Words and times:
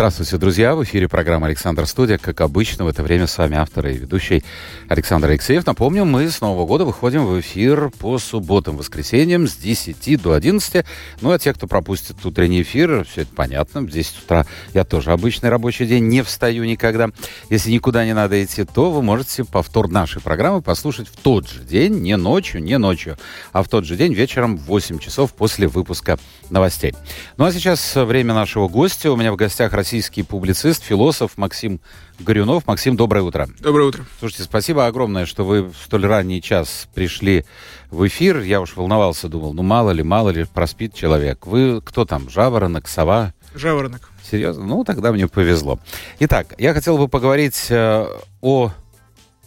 Здравствуйте, 0.00 0.38
друзья! 0.38 0.74
В 0.74 0.82
эфире 0.82 1.08
программа 1.08 1.46
«Александр 1.48 1.84
Студия». 1.84 2.16
Как 2.16 2.40
обычно, 2.40 2.86
в 2.86 2.88
это 2.88 3.02
время 3.02 3.26
с 3.26 3.36
вами 3.36 3.58
автор 3.58 3.86
и 3.86 3.98
ведущий 3.98 4.42
Александр 4.88 5.28
Алексеев. 5.28 5.66
Напомню, 5.66 6.06
мы 6.06 6.30
с 6.30 6.40
Нового 6.40 6.66
года 6.66 6.86
выходим 6.86 7.26
в 7.26 7.38
эфир 7.38 7.90
по 7.90 8.18
субботам, 8.18 8.78
воскресеньям 8.78 9.46
с 9.46 9.56
10 9.56 10.22
до 10.22 10.32
11. 10.32 10.86
Ну, 11.20 11.32
а 11.32 11.38
те, 11.38 11.52
кто 11.52 11.66
пропустит 11.66 12.24
утренний 12.24 12.62
эфир, 12.62 13.04
все 13.04 13.20
это 13.20 13.34
понятно. 13.34 13.82
В 13.82 13.90
10 13.90 14.24
утра 14.24 14.46
я 14.72 14.84
тоже 14.84 15.12
обычный 15.12 15.50
рабочий 15.50 15.84
день, 15.84 16.08
не 16.08 16.22
встаю 16.22 16.64
никогда. 16.64 17.10
Если 17.50 17.70
никуда 17.70 18.06
не 18.06 18.14
надо 18.14 18.42
идти, 18.42 18.64
то 18.64 18.90
вы 18.90 19.02
можете 19.02 19.44
повтор 19.44 19.88
нашей 19.88 20.22
программы 20.22 20.62
послушать 20.62 21.08
в 21.08 21.16
тот 21.18 21.46
же 21.46 21.60
день, 21.60 22.00
не 22.00 22.16
ночью, 22.16 22.62
не 22.62 22.78
ночью, 22.78 23.18
а 23.52 23.62
в 23.62 23.68
тот 23.68 23.84
же 23.84 23.96
день 23.96 24.14
вечером 24.14 24.56
в 24.56 24.62
8 24.62 24.98
часов 24.98 25.34
после 25.34 25.68
выпуска 25.68 26.18
новостей. 26.48 26.94
Ну, 27.36 27.44
а 27.44 27.52
сейчас 27.52 27.96
время 27.96 28.32
нашего 28.32 28.66
гостя. 28.66 29.12
У 29.12 29.16
меня 29.16 29.30
в 29.30 29.36
гостях 29.36 29.74
Россия 29.74 29.89
российский 29.90 30.22
публицист, 30.22 30.84
философ 30.84 31.36
Максим 31.36 31.80
Горюнов. 32.20 32.64
Максим, 32.68 32.94
доброе 32.94 33.22
утро. 33.22 33.48
Доброе 33.58 33.88
утро. 33.88 34.04
Слушайте, 34.20 34.44
спасибо 34.44 34.86
огромное, 34.86 35.26
что 35.26 35.44
вы 35.44 35.64
в 35.64 35.74
столь 35.84 36.06
ранний 36.06 36.40
час 36.40 36.86
пришли 36.94 37.44
в 37.90 38.06
эфир. 38.06 38.38
Я 38.42 38.60
уж 38.60 38.76
волновался, 38.76 39.26
думал, 39.28 39.52
ну 39.52 39.64
мало 39.64 39.90
ли, 39.90 40.04
мало 40.04 40.30
ли 40.30 40.44
проспит 40.44 40.94
человек. 40.94 41.44
Вы 41.44 41.82
кто 41.84 42.04
там, 42.04 42.30
жаворонок, 42.30 42.86
сова? 42.86 43.34
Жаворонок. 43.52 44.12
Серьезно? 44.22 44.64
Ну, 44.64 44.84
тогда 44.84 45.10
мне 45.10 45.26
повезло. 45.26 45.80
Итак, 46.20 46.54
я 46.56 46.72
хотел 46.72 46.96
бы 46.96 47.08
поговорить 47.08 47.66
э, 47.68 48.06
о 48.40 48.70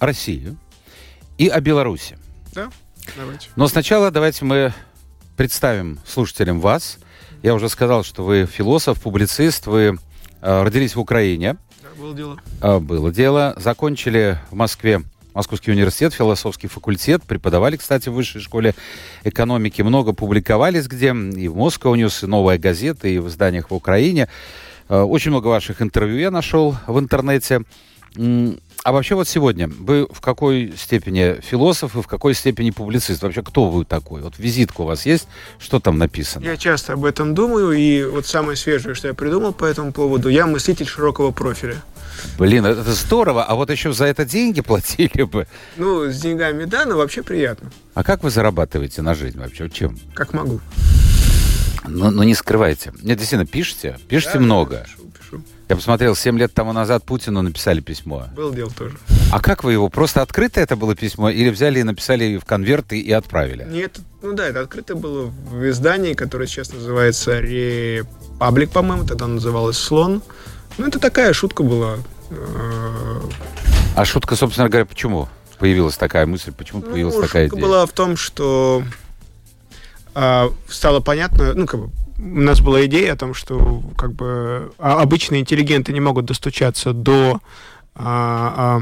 России 0.01 0.57
и 1.37 1.47
о 1.47 1.61
Беларуси. 1.61 2.17
Да, 2.53 2.69
давайте. 3.15 3.47
Но 3.55 3.69
сначала 3.69 4.11
давайте 4.11 4.43
мы 4.43 4.73
представим 5.37 6.01
слушателям 6.05 6.59
вас. 6.59 6.97
Я 7.43 7.55
уже 7.55 7.69
сказал, 7.69 8.03
что 8.03 8.25
вы 8.25 8.45
философ, 8.45 8.99
публицист, 9.01 9.67
вы 9.67 9.97
родились 10.43 10.95
в 10.95 10.99
Украине. 10.99 11.57
Было 11.97 12.13
дело. 12.13 12.37
Э, 12.61 12.79
было 12.79 13.11
дело. 13.11 13.53
Закончили 13.57 14.37
в 14.51 14.55
Москве 14.55 15.01
Московский 15.33 15.71
университет, 15.71 16.13
философский 16.13 16.67
факультет, 16.67 17.23
преподавали, 17.23 17.75
кстати, 17.77 18.09
в 18.09 18.13
высшей 18.13 18.41
школе 18.41 18.75
экономики, 19.23 19.81
много 19.81 20.13
публиковались 20.13 20.87
где, 20.87 21.07
и 21.07 21.47
в 21.47 21.55
Moscow 21.55 21.95
News, 21.97 22.23
и 22.23 22.27
«Новая 22.27 22.59
газета», 22.59 23.07
и 23.07 23.17
в 23.17 23.29
изданиях 23.29 23.71
в 23.71 23.73
Украине. 23.73 24.27
Э, 24.89 25.01
очень 25.01 25.31
много 25.31 25.47
ваших 25.47 25.81
интервью 25.81 26.19
я 26.19 26.31
нашел 26.31 26.75
в 26.87 26.99
интернете. 26.99 27.61
А 28.15 28.91
вообще 28.91 29.15
вот 29.15 29.27
сегодня 29.27 29.69
вы 29.69 30.07
в 30.11 30.19
какой 30.19 30.73
степени 30.77 31.39
философ 31.41 31.95
и 31.95 32.01
в 32.01 32.07
какой 32.07 32.33
степени 32.33 32.69
публицист? 32.71 33.21
Вообще 33.21 33.41
кто 33.41 33.69
вы 33.69 33.85
такой? 33.85 34.21
Вот 34.21 34.37
визитка 34.37 34.81
у 34.81 34.85
вас 34.85 35.05
есть? 35.05 35.27
Что 35.57 35.79
там 35.79 35.97
написано? 35.97 36.43
Я 36.43 36.57
часто 36.57 36.93
об 36.93 37.05
этом 37.05 37.33
думаю, 37.33 37.71
и 37.71 38.03
вот 38.03 38.27
самое 38.27 38.57
свежее, 38.57 38.93
что 38.93 39.07
я 39.07 39.13
придумал 39.13 39.53
по 39.53 39.63
этому 39.63 39.93
поводу, 39.93 40.27
я 40.27 40.45
мыслитель 40.47 40.85
широкого 40.85 41.31
профиля. 41.31 41.81
Блин, 42.37 42.65
это 42.65 42.93
здорово, 42.93 43.43
а 43.43 43.55
вот 43.55 43.69
еще 43.69 43.93
за 43.93 44.05
это 44.05 44.25
деньги 44.25 44.61
платили 44.61 45.23
бы. 45.23 45.47
Ну, 45.77 46.11
с 46.11 46.19
деньгами 46.19 46.65
да, 46.65 46.85
но 46.85 46.97
вообще 46.97 47.23
приятно. 47.23 47.71
А 47.93 48.03
как 48.03 48.23
вы 48.23 48.29
зарабатываете 48.29 49.01
на 49.01 49.15
жизнь 49.15 49.39
вообще? 49.39 49.69
Чем? 49.69 49.97
Как 50.13 50.33
могу. 50.33 50.59
Ну, 51.87 52.11
ну 52.11 52.23
не 52.23 52.35
скрывайте. 52.35 52.91
Нет, 53.01 53.17
действительно, 53.17 53.45
пишите. 53.45 53.97
Пишите 54.07 54.35
да, 54.35 54.39
много. 54.39 54.85
Пишу. 54.85 55.02
Я 55.73 55.77
посмотрел, 55.77 56.15
7 56.15 56.37
лет 56.37 56.53
тому 56.53 56.71
назад 56.71 57.03
Путину 57.03 57.41
написали 57.41 57.79
письмо. 57.79 58.27
Был 58.35 58.53
дело 58.53 58.69
тоже. 58.69 58.95
А 59.31 59.39
как 59.39 59.63
вы 59.63 59.73
его? 59.73 59.89
Просто 59.89 60.21
открыто 60.21 60.61
это 60.61 60.75
было 60.75 60.95
письмо? 60.95 61.31
Или 61.31 61.49
взяли 61.49 61.79
и 61.79 61.83
написали 61.83 62.37
в 62.37 62.45
конверт 62.45 62.93
и, 62.93 62.99
и 62.99 63.11
отправили? 63.11 63.65
Нет, 63.67 63.97
ну 64.21 64.33
да, 64.33 64.45
это 64.45 64.61
открыто 64.61 64.93
было 64.93 65.25
в 65.25 65.67
издании, 65.67 66.13
которое 66.13 66.45
сейчас 66.45 66.71
называется 66.71 67.39
Репаблик, 67.39 68.69
по-моему, 68.69 69.07
тогда 69.07 69.25
называлось 69.25 69.79
Слон. 69.79 70.21
Ну, 70.77 70.85
это 70.85 70.99
такая 70.99 71.33
шутка 71.33 71.63
была. 71.63 71.97
А 73.95 74.05
шутка, 74.05 74.35
собственно 74.35 74.69
говоря, 74.69 74.85
почему 74.85 75.27
появилась 75.57 75.97
такая 75.97 76.27
мысль? 76.27 76.51
Почему 76.51 76.83
ну, 76.85 76.91
появилась 76.91 77.15
такая 77.15 77.47
идея? 77.47 77.49
Шутка 77.49 77.65
была 77.65 77.85
в 77.87 77.91
том, 77.93 78.15
что 78.15 78.83
а, 80.13 80.51
стало 80.69 80.99
понятно, 80.99 81.55
ну, 81.55 81.65
как 81.65 81.79
бы, 81.79 81.89
у 82.19 82.39
нас 82.39 82.61
была 82.61 82.85
идея 82.85 83.13
о 83.13 83.17
том, 83.17 83.33
что 83.33 83.81
как 83.97 84.13
бы 84.13 84.71
а, 84.77 85.01
обычные 85.01 85.41
интеллигенты 85.41 85.93
не 85.93 85.99
могут 85.99 86.25
достучаться 86.25 86.93
до 86.93 87.39
а, 87.95 88.81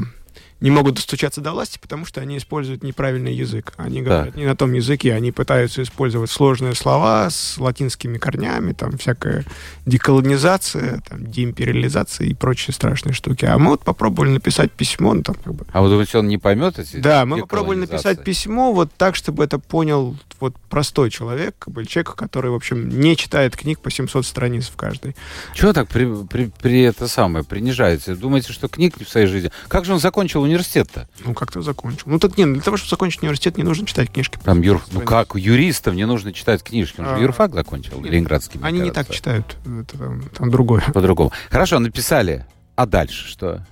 не 0.62 0.70
могут 0.70 0.94
достучаться 0.94 1.40
до 1.40 1.52
власти, 1.52 1.78
потому 1.82 2.06
что 2.06 2.20
они 2.20 2.38
используют 2.38 2.84
неправильный 2.84 3.34
язык. 3.34 3.72
Они 3.76 4.00
говорят 4.00 4.34
да. 4.34 4.40
не 4.40 4.46
на 4.46 4.54
том 4.54 4.72
языке, 4.72 5.12
они 5.12 5.32
пытаются 5.32 5.82
использовать 5.82 6.30
сложные 6.30 6.74
слова 6.74 7.28
с 7.28 7.58
латинскими 7.58 8.16
корнями, 8.16 8.72
там 8.72 8.96
всякая 8.96 9.44
деколонизация, 9.86 11.02
там, 11.08 11.26
деимпериализация 11.26 12.28
и 12.28 12.34
прочие 12.34 12.72
страшные 12.72 13.12
штуки. 13.12 13.44
А 13.44 13.58
мы 13.58 13.72
вот 13.72 13.82
попробовали 13.82 14.30
написать 14.30 14.70
письмо, 14.70 15.14
ну, 15.14 15.22
там, 15.22 15.34
как 15.34 15.52
бы... 15.52 15.66
А 15.72 15.82
вы 15.82 15.88
думаете, 15.88 16.18
он 16.18 16.28
не 16.28 16.38
поймет 16.38 16.78
эти 16.78 16.96
Да, 16.98 17.26
мы 17.26 17.40
попробовали 17.40 17.80
написать 17.80 18.22
письмо 18.22 18.72
вот 18.72 18.92
так, 18.96 19.16
чтобы 19.16 19.42
это 19.42 19.58
понял 19.58 20.16
вот 20.38 20.54
простой 20.70 21.10
человек, 21.10 21.56
как 21.58 21.74
бы 21.74 21.84
человек, 21.86 22.14
который, 22.14 22.52
в 22.52 22.54
общем, 22.54 22.88
не 22.88 23.16
читает 23.16 23.56
книг 23.56 23.80
по 23.80 23.90
700 23.90 24.24
страниц 24.24 24.68
в 24.68 24.76
каждой. 24.76 25.16
Чего 25.54 25.72
так 25.72 25.88
при, 25.88 26.08
при, 26.26 26.52
при 26.60 26.82
это 26.82 27.08
самое 27.08 27.44
принижаете? 27.44 28.14
Думаете, 28.14 28.52
что 28.52 28.68
книг 28.68 28.94
в 29.00 29.08
своей 29.08 29.26
жизни? 29.26 29.50
Как 29.68 29.84
же 29.84 29.92
он 29.92 29.98
закончил 29.98 30.44
университет-то? 30.52 31.08
Ну, 31.24 31.34
как-то 31.34 31.62
закончил. 31.62 32.04
Ну, 32.06 32.18
так 32.18 32.36
нет, 32.36 32.52
для 32.52 32.62
того, 32.62 32.76
чтобы 32.76 32.90
закончить 32.90 33.22
университет, 33.22 33.56
не 33.56 33.64
нужно 33.64 33.86
читать 33.86 34.10
книжки. 34.12 34.38
Там 34.42 34.60
юр... 34.62 34.82
Ну, 34.92 35.00
как? 35.00 35.34
Юристам 35.34 35.96
не 35.96 36.06
нужно 36.06 36.32
читать 36.32 36.62
книжки. 36.62 37.00
Он 37.00 37.06
же 37.06 37.14
а... 37.14 37.18
юрфак 37.18 37.54
закончил, 37.54 38.00
нет, 38.00 38.12
Ленинградский. 38.12 38.60
Они 38.62 38.80
кажется. 38.80 38.84
не 38.84 38.90
так 38.90 39.14
читают. 39.14 39.56
Это 39.64 39.98
там, 39.98 40.22
там 40.36 40.50
другое. 40.50 40.82
По-другому. 40.92 41.32
Хорошо, 41.50 41.78
написали. 41.78 42.46
А 42.76 42.86
дальше 42.86 43.28
что? 43.28 43.66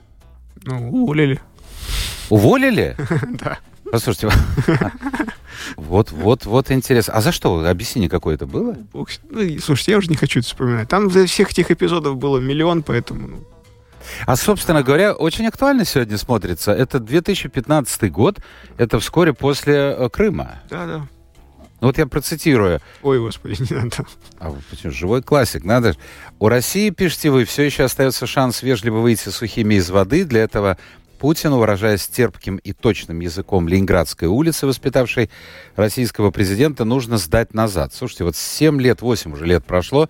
Ну, 0.62 0.90
уволили. 0.90 1.40
Уволили? 2.28 2.96
Да. 3.42 3.58
Послушайте, 3.90 4.30
вот, 5.76 6.12
вот, 6.12 6.46
вот 6.46 6.70
интересно. 6.70 7.14
А 7.14 7.20
за 7.20 7.32
что? 7.32 7.66
Объяснение 7.66 8.08
какое-то 8.08 8.46
было? 8.46 8.76
Ну, 8.92 9.06
слушайте, 9.60 9.92
я 9.92 9.98
уже 9.98 10.08
не 10.08 10.16
хочу 10.16 10.38
это 10.38 10.48
вспоминать. 10.48 10.88
Там 10.88 11.10
за 11.10 11.26
всех 11.26 11.50
этих 11.50 11.72
эпизодов 11.72 12.16
было 12.16 12.38
миллион, 12.38 12.84
поэтому... 12.84 13.40
А, 14.26 14.36
собственно 14.36 14.82
говоря, 14.82 15.12
очень 15.12 15.46
актуально 15.46 15.84
сегодня 15.84 16.18
смотрится. 16.18 16.72
Это 16.72 17.00
2015 17.00 18.10
год, 18.10 18.38
это 18.78 19.00
вскоре 19.00 19.32
после 19.32 19.74
э, 19.74 20.08
Крыма. 20.08 20.60
Да, 20.68 20.86
да. 20.86 21.08
Ну 21.80 21.86
вот 21.86 21.96
я 21.96 22.06
процитирую. 22.06 22.80
Ой, 23.02 23.18
господи, 23.20 23.56
не 23.70 23.76
надо. 23.76 24.04
А 24.38 24.54
почему? 24.68 24.92
Живой 24.92 25.22
классик, 25.22 25.64
надо. 25.64 25.96
У 26.38 26.48
России, 26.48 26.90
пишите 26.90 27.30
вы, 27.30 27.44
все 27.44 27.62
еще 27.62 27.84
остается 27.84 28.26
шанс 28.26 28.62
вежливо 28.62 28.98
выйти 28.98 29.30
сухими 29.30 29.76
из 29.76 29.88
воды. 29.88 30.24
Для 30.24 30.42
этого 30.42 30.76
Путину, 31.18 31.58
выражаясь 31.58 32.06
терпким 32.06 32.56
и 32.56 32.72
точным 32.72 33.20
языком 33.20 33.68
Ленинградской 33.68 34.28
улицы, 34.28 34.66
воспитавшей 34.66 35.30
российского 35.76 36.30
президента, 36.30 36.84
нужно 36.84 37.18
сдать 37.18 37.54
назад. 37.54 37.94
Слушайте, 37.94 38.24
вот 38.24 38.36
7 38.36 38.80
лет, 38.80 39.02
8 39.02 39.32
уже 39.32 39.46
лет 39.46 39.64
прошло, 39.64 40.08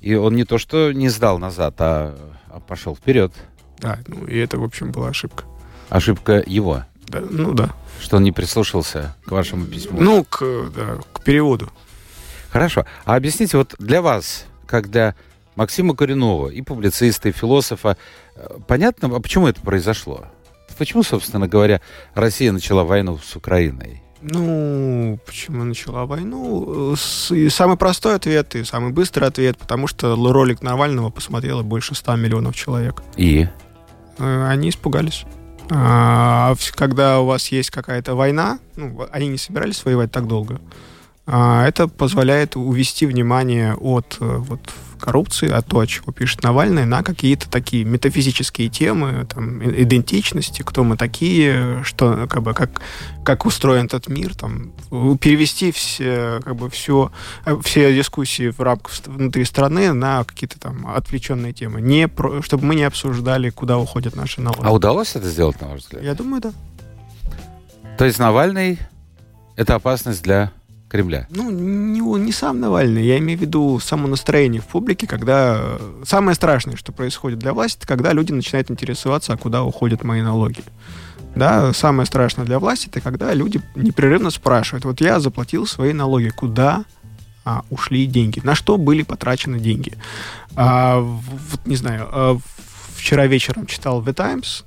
и 0.00 0.14
он 0.14 0.34
не 0.34 0.44
то 0.44 0.58
что 0.58 0.92
не 0.92 1.08
сдал 1.08 1.38
назад, 1.38 1.74
а 1.78 2.16
пошел 2.58 2.96
вперед. 2.96 3.32
Да, 3.78 3.98
ну 4.06 4.26
и 4.26 4.36
это, 4.38 4.58
в 4.58 4.64
общем, 4.64 4.92
была 4.92 5.08
ошибка. 5.08 5.44
Ошибка 5.88 6.42
его? 6.46 6.84
Да, 7.06 7.22
ну 7.28 7.52
да. 7.52 7.70
Что 8.00 8.16
он 8.16 8.24
не 8.24 8.32
прислушался 8.32 9.16
к 9.24 9.30
вашему 9.30 9.66
письму? 9.66 10.00
Ну, 10.00 10.24
к, 10.24 10.70
да, 10.74 10.98
к 11.12 11.22
переводу. 11.22 11.70
Хорошо. 12.50 12.86
А 13.04 13.16
объясните, 13.16 13.56
вот 13.56 13.74
для 13.78 14.02
вас, 14.02 14.46
когда 14.66 15.14
Максима 15.56 15.94
Коренова, 15.96 16.48
и 16.48 16.62
публициста, 16.62 17.28
и 17.28 17.32
философа, 17.32 17.96
э, 18.36 18.46
понятно, 18.66 19.14
а 19.14 19.20
почему 19.20 19.48
это 19.48 19.60
произошло? 19.60 20.26
Почему, 20.76 21.02
собственно 21.02 21.48
говоря, 21.48 21.80
Россия 22.14 22.52
начала 22.52 22.84
войну 22.84 23.18
с 23.18 23.34
Украиной? 23.34 24.02
Ну, 24.20 25.18
почему 25.26 25.64
начала 25.64 26.04
войну? 26.06 26.94
И 27.30 27.48
самый 27.48 27.76
простой 27.76 28.16
ответ 28.16 28.56
и 28.56 28.64
самый 28.64 28.92
быстрый 28.92 29.24
ответ, 29.24 29.56
потому 29.58 29.86
что 29.86 30.16
ролик 30.16 30.62
Навального 30.62 31.10
посмотрело 31.10 31.62
больше 31.62 31.94
100 31.94 32.16
миллионов 32.16 32.56
человек. 32.56 33.02
И? 33.16 33.48
Э, 34.18 34.46
они 34.48 34.70
испугались. 34.70 35.24
А 35.70 36.54
когда 36.74 37.20
у 37.20 37.26
вас 37.26 37.48
есть 37.48 37.70
какая-то 37.70 38.14
война, 38.14 38.58
ну, 38.76 39.06
они 39.12 39.28
не 39.28 39.38
собирались 39.38 39.84
воевать 39.84 40.10
так 40.10 40.26
долго, 40.26 40.54
А, 40.54 40.60
это 41.28 41.88
позволяет 41.88 42.56
увести 42.56 43.04
внимание 43.04 43.74
от 43.74 44.16
э, 44.20 44.36
вот, 44.38 44.60
коррупции, 44.98 45.50
от 45.50 45.66
того, 45.66 45.84
чего 45.86 46.12
пишет 46.12 46.42
Навальный, 46.42 46.86
на 46.86 47.02
какие-то 47.02 47.50
такие 47.50 47.84
метафизические 47.84 48.68
темы, 48.68 49.26
там, 49.28 49.62
идентичности, 49.62 50.62
кто 50.62 50.84
мы 50.84 50.96
такие, 50.96 51.82
что, 51.84 52.26
как 52.28 52.42
бы, 52.42 52.54
как, 52.54 52.70
как 53.24 53.46
устроен 53.46 53.86
этот 53.86 54.08
мир, 54.08 54.34
там, 54.34 54.72
перевести 55.18 55.70
все, 55.70 56.40
как 56.42 56.56
бы, 56.56 56.70
все, 56.70 57.12
все 57.62 57.94
дискуссии 57.94 58.48
в 58.48 58.60
рамках 58.60 58.94
внутри 59.06 59.44
страны 59.44 59.92
на 59.92 60.24
какие-то 60.24 60.58
там 60.58 60.86
отвлеченные 60.86 61.52
темы, 61.52 61.80
не 61.80 62.08
про, 62.08 62.42
чтобы 62.42 62.64
мы 62.64 62.74
не 62.74 62.84
обсуждали, 62.84 63.50
куда 63.50 63.78
уходят 63.78 64.16
наши 64.16 64.40
налоги. 64.40 64.64
А 64.66 64.72
удалось 64.72 65.14
это 65.14 65.28
сделать, 65.28 65.60
на 65.60 65.68
ваш 65.68 65.82
взгляд? 65.82 66.02
Я 66.02 66.14
думаю, 66.14 66.40
да. 66.40 66.52
То 67.98 68.04
есть 68.04 68.18
Навальный— 68.18 68.78
это 69.56 69.74
опасность 69.74 70.22
для 70.22 70.52
Кремля? 70.88 71.26
Ну, 71.30 71.50
не, 71.50 72.00
не 72.00 72.32
сам 72.32 72.60
Навальный, 72.60 73.04
я 73.04 73.18
имею 73.18 73.38
в 73.38 73.42
виду 73.42 73.78
само 73.78 74.08
настроение 74.08 74.62
в 74.62 74.66
публике, 74.66 75.06
когда 75.06 75.78
самое 76.04 76.34
страшное, 76.34 76.76
что 76.76 76.92
происходит 76.92 77.38
для 77.38 77.52
власти, 77.52 77.78
это 77.78 77.86
когда 77.86 78.12
люди 78.12 78.32
начинают 78.32 78.70
интересоваться, 78.70 79.34
а 79.34 79.36
куда 79.36 79.64
уходят 79.64 80.02
мои 80.02 80.22
налоги. 80.22 80.62
Да, 81.36 81.72
самое 81.72 82.06
страшное 82.06 82.46
для 82.46 82.58
власти, 82.58 82.88
это 82.88 83.00
когда 83.00 83.32
люди 83.34 83.60
непрерывно 83.76 84.30
спрашивают, 84.30 84.84
вот 84.84 85.00
я 85.00 85.20
заплатил 85.20 85.66
свои 85.66 85.92
налоги, 85.92 86.30
куда 86.30 86.84
а, 87.44 87.64
ушли 87.70 88.06
деньги, 88.06 88.40
на 88.42 88.54
что 88.54 88.76
были 88.76 89.02
потрачены 89.02 89.58
деньги. 89.58 89.92
А, 90.56 91.00
вот, 91.00 91.66
не 91.66 91.76
знаю, 91.76 92.08
а, 92.10 92.38
вчера 92.96 93.26
вечером 93.26 93.66
читал 93.66 94.02
The 94.02 94.14
Times, 94.14 94.64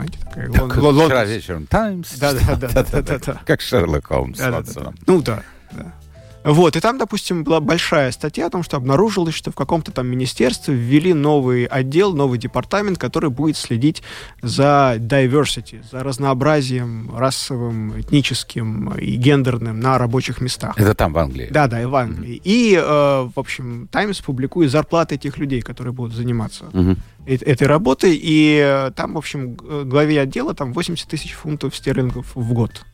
знаете, 0.00 0.18
такая... 0.24 0.50
Так, 0.50 0.76
лон, 0.76 1.06
вчера 1.06 1.24
вечером 1.24 1.66
Times. 1.70 2.18
Да-да-да. 2.18 3.42
Как 3.44 3.60
Шерлок 3.60 4.06
Холмс 4.06 4.38
да, 4.38 4.50
да, 4.50 4.62
да. 4.62 4.92
Ну 5.06 5.22
да, 5.22 5.42
да. 5.72 5.94
Вот, 6.42 6.76
и 6.76 6.80
там, 6.80 6.96
допустим, 6.96 7.44
была 7.44 7.60
большая 7.60 8.10
статья 8.12 8.46
о 8.46 8.50
том, 8.50 8.62
что 8.62 8.78
обнаружилось, 8.78 9.34
что 9.34 9.50
в 9.50 9.54
каком-то 9.54 9.92
там 9.92 10.06
министерстве 10.06 10.74
ввели 10.74 11.12
новый 11.12 11.66
отдел, 11.66 12.14
новый 12.14 12.38
департамент, 12.38 12.98
который 12.98 13.28
будет 13.28 13.56
следить 13.56 14.02
за 14.40 14.94
diversity, 14.96 15.84
за 15.90 16.02
разнообразием 16.02 17.14
расовым, 17.14 18.00
этническим 18.00 18.94
и 18.94 19.16
гендерным 19.16 19.80
на 19.80 19.98
рабочих 19.98 20.40
местах. 20.40 20.78
Это 20.78 20.94
там, 20.94 21.12
в 21.12 21.18
Англии? 21.18 21.48
Да, 21.50 21.66
да, 21.66 21.82
и 21.82 21.84
в 21.84 21.94
Англии. 21.94 22.36
Mm-hmm. 22.36 22.42
И, 22.44 22.74
э, 22.74 23.28
в 23.34 23.38
общем, 23.38 23.88
Таймс 23.90 24.20
публикует 24.20 24.70
зарплаты 24.70 25.16
этих 25.16 25.36
людей, 25.36 25.60
которые 25.60 25.92
будут 25.92 26.14
заниматься 26.14 26.64
mm-hmm. 26.72 26.96
этой 27.26 27.66
работой, 27.66 28.18
и 28.20 28.58
э, 28.62 28.92
там, 28.96 29.14
в 29.14 29.18
общем, 29.18 29.54
главе 29.54 30.20
отдела 30.20 30.54
там 30.54 30.72
80 30.72 31.06
тысяч 31.06 31.32
фунтов 31.32 31.76
стерлингов 31.76 32.34
в 32.34 32.52
год. 32.54 32.84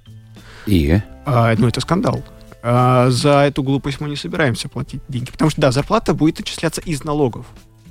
И? 0.67 1.01
А, 1.25 1.55
ну, 1.57 1.69
это 1.69 1.81
скандал. 1.81 2.25
А, 2.69 3.11
за 3.11 3.43
эту 3.43 3.63
глупость 3.63 4.01
мы 4.01 4.09
не 4.09 4.17
собираемся 4.17 4.69
платить 4.69 5.01
деньги. 5.09 5.31
Потому 5.31 5.51
что, 5.51 5.61
да, 5.61 5.71
зарплата 5.71 6.15
будет 6.15 6.41
отчисляться 6.41 6.81
из 6.81 7.05
налогов. 7.05 7.47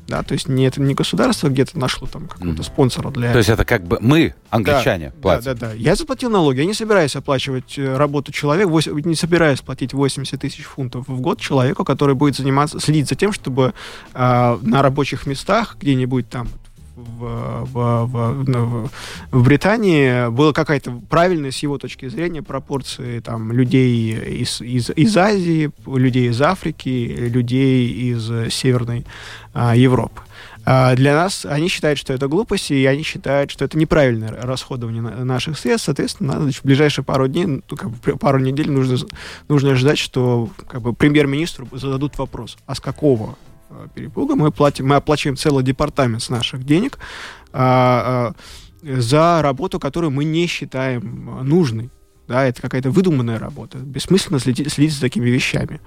Да, 0.10 0.22
то 0.22 0.34
есть 0.34 0.50
не, 0.50 0.68
это 0.68 0.82
не 0.82 0.94
государство 0.94 1.48
где-то 1.48 1.80
нашло 1.80 2.08
там 2.08 2.28
какого-то 2.28 2.62
mm. 2.62 2.66
спонсора 2.66 3.10
для... 3.10 3.32
То 3.32 3.40
есть 3.40 3.50
это 3.50 3.64
как 3.66 3.88
бы 3.88 3.98
мы, 4.02 4.36
англичане, 4.52 5.08
да, 5.16 5.22
платим. 5.22 5.44
Да, 5.46 5.54
да, 5.54 5.68
да. 5.68 5.74
Я 5.74 5.96
заплатил 5.96 6.30
налоги, 6.30 6.60
я 6.60 6.66
не 6.66 6.74
собираюсь 6.74 7.16
оплачивать 7.16 7.80
э, 7.80 7.96
работу 7.96 8.32
человека, 8.32 8.68
8, 8.68 9.00
не 9.00 9.16
собираюсь 9.16 9.62
платить 9.62 9.94
80 9.94 10.40
тысяч 10.40 10.64
фунтов 10.66 11.08
в 11.08 11.22
год 11.22 11.40
человеку, 11.40 11.86
который 11.86 12.14
будет 12.14 12.36
заниматься, 12.36 12.80
следить 12.80 13.08
за 13.08 13.16
тем, 13.16 13.32
чтобы 13.32 13.74
э, 14.14 14.58
на 14.62 14.82
рабочих 14.84 15.26
местах 15.26 15.78
где-нибудь 15.80 16.30
там 16.30 16.50
в, 16.96 17.66
в, 17.66 18.06
в, 18.06 18.90
в 19.32 19.44
Британии 19.44 20.30
была 20.30 20.54
какая-то 20.54 20.92
правильная 21.10 21.52
с 21.52 21.60
его 21.60 21.78
точки 21.78 22.08
зрения 22.08 22.42
пропорции 22.42 23.20
там 23.20 23.52
людей 23.52 24.42
из, 24.42 24.62
из, 24.62 24.90
из 24.90 25.18
Азии, 25.18 25.72
людей 25.86 26.30
из 26.30 26.42
Африки, 26.42 27.16
людей 27.18 27.90
из 28.12 28.54
Северной 28.54 29.06
а, 29.54 29.76
Европы. 29.76 30.22
А 30.68 30.96
для 30.96 31.14
нас 31.14 31.46
они 31.46 31.68
считают, 31.68 32.00
что 32.00 32.12
это 32.12 32.28
глупость, 32.28 32.72
и 32.72 32.86
они 32.86 33.04
считают, 33.04 33.52
что 33.52 33.66
это 33.66 33.78
неправильное 33.78 34.32
расходование 34.32 35.02
наших 35.02 35.60
средств. 35.60 35.86
Соответственно, 35.86 36.40
надо, 36.40 36.52
в 36.52 36.64
ближайшие 36.64 37.06
пару 37.06 37.28
дней, 37.28 37.46
ну, 37.46 37.62
как 37.78 37.92
бы, 37.92 38.18
пару 38.18 38.40
недель 38.40 38.72
нужно, 38.72 38.98
нужно 39.48 39.72
ожидать, 39.72 40.00
что 40.00 40.50
как 40.68 40.82
бы, 40.82 40.94
премьер-министру 40.94 41.68
зададут 41.72 42.18
вопрос, 42.18 42.58
а 42.66 42.74
с 42.74 42.80
какого 42.80 43.38
перепуга. 43.94 44.36
Мы, 44.36 44.52
платим, 44.52 44.88
мы 44.88 44.96
оплачиваем 44.96 45.38
целый 45.38 45.64
департамент 45.64 46.22
с 46.22 46.30
наших 46.30 46.64
денег 46.64 47.00
а, 47.54 48.34
а, 48.84 48.98
за 49.00 49.42
работу, 49.42 49.80
которую 49.80 50.12
мы 50.12 50.26
не 50.26 50.48
считаем 50.48 51.42
нужной 51.44 51.90
да, 52.28 52.46
это 52.46 52.62
какая-то 52.62 52.92
выдуманная 52.92 53.40
работа, 53.40 53.78
бессмысленно 53.78 54.40
следить, 54.40 54.72
следить 54.72 54.94
за 54.96 55.02
такими 55.02 55.30
вещами, 55.30 55.82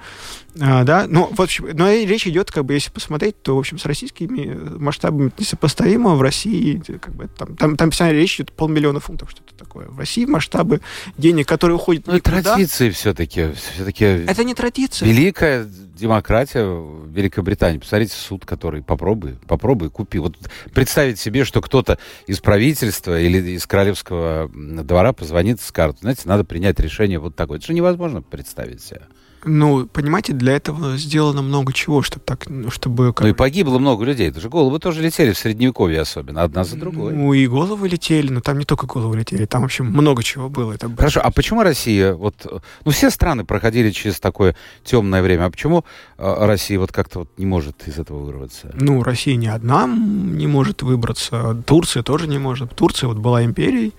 а, 0.60 0.84
да, 0.84 1.06
но, 1.08 1.26
в 1.26 1.40
общем, 1.40 1.68
но 1.74 1.90
речь 1.92 2.26
идет, 2.26 2.50
как 2.50 2.64
бы, 2.64 2.74
если 2.74 2.90
посмотреть, 2.90 3.40
то, 3.42 3.56
в 3.56 3.58
общем, 3.58 3.78
с 3.78 3.84
российскими 3.84 4.78
масштабами 4.78 5.32
несопоставимо, 5.38 6.14
в 6.14 6.22
России, 6.22 6.82
как 7.00 7.14
бы, 7.14 7.28
там, 7.28 7.56
там, 7.56 7.76
там 7.76 7.90
вся 7.90 8.10
речь 8.12 8.36
идет 8.36 8.52
полмиллиона 8.52 9.00
фунтов, 9.00 9.30
что-то 9.30 9.54
такое, 9.54 9.88
в 9.88 9.98
России 9.98 10.24
масштабы 10.24 10.80
денег, 11.16 11.46
которые 11.46 11.76
уходят 11.76 12.06
Ну, 12.06 12.18
традиции 12.20 12.90
все-таки, 12.90 13.52
все-таки... 13.74 14.04
Это 14.04 14.44
не 14.44 14.54
традиция. 14.54 15.08
Великая 15.08 15.68
демократия 15.98 16.64
в 16.64 17.10
Великобритании. 17.10 17.78
Посмотрите, 17.78 18.14
суд, 18.14 18.46
который 18.46 18.82
попробуй, 18.82 19.36
попробуй, 19.46 19.90
купи. 19.90 20.18
Вот 20.18 20.36
представить 20.72 21.18
себе, 21.18 21.44
что 21.44 21.60
кто-то 21.60 21.98
из 22.26 22.40
правительства 22.40 23.20
или 23.20 23.38
из 23.50 23.66
королевского 23.66 24.48
двора 24.54 25.12
позвонит, 25.12 25.60
скажет, 25.60 25.98
знаете, 26.00 26.22
надо 26.28 26.44
принять 26.44 26.78
решение 26.78 27.18
вот 27.18 27.34
такое. 27.34 27.58
Это 27.58 27.66
же 27.66 27.74
невозможно 27.74 28.22
представить 28.22 28.82
себе. 28.82 29.02
Ну, 29.44 29.86
понимаете, 29.86 30.32
для 30.32 30.54
этого 30.54 30.96
сделано 30.96 31.42
много 31.42 31.72
чего, 31.72 32.02
чтобы 32.02 32.22
так, 32.24 32.46
чтобы... 32.70 33.14
Ну 33.18 33.28
и 33.28 33.32
погибло 33.32 33.78
много 33.78 34.04
людей. 34.04 34.28
Это 34.28 34.40
же 34.40 34.48
головы 34.48 34.78
тоже 34.78 35.00
летели 35.00 35.32
в 35.32 35.38
Средневековье 35.38 36.00
особенно, 36.00 36.42
одна 36.42 36.64
за 36.64 36.76
другой. 36.76 37.14
Ну 37.14 37.32
и 37.32 37.46
головы 37.46 37.88
летели, 37.88 38.30
но 38.30 38.40
там 38.40 38.58
не 38.58 38.64
только 38.64 38.86
головы 38.86 39.16
летели, 39.18 39.44
там, 39.46 39.62
в 39.62 39.66
общем, 39.66 39.86
много 39.86 40.22
чего 40.22 40.48
было. 40.48 40.72
Это 40.72 40.90
Хорошо, 40.94 41.20
а 41.22 41.30
почему 41.30 41.62
Россия, 41.62 42.14
вот, 42.14 42.62
ну 42.84 42.90
все 42.90 43.10
страны 43.10 43.44
проходили 43.44 43.90
через 43.90 44.18
такое 44.18 44.56
темное 44.82 45.22
время, 45.22 45.44
а 45.44 45.50
почему 45.50 45.84
э, 46.18 46.46
Россия 46.46 46.78
вот 46.78 46.90
как-то 46.90 47.20
вот 47.20 47.28
не 47.36 47.46
может 47.46 47.86
из 47.86 47.98
этого 47.98 48.18
вырваться? 48.18 48.70
Ну, 48.74 49.02
Россия 49.02 49.36
не 49.36 49.48
одна 49.48 49.86
не 49.86 50.46
может 50.46 50.82
выбраться, 50.82 51.62
Турция 51.66 52.02
тоже 52.02 52.26
не 52.26 52.38
может. 52.38 52.74
Турция 52.74 53.08
вот 53.08 53.18
была 53.18 53.44
империей, 53.44 53.94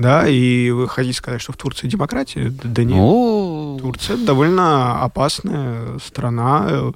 да, 0.00 0.28
и 0.28 0.70
вы 0.70 0.88
хотите 0.88 1.18
сказать, 1.18 1.40
что 1.40 1.52
в 1.52 1.56
Турции 1.56 1.88
демократия? 1.88 2.52
Да 2.62 2.84
нет. 2.84 2.96
Ну... 2.96 3.78
Турция 3.80 4.16
довольно 4.16 5.02
опасная 5.02 5.98
страна. 5.98 6.92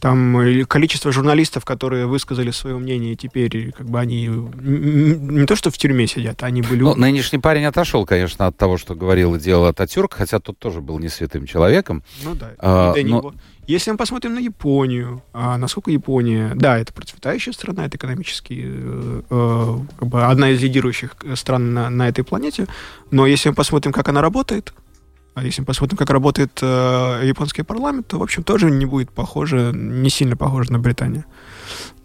Там 0.00 0.64
количество 0.66 1.10
журналистов, 1.12 1.64
которые 1.64 2.06
высказали 2.06 2.50
свое 2.50 2.76
мнение, 2.76 3.16
теперь 3.16 3.72
как 3.72 3.88
бы 3.88 3.98
они 3.98 4.26
не 4.26 5.46
то 5.46 5.56
что 5.56 5.70
в 5.70 5.78
тюрьме 5.78 6.06
сидят, 6.06 6.42
они 6.42 6.62
были... 6.62 6.82
Ну, 6.82 6.94
нынешний 6.94 7.38
парень 7.38 7.64
отошел, 7.64 8.04
конечно, 8.04 8.46
от 8.46 8.56
того, 8.56 8.76
что 8.76 8.94
говорил 8.94 9.34
и 9.34 9.38
делал 9.38 9.66
Ататюрк, 9.66 10.14
хотя 10.14 10.38
тот 10.38 10.58
тоже 10.58 10.80
был 10.80 10.98
не 10.98 11.08
святым 11.08 11.46
человеком. 11.46 12.02
Ну 12.22 12.34
да, 12.34 12.52
а, 12.58 12.94
но... 13.04 13.34
Если 13.66 13.90
мы 13.90 13.96
посмотрим 13.96 14.34
на 14.34 14.38
Японию, 14.38 15.22
а 15.32 15.58
насколько 15.58 15.90
Япония, 15.90 16.52
да, 16.54 16.78
это 16.78 16.92
процветающая 16.92 17.52
страна, 17.52 17.86
это 17.86 17.96
экономически 17.96 18.62
э, 18.64 19.22
э, 19.28 19.78
как 19.98 20.08
бы 20.08 20.24
одна 20.24 20.50
из 20.50 20.62
лидирующих 20.62 21.16
стран 21.34 21.74
на, 21.74 21.90
на 21.90 22.08
этой 22.08 22.22
планете, 22.22 22.68
но 23.10 23.26
если 23.26 23.48
мы 23.48 23.56
посмотрим, 23.56 23.92
как 23.92 24.08
она 24.08 24.22
работает, 24.22 24.72
а 25.36 25.44
если 25.44 25.60
мы 25.60 25.66
посмотрим, 25.66 25.98
как 25.98 26.08
работает 26.08 26.58
э, 26.62 27.20
японский 27.24 27.62
парламент, 27.62 28.06
то, 28.08 28.18
в 28.18 28.22
общем, 28.22 28.42
тоже 28.42 28.70
не 28.70 28.86
будет 28.86 29.10
похоже, 29.10 29.70
не 29.74 30.08
сильно 30.08 30.34
похоже 30.34 30.72
на 30.72 30.78
Британию. 30.78 31.26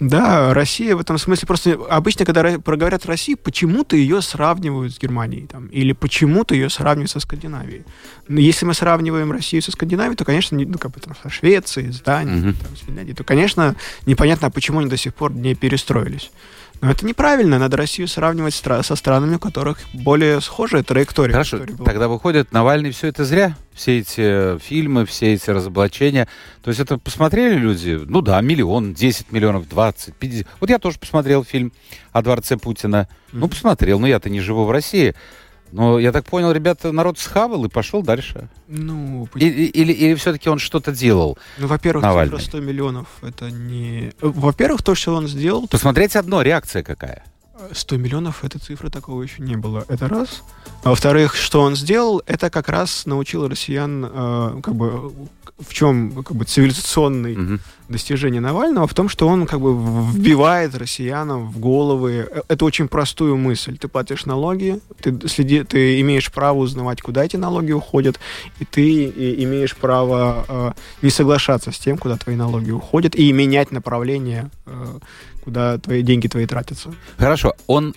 Да, 0.01 0.53
Россия 0.53 0.97
в 0.97 0.99
этом 0.99 1.17
смысле 1.17 1.47
просто 1.47 1.79
обычно, 1.89 2.25
когда 2.25 2.59
проговорят 2.59 3.05
Россию, 3.05 3.37
почему-то 3.37 3.95
ее 3.95 4.21
сравнивают 4.21 4.93
с 4.93 4.99
Германией 4.99 5.47
там, 5.47 5.67
или 5.67 5.93
почему-то 5.93 6.55
ее 6.55 6.69
сравнивают 6.69 7.09
со 7.09 7.21
Скандинавией. 7.21 7.85
Но 8.27 8.41
если 8.41 8.65
мы 8.65 8.73
сравниваем 8.73 9.31
Россию 9.31 9.61
со 9.61 9.71
Скандинавией, 9.71 10.17
то, 10.17 10.25
конечно, 10.25 10.57
не, 10.57 10.65
ну, 10.65 10.77
как 10.77 10.91
бы 10.91 10.99
там 10.99 11.15
со 11.23 11.29
Швецией, 11.29 11.93
с 11.93 12.01
Данией, 12.01 12.49
mm-hmm. 12.49 12.55
там, 12.61 12.75
с 12.75 12.79
Финляндией, 12.81 13.15
то, 13.15 13.23
конечно, 13.23 13.77
непонятно, 14.05 14.51
почему 14.51 14.79
они 14.79 14.89
до 14.89 14.97
сих 14.97 15.15
пор 15.15 15.31
не 15.31 15.55
перестроились. 15.55 16.31
Но 16.81 16.89
это 16.89 17.05
неправильно. 17.05 17.59
Надо 17.59 17.77
Россию 17.77 18.07
сравнивать 18.07 18.55
со 18.55 18.95
странами, 18.95 19.35
у 19.35 19.39
которых 19.39 19.77
более 19.93 20.41
схожая 20.41 20.81
траектория. 20.81 21.31
Хорошо, 21.31 21.59
тогда 21.85 22.07
выходит, 22.07 22.51
Навальный 22.51 22.89
все 22.91 23.07
это 23.07 23.23
зря? 23.23 23.55
Все 23.73 23.99
эти 23.99 24.57
фильмы, 24.59 25.05
все 25.05 25.33
эти 25.33 25.49
разоблачения. 25.51 26.27
То 26.63 26.69
есть 26.69 26.79
это 26.79 26.97
посмотрели 26.97 27.55
люди? 27.55 27.99
Ну 28.03 28.21
да, 28.21 28.41
миллион, 28.41 28.95
10 28.95 29.31
миллионов, 29.31 29.69
20, 29.69 30.15
50. 30.15 30.47
Вот 30.59 30.69
я 30.71 30.79
тоже 30.79 30.97
посмотрел 30.97 31.43
фильм 31.43 31.71
о 32.11 32.23
дворце 32.23 32.57
Путина. 32.57 33.07
Ну, 33.31 33.47
посмотрел, 33.47 33.99
но 33.99 34.07
я-то 34.07 34.29
не 34.29 34.41
живу 34.41 34.65
в 34.65 34.71
России. 34.71 35.13
Но 35.71 35.99
я 35.99 36.11
так 36.11 36.25
понял, 36.25 36.51
ребята, 36.51 36.91
народ 36.91 37.17
схавал 37.17 37.65
и 37.65 37.69
пошел 37.69 38.01
дальше. 38.01 38.49
Ну, 38.67 39.27
или, 39.35 39.65
или, 39.65 39.93
или 39.93 40.15
все-таки 40.15 40.49
он 40.49 40.59
что-то 40.59 40.91
делал? 40.91 41.37
Ну, 41.57 41.67
во-первых, 41.67 42.03
Навальный. 42.03 42.37
цифра 42.37 42.57
100 42.57 42.59
миллионов 42.59 43.07
это 43.21 43.49
не. 43.49 44.11
Во-первых, 44.21 44.83
то, 44.83 44.95
что 44.95 45.15
он 45.15 45.27
сделал. 45.27 45.67
Посмотреть 45.67 46.15
одно, 46.15 46.41
реакция 46.41 46.83
какая? 46.83 47.23
100 47.73 47.97
миллионов, 47.97 48.43
этой 48.43 48.59
цифры 48.59 48.89
такого 48.89 49.21
еще 49.23 49.41
не 49.43 49.55
было. 49.55 49.85
Это 49.87 50.07
раз. 50.07 50.43
А 50.83 50.89
во-вторых, 50.89 51.35
что 51.35 51.61
он 51.61 51.75
сделал, 51.75 52.21
это 52.25 52.49
как 52.49 52.69
раз 52.69 53.05
научил 53.05 53.47
россиян, 53.47 54.05
э, 54.05 54.59
как 54.63 54.75
бы, 54.75 55.11
в 55.59 55.73
чем 55.73 56.23
как 56.23 56.35
бы, 56.35 56.45
цивилизационный 56.45 57.35
Мгм. 57.35 57.59
достижение 57.87 58.41
Навального, 58.41 58.87
в 58.87 58.93
том, 58.93 59.09
что 59.09 59.27
он 59.27 59.45
как 59.45 59.59
бы 59.59 59.73
вбивает 60.11 60.75
россиянам 60.75 61.51
в 61.51 61.59
головы 61.59 62.27
э, 62.31 62.41
эту 62.47 62.65
очень 62.65 62.87
простую 62.87 63.37
мысль. 63.37 63.77
Ты 63.77 63.87
платишь 63.87 64.25
налоги, 64.25 64.79
ты, 65.01 65.27
следи, 65.27 65.63
ты 65.63 65.99
имеешь 66.01 66.31
право 66.31 66.57
узнавать, 66.59 67.01
куда 67.01 67.23
эти 67.25 67.37
налоги 67.37 67.73
уходят, 67.73 68.19
и 68.59 68.65
ты 68.65 69.05
имеешь 69.43 69.75
право 69.75 70.45
э, 70.47 70.71
не 71.03 71.09
соглашаться 71.11 71.71
с 71.71 71.77
тем, 71.77 71.97
куда 71.97 72.17
твои 72.17 72.35
налоги 72.35 72.71
уходят, 72.71 73.15
и 73.15 73.31
менять 73.33 73.71
направление, 73.71 74.49
э, 74.65 74.99
куда 75.43 75.77
твои 75.77 76.01
деньги 76.01 76.27
твои 76.27 76.45
тратятся. 76.45 76.93
Хорошо, 77.17 77.53
он, 77.67 77.95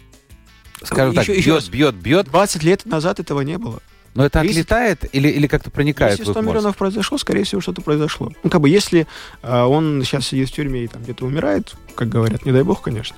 скажем 0.83 1.15
так, 1.15 1.25
Еще- 1.29 1.39
еще 1.39 1.51
бьет, 1.51 1.55
раз. 1.57 1.69
бьет, 1.69 1.95
бьет, 1.97 2.27
20 2.27 2.63
лет 2.63 2.85
назад 2.87 3.21
этого 3.21 3.41
не 3.43 3.59
было. 3.59 3.81
но 4.17 4.25
это 4.25 4.43
Если- 4.43 4.61
отлетает 4.61 5.05
или, 5.13 5.27
или 5.29 5.49
как-то 5.49 5.73
проникает 5.73 6.13
Если 6.13 6.23
в 6.23 6.29
их 6.29 6.33
100 6.35 6.43
мозг? 6.43 6.49
миллионов 6.55 6.77
произошло, 6.77 7.19
скорее 7.19 7.43
всего, 7.43 7.61
что-то 7.61 7.83
произошло. 7.83 8.33
Ну, 8.45 8.49
как 8.51 8.61
бы, 8.61 8.69
если 8.69 9.09
э, 9.43 9.63
он 9.63 10.03
сейчас 10.05 10.29
сидит 10.29 10.51
в 10.51 10.53
тюрьме 10.53 10.85
и 10.85 10.87
там 10.87 11.03
где-то 11.03 11.27
умирает, 11.27 11.75
как 11.97 12.11
говорят, 12.11 12.47
не 12.47 12.53
дай 12.53 12.63
бог, 12.63 12.81
конечно, 12.81 13.17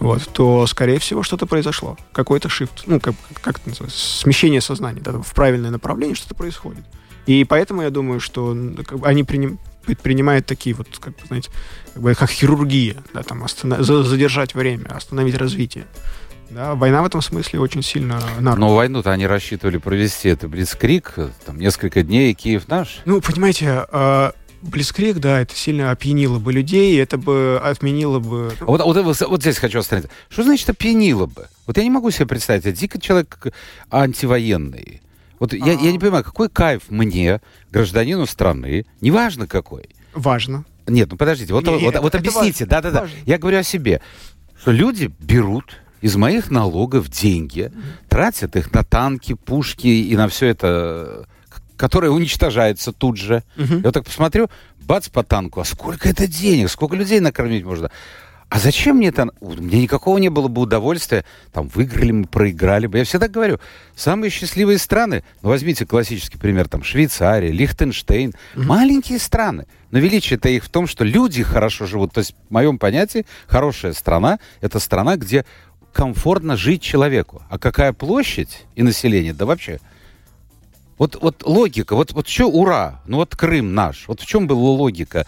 вот, 0.00 0.26
то, 0.32 0.66
скорее 0.66 1.00
всего, 1.00 1.22
что-то 1.22 1.44
произошло. 1.44 1.98
Какой-то 2.12 2.48
shift, 2.48 2.84
ну, 2.86 2.98
как, 2.98 3.14
как 3.42 3.58
это 3.58 3.68
называется, 3.68 3.98
смещение 3.98 4.62
сознания 4.62 5.02
да, 5.02 5.12
в 5.20 5.34
правильное 5.34 5.70
направление, 5.70 6.16
что-то 6.16 6.34
происходит. 6.34 6.84
И 7.26 7.44
поэтому 7.44 7.82
я 7.82 7.90
думаю, 7.90 8.18
что 8.18 8.56
как 8.86 9.00
бы, 9.00 9.06
они 9.06 9.24
приним- 9.24 9.58
предпринимают 9.84 10.46
такие 10.46 10.74
вот, 10.74 10.88
как 10.98 11.12
бы, 11.14 11.26
знаете, 11.26 11.50
как, 12.14 12.30
хирургия, 12.30 12.96
да, 13.12 13.22
там, 13.22 13.44
останов- 13.44 13.82
за- 13.82 14.02
задержать 14.02 14.54
время, 14.54 14.88
остановить 14.94 15.36
развитие. 15.36 15.86
Да, 16.50 16.74
война 16.74 17.02
в 17.02 17.06
этом 17.06 17.20
смысле 17.20 17.60
очень 17.60 17.82
сильно 17.82 18.20
на 18.40 18.50
руку. 18.52 18.60
Но 18.60 18.74
войну-то 18.74 19.10
они 19.12 19.26
рассчитывали 19.26 19.76
провести, 19.76 20.30
это 20.30 20.48
Блицкрик, 20.48 21.14
там 21.44 21.58
несколько 21.58 22.02
дней, 22.02 22.30
и 22.30 22.34
Киев 22.34 22.68
наш. 22.68 23.00
Ну, 23.04 23.20
понимаете, 23.20 23.84
э, 23.92 24.30
Блицкрик, 24.62 25.18
да, 25.18 25.40
это 25.40 25.54
сильно 25.54 25.90
опьянило 25.90 26.38
бы 26.38 26.52
людей, 26.52 26.98
это 27.00 27.18
бы 27.18 27.60
отменило 27.62 28.18
бы... 28.18 28.52
А 28.60 28.64
Вот, 28.64 28.80
вот, 28.80 28.96
вот, 28.96 29.20
вот 29.20 29.40
здесь 29.42 29.58
хочу 29.58 29.78
остановиться. 29.80 30.10
Что 30.30 30.42
значит 30.42 30.70
опьянило 30.70 31.26
бы? 31.26 31.48
Вот 31.66 31.76
я 31.76 31.82
не 31.84 31.90
могу 31.90 32.10
себе 32.10 32.26
представить, 32.26 32.64
я 32.64 32.72
дико 32.72 32.98
человек 32.98 33.48
антивоенный. 33.90 35.02
Вот 35.38 35.52
я, 35.52 35.72
я 35.72 35.92
не 35.92 35.98
понимаю, 35.98 36.24
какой 36.24 36.48
кайф 36.48 36.82
мне, 36.88 37.40
гражданину 37.70 38.26
страны, 38.26 38.86
неважно 39.00 39.46
какой. 39.46 39.88
Важно. 40.14 40.64
Нет, 40.88 41.10
ну 41.10 41.16
подождите, 41.16 41.52
вот, 41.52 41.66
Не, 41.66 41.78
вот, 41.78 41.98
вот 41.98 42.14
объясните, 42.14 42.66
да-да-да. 42.66 43.06
Я 43.26 43.38
говорю 43.38 43.58
о 43.58 43.62
себе, 43.62 44.00
что 44.60 44.72
люди 44.72 45.10
берут 45.18 45.76
из 46.00 46.16
моих 46.16 46.50
налогов 46.50 47.08
деньги, 47.08 47.72
тратят 48.08 48.56
их 48.56 48.72
на 48.72 48.84
танки, 48.84 49.34
пушки 49.34 49.86
и 49.86 50.16
на 50.16 50.28
все 50.28 50.46
это, 50.46 51.26
которое 51.76 52.10
уничтожается 52.10 52.92
тут 52.92 53.16
же. 53.16 53.42
Я 53.56 53.80
вот 53.84 53.94
так 53.94 54.04
посмотрю, 54.04 54.48
бац 54.80 55.08
по 55.08 55.22
танку, 55.22 55.60
а 55.60 55.64
сколько 55.64 56.08
это 56.08 56.26
денег, 56.26 56.70
сколько 56.70 56.96
людей 56.96 57.20
накормить 57.20 57.64
можно? 57.64 57.90
А 58.50 58.58
зачем 58.58 58.96
мне 58.96 59.08
это? 59.08 59.28
Меня 59.40 59.82
никакого 59.82 60.16
не 60.18 60.30
было 60.30 60.48
бы 60.48 60.62
удовольствия. 60.62 61.24
Там 61.52 61.68
выиграли 61.68 62.12
мы, 62.12 62.24
проиграли 62.24 62.86
бы. 62.86 62.98
Я 62.98 63.04
всегда 63.04 63.28
говорю, 63.28 63.60
самые 63.94 64.30
счастливые 64.30 64.78
страны, 64.78 65.22
ну 65.42 65.50
возьмите 65.50 65.84
классический 65.84 66.38
пример, 66.38 66.66
там 66.66 66.82
Швейцария, 66.82 67.50
Лихтенштейн, 67.50 68.32
маленькие 68.54 69.18
страны. 69.18 69.66
Но 69.90 69.98
величие-то 69.98 70.48
их 70.48 70.64
в 70.64 70.70
том, 70.70 70.86
что 70.86 71.04
люди 71.04 71.42
хорошо 71.42 71.86
живут. 71.86 72.12
То 72.12 72.20
есть 72.20 72.34
в 72.48 72.52
моем 72.52 72.78
понятии 72.78 73.26
хорошая 73.46 73.92
страна– 73.92 74.38
это 74.62 74.78
страна, 74.78 75.16
где 75.16 75.44
комфортно 75.92 76.56
жить 76.56 76.80
человеку. 76.80 77.42
А 77.50 77.58
какая 77.58 77.92
площадь 77.92 78.64
и 78.76 78.82
население? 78.82 79.34
Да 79.34 79.44
вообще 79.44 79.78
вот, 80.98 81.16
вот 81.20 81.44
логика, 81.46 81.94
вот, 81.94 82.12
вот 82.12 82.28
что 82.28 82.46
ура, 82.46 83.00
ну 83.06 83.18
вот 83.18 83.36
Крым 83.36 83.74
наш, 83.74 84.08
вот 84.08 84.20
в 84.20 84.26
чем 84.26 84.46
была 84.46 84.70
логика 84.70 85.26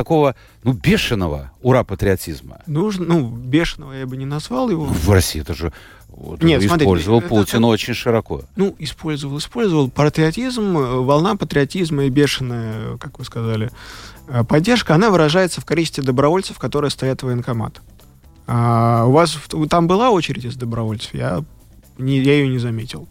такого, 0.00 0.34
ну, 0.64 0.72
бешеного 0.72 1.50
ура-патриотизма? 1.62 2.60
Нужно, 2.66 3.04
ну, 3.06 3.28
бешеного 3.28 3.92
я 3.92 4.06
бы 4.06 4.16
не 4.16 4.26
назвал 4.26 4.70
его. 4.70 4.86
Ну, 4.86 4.92
в 4.92 5.10
России 5.10 5.40
это 5.42 5.54
же 5.54 5.72
вот, 6.08 6.42
Нет, 6.42 6.60
смотрите, 6.62 6.84
использовал 6.84 7.18
это- 7.20 7.28
Путин 7.28 7.58
это- 7.58 7.66
очень 7.66 7.94
широко. 7.94 8.42
Ну, 8.56 8.74
использовал, 8.78 9.38
использовал. 9.38 9.88
Патриотизм, 9.90 10.76
э, 10.76 11.00
волна 11.00 11.36
патриотизма 11.36 12.04
и 12.04 12.10
бешеная, 12.10 12.96
как 12.98 13.18
вы 13.18 13.24
сказали, 13.24 13.70
э, 14.28 14.44
поддержка, 14.44 14.94
она 14.94 15.10
выражается 15.10 15.60
в 15.60 15.64
количестве 15.64 16.02
добровольцев, 16.02 16.58
которые 16.58 16.90
стоят 16.90 17.22
в 17.22 17.26
военкомат. 17.26 17.80
А 18.46 19.04
у 19.06 19.12
вас 19.12 19.38
там 19.68 19.86
была 19.86 20.10
очередь 20.10 20.44
из 20.44 20.56
добровольцев? 20.56 21.14
Я, 21.14 21.44
не, 21.98 22.18
я 22.20 22.32
ее 22.34 22.48
не 22.48 22.58
заметил. 22.58 23.08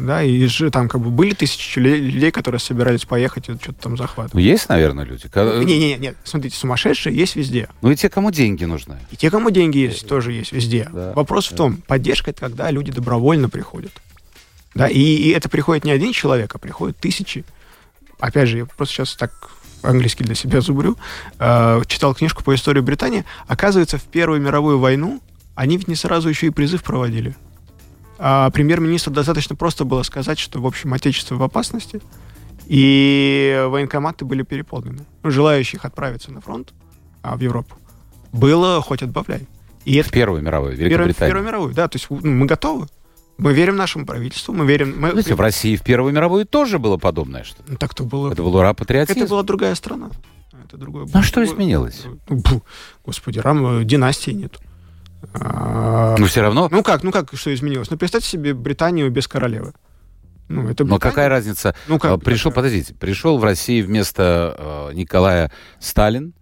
Да, 0.00 0.22
и 0.22 0.46
же 0.46 0.70
там 0.70 0.88
как 0.88 1.00
бы 1.00 1.10
были 1.10 1.34
тысячи 1.34 1.78
лю- 1.78 1.96
людей, 1.96 2.30
которые 2.30 2.58
собирались 2.58 3.04
поехать 3.04 3.48
и 3.48 3.54
что-то 3.54 3.82
там 3.82 3.96
захватывать. 3.96 4.34
Ну, 4.34 4.40
есть, 4.40 4.68
наверное, 4.68 5.04
люди. 5.04 5.28
Не-не-не, 5.34 5.96
нет, 5.98 6.16
смотрите, 6.24 6.56
сумасшедшие 6.56 7.14
есть 7.14 7.36
везде. 7.36 7.68
Ну 7.82 7.90
и 7.90 7.96
те, 7.96 8.08
кому 8.08 8.30
деньги 8.30 8.64
нужны. 8.64 8.98
И 9.10 9.16
те, 9.16 9.30
кому 9.30 9.50
деньги 9.50 9.78
есть, 9.78 10.06
тоже 10.08 10.32
есть 10.32 10.52
везде. 10.52 10.88
Да, 10.92 11.12
Вопрос 11.14 11.48
да. 11.50 11.54
в 11.54 11.56
том, 11.56 11.76
поддержка 11.86 12.30
это 12.30 12.40
когда 12.40 12.70
люди 12.70 12.90
добровольно 12.92 13.48
приходят. 13.48 13.92
Да, 14.74 14.88
и, 14.88 14.98
и 14.98 15.30
это 15.30 15.48
приходит 15.48 15.84
не 15.84 15.90
один 15.90 16.12
человек, 16.12 16.54
а 16.54 16.58
приходят 16.58 16.96
тысячи. 16.96 17.44
Опять 18.18 18.48
же, 18.48 18.58
я 18.58 18.66
просто 18.66 18.94
сейчас 18.94 19.14
так 19.16 19.32
английский 19.82 20.24
для 20.24 20.34
себя 20.34 20.60
зубрю. 20.60 20.96
Э, 21.38 21.82
читал 21.86 22.14
книжку 22.14 22.44
по 22.44 22.54
истории 22.54 22.80
Британии. 22.80 23.24
Оказывается, 23.48 23.98
в 23.98 24.04
Первую 24.04 24.40
мировую 24.40 24.78
войну 24.78 25.20
они 25.54 25.76
ведь 25.76 25.88
не 25.88 25.94
сразу 25.94 26.28
еще 26.28 26.46
и 26.46 26.50
призыв 26.50 26.82
проводили. 26.82 27.34
А 28.22 28.50
премьер-министру 28.50 29.14
достаточно 29.14 29.56
просто 29.56 29.86
было 29.86 30.02
сказать, 30.02 30.38
что, 30.38 30.60
в 30.60 30.66
общем, 30.66 30.92
отечество 30.92 31.36
в 31.36 31.42
опасности, 31.42 32.02
и 32.66 33.64
военкоматы 33.66 34.26
были 34.26 34.42
переполнены. 34.42 35.06
Ну, 35.22 35.30
желающих 35.30 35.86
отправиться 35.86 36.30
на 36.30 36.42
фронт, 36.42 36.74
а, 37.22 37.34
в 37.34 37.40
Европу, 37.40 37.76
было 38.30 38.82
хоть 38.82 39.02
отбавляй. 39.02 39.48
И 39.86 39.94
это 39.94 40.10
В 40.10 40.12
Первую 40.12 40.42
мировую, 40.42 40.76
Великобританию. 40.76 41.32
Первую 41.32 41.46
мировую, 41.46 41.74
да, 41.74 41.88
то 41.88 41.96
есть 41.96 42.08
ну, 42.10 42.20
мы 42.22 42.44
готовы. 42.44 42.88
Мы 43.38 43.54
верим 43.54 43.76
нашему 43.76 44.04
правительству, 44.04 44.52
мы 44.52 44.66
верим... 44.66 45.00
Мы, 45.00 45.12
Знаете, 45.12 45.34
в 45.34 45.40
России 45.40 45.74
в 45.76 45.82
Первую 45.82 46.12
мировую 46.12 46.44
тоже 46.44 46.78
было 46.78 46.98
подобное 46.98 47.42
что-то. 47.42 47.72
Ну, 47.72 47.78
так 47.78 47.94
то 47.94 48.04
было... 48.04 48.30
Это 48.32 48.42
был 48.42 48.54
ура-патриотизм. 48.54 49.18
Это 49.18 49.30
была 49.30 49.42
другая 49.44 49.74
страна. 49.74 50.10
Это 50.66 50.76
другое... 50.76 51.06
Ну, 51.06 51.10
а 51.14 51.22
что 51.22 51.42
изменилось? 51.42 52.04
Господи, 53.02 53.38
рам, 53.38 53.86
династии 53.86 54.32
нет. 54.32 54.60
А, 55.34 56.16
Но 56.18 56.26
все 56.26 56.40
равно, 56.42 56.68
Ну 56.70 56.82
как, 56.82 57.02
ну 57.02 57.12
как, 57.12 57.30
что 57.34 57.52
изменилось? 57.54 57.90
Ну 57.90 57.96
представьте 57.96 58.28
себе 58.28 58.54
Британию 58.54 59.10
без 59.10 59.28
королевы. 59.28 59.72
Ну, 60.48 60.68
это 60.68 60.84
но 60.84 60.98
какая 60.98 61.28
разница? 61.28 61.76
Ну, 61.86 62.00
как 62.00 62.10
А, 62.12 62.18
Пришел, 62.18 62.50
какая? 62.50 62.64
подождите, 62.64 62.94
пришел 62.94 63.38
в 63.38 63.44
России 63.44 63.82
вместо 63.82 64.88
э, 64.90 64.94
Николая 64.94 65.52
Сталин, 65.78 66.34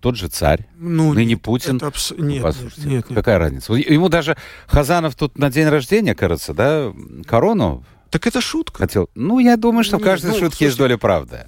тот 0.00 0.16
же 0.16 0.28
царь, 0.28 0.66
Ну, 0.76 1.14
ныне 1.14 1.30
нет, 1.34 1.42
Путин. 1.42 1.76
это 1.76 1.86
абс- 1.86 2.12
Ну, 2.14 2.26
Нет, 2.26 2.42
послушайте, 2.42 2.82
нет, 2.82 2.90
нет, 2.92 3.10
нет. 3.10 3.16
какая 3.18 3.38
разница? 3.38 3.72
Ему 3.72 4.10
даже 4.10 4.36
Хазанов 4.66 5.14
тут 5.14 5.38
на 5.38 5.50
день 5.50 5.68
рождения, 5.68 6.14
кажется, 6.14 6.52
да, 6.52 6.92
корону 7.26 7.82
Так 8.10 8.26
это 8.26 8.42
шутка. 8.42 8.80
хотел. 8.80 9.08
Ну, 9.14 9.38
я 9.38 9.56
думаю, 9.56 9.84
что 9.84 9.96
в 9.96 10.00
Не, 10.00 10.04
каждой 10.04 10.32
ну, 10.32 10.38
шутке 10.38 10.66
есть 10.66 10.76
слушайте, 10.76 10.78
доля 10.82 10.98
правды. 10.98 11.46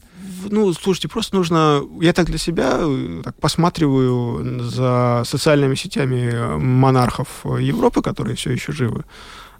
Ну, 0.50 0.72
слушайте, 0.72 1.08
просто 1.08 1.36
нужно... 1.36 1.82
Я 2.00 2.12
так 2.12 2.26
для 2.26 2.38
себя 2.38 2.78
э, 2.80 3.20
так 3.24 3.34
посматриваю 3.40 4.60
за 4.62 5.22
социальными 5.24 5.74
сетями 5.74 6.30
э, 6.32 6.56
монархов 6.56 7.28
э, 7.44 7.58
Европы, 7.62 8.02
которые 8.02 8.34
все 8.36 8.50
еще 8.52 8.72
живы. 8.72 9.04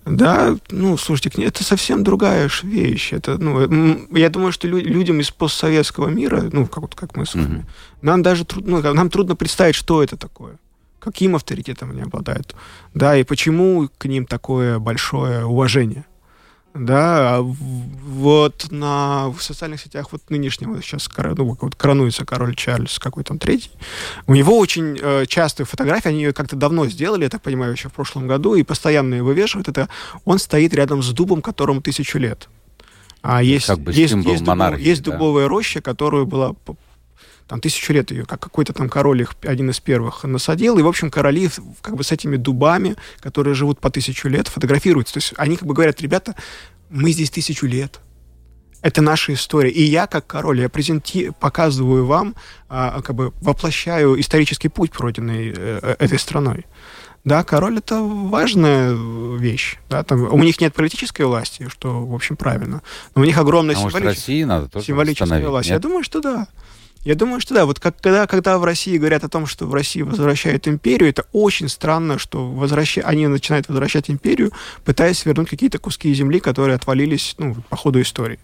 Да, 0.06 0.56
ну, 0.70 0.96
слушайте, 0.96 1.42
это 1.42 1.64
совсем 1.64 2.02
другая 2.02 2.48
вещь. 2.62 3.12
Это, 3.12 3.36
ну, 3.36 4.06
я 4.16 4.30
думаю, 4.30 4.52
что 4.52 4.66
лю- 4.68 4.80
людям 4.82 5.20
из 5.20 5.30
постсоветского 5.30 6.08
мира, 6.08 6.48
ну, 6.52 6.66
как, 6.66 6.82
вот 6.82 6.94
как 6.94 7.16
мы 7.16 7.26
с 7.26 7.34
вами, 7.34 7.46
Мгм. 7.46 7.66
нам 8.02 8.22
даже 8.22 8.44
трудно, 8.44 8.80
ну, 8.82 8.94
нам 8.94 9.10
трудно 9.10 9.36
представить, 9.36 9.74
что 9.74 10.02
это 10.02 10.16
такое. 10.16 10.58
Каким 10.98 11.36
авторитетом 11.36 11.90
они 11.90 12.02
обладают. 12.02 12.56
Да, 12.94 13.16
и 13.16 13.22
почему 13.24 13.88
к 13.98 14.06
ним 14.06 14.24
такое 14.26 14.78
большое 14.78 15.44
уважение. 15.44 16.04
Да, 16.78 17.36
а 17.36 17.42
вот 17.42 18.68
на 18.70 19.30
в 19.30 19.42
социальных 19.42 19.80
сетях 19.80 20.08
вот 20.12 20.22
нынешнего 20.30 20.80
сейчас 20.80 21.08
ну, 21.16 21.56
вот 21.60 21.74
коронуется 21.74 22.24
король 22.24 22.54
Чарльз 22.54 22.98
какой 22.98 23.24
там 23.24 23.38
третий. 23.38 23.70
У 24.26 24.34
него 24.34 24.56
очень 24.58 24.96
э, 25.00 25.26
частые 25.26 25.66
фотографии, 25.66 26.08
они 26.08 26.22
ее 26.22 26.32
как-то 26.32 26.54
давно 26.54 26.86
сделали, 26.86 27.24
я 27.24 27.30
так 27.30 27.42
понимаю, 27.42 27.72
еще 27.72 27.88
в 27.88 27.92
прошлом 27.92 28.28
году, 28.28 28.54
и 28.54 28.62
постоянно 28.62 29.14
его 29.14 29.32
вешают. 29.32 29.68
Это 29.68 29.88
он 30.24 30.38
стоит 30.38 30.72
рядом 30.72 31.02
с 31.02 31.10
дубом, 31.10 31.42
которому 31.42 31.82
тысячу 31.82 32.18
лет. 32.18 32.48
А 33.22 33.42
есть, 33.42 33.66
как 33.66 33.80
бы 33.80 33.92
есть, 33.92 34.14
есть, 34.14 34.46
монархии, 34.46 34.86
есть 34.86 35.02
да. 35.02 35.12
дубовая 35.12 35.48
роща, 35.48 35.80
которую 35.80 36.26
была 36.26 36.54
там 37.48 37.60
тысячу 37.60 37.92
лет 37.92 38.10
ее, 38.10 38.24
как 38.26 38.40
какой-то 38.40 38.72
там 38.72 38.88
король 38.88 39.22
их 39.22 39.34
один 39.42 39.70
из 39.70 39.80
первых 39.80 40.22
насадил, 40.24 40.78
и, 40.78 40.82
в 40.82 40.86
общем, 40.86 41.10
короли 41.10 41.48
как 41.80 41.96
бы 41.96 42.04
с 42.04 42.12
этими 42.12 42.36
дубами, 42.36 42.96
которые 43.20 43.54
живут 43.54 43.80
по 43.80 43.90
тысячу 43.90 44.28
лет, 44.28 44.48
фотографируются. 44.48 45.14
То 45.14 45.18
есть 45.18 45.34
они 45.36 45.56
как 45.56 45.66
бы 45.66 45.74
говорят, 45.74 46.00
ребята, 46.02 46.34
мы 46.90 47.10
здесь 47.10 47.30
тысячу 47.30 47.66
лет. 47.66 48.00
Это 48.80 49.02
наша 49.02 49.32
история. 49.32 49.70
И 49.70 49.82
я, 49.82 50.06
как 50.06 50.26
король, 50.26 50.60
я 50.60 50.68
презенти... 50.68 51.32
показываю 51.40 52.06
вам, 52.06 52.36
а, 52.68 53.02
как 53.02 53.16
бы 53.16 53.32
воплощаю 53.40 54.20
исторический 54.20 54.68
путь 54.68 54.92
пройденный 54.92 55.48
э, 55.48 55.80
э, 55.82 55.96
этой 55.98 56.18
страной. 56.18 56.64
Да, 57.24 57.42
король 57.42 57.78
это 57.78 58.00
важная 58.00 58.94
вещь. 59.36 59.78
Да, 59.90 60.04
там, 60.04 60.32
у 60.32 60.38
них 60.44 60.60
нет 60.60 60.74
политической 60.74 61.22
власти, 61.22 61.68
что, 61.68 62.06
в 62.06 62.14
общем, 62.14 62.36
правильно. 62.36 62.82
Но 63.16 63.22
у 63.22 63.24
них 63.24 63.36
огромная 63.36 63.74
а 63.74 63.78
символическая, 63.78 64.02
может, 64.04 64.18
России 64.18 64.44
надо 64.44 64.68
тоже 64.68 64.86
символическая 64.86 65.48
власть. 65.48 65.68
Нет? 65.68 65.74
Я 65.74 65.80
думаю, 65.80 66.04
что 66.04 66.20
да. 66.20 66.46
Я 67.04 67.14
думаю, 67.14 67.40
что 67.40 67.54
да. 67.54 67.64
Вот 67.64 67.80
как, 67.80 68.00
когда, 68.00 68.26
когда 68.26 68.58
в 68.58 68.64
России 68.64 68.98
говорят 68.98 69.24
о 69.24 69.28
том, 69.28 69.46
что 69.46 69.66
в 69.66 69.74
России 69.74 70.02
возвращают 70.02 70.68
империю, 70.68 71.08
это 71.08 71.24
очень 71.32 71.68
странно, 71.68 72.18
что 72.18 72.50
возвраща... 72.50 73.02
они 73.02 73.26
начинают 73.26 73.68
возвращать 73.68 74.10
империю, 74.10 74.52
пытаясь 74.84 75.24
вернуть 75.24 75.48
какие-то 75.48 75.78
куски 75.78 76.12
земли, 76.12 76.40
которые 76.40 76.76
отвалились 76.76 77.34
ну, 77.38 77.56
по 77.68 77.76
ходу 77.76 78.00
истории. 78.00 78.38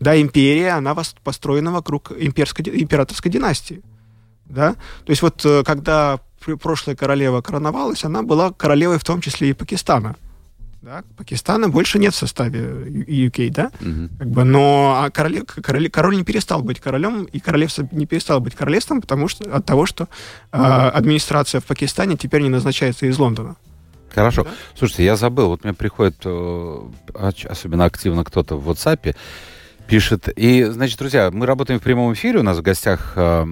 Да, 0.00 0.20
империя, 0.20 0.70
она 0.70 0.96
построена 1.24 1.72
вокруг 1.72 2.12
имперской, 2.16 2.64
императорской 2.64 3.30
династии. 3.30 3.82
Да? 4.46 4.74
То 5.04 5.10
есть 5.10 5.22
вот 5.22 5.44
э, 5.44 5.64
когда 5.64 6.20
прошлая 6.62 6.94
королева 6.94 7.40
короновалась, 7.40 8.04
она 8.04 8.22
была 8.22 8.52
королевой 8.52 8.98
в 8.98 9.04
том 9.04 9.20
числе 9.20 9.50
и 9.50 9.52
Пакистана. 9.52 10.16
Да? 10.86 11.02
Пакистана 11.16 11.68
больше 11.68 11.98
нет 11.98 12.14
в 12.14 12.16
составе 12.16 12.60
UK, 12.60 13.50
да? 13.50 13.72
Угу. 13.80 14.18
Как 14.20 14.28
бы, 14.28 14.44
но 14.44 15.02
а 15.02 15.10
короле, 15.10 15.42
короле, 15.42 15.90
король 15.90 16.16
не 16.16 16.22
перестал 16.22 16.62
быть 16.62 16.78
королем, 16.78 17.24
и 17.24 17.40
королевство 17.40 17.88
не 17.90 18.06
перестало 18.06 18.38
быть 18.38 18.54
королевством, 18.54 19.00
потому 19.00 19.26
что 19.26 19.52
от 19.52 19.66
того, 19.66 19.84
что 19.84 20.06
э, 20.52 20.56
администрация 20.58 21.60
в 21.60 21.64
Пакистане 21.64 22.16
теперь 22.16 22.42
не 22.42 22.50
назначается 22.50 23.06
из 23.06 23.18
Лондона. 23.18 23.56
Хорошо. 24.14 24.44
Да? 24.44 24.50
Слушайте, 24.76 25.04
я 25.06 25.16
забыл, 25.16 25.48
вот 25.48 25.64
мне 25.64 25.74
приходит 25.74 26.18
э, 26.24 26.80
особенно 27.14 27.84
активно 27.84 28.22
кто-то 28.22 28.56
в 28.56 28.70
WhatsApp, 28.70 29.16
пишет. 29.86 30.28
И, 30.36 30.64
значит, 30.64 30.98
друзья, 30.98 31.30
мы 31.32 31.46
работаем 31.46 31.80
в 31.80 31.82
прямом 31.82 32.12
эфире. 32.12 32.40
У 32.40 32.42
нас 32.42 32.58
в 32.58 32.62
гостях 32.62 33.12
э, 33.16 33.46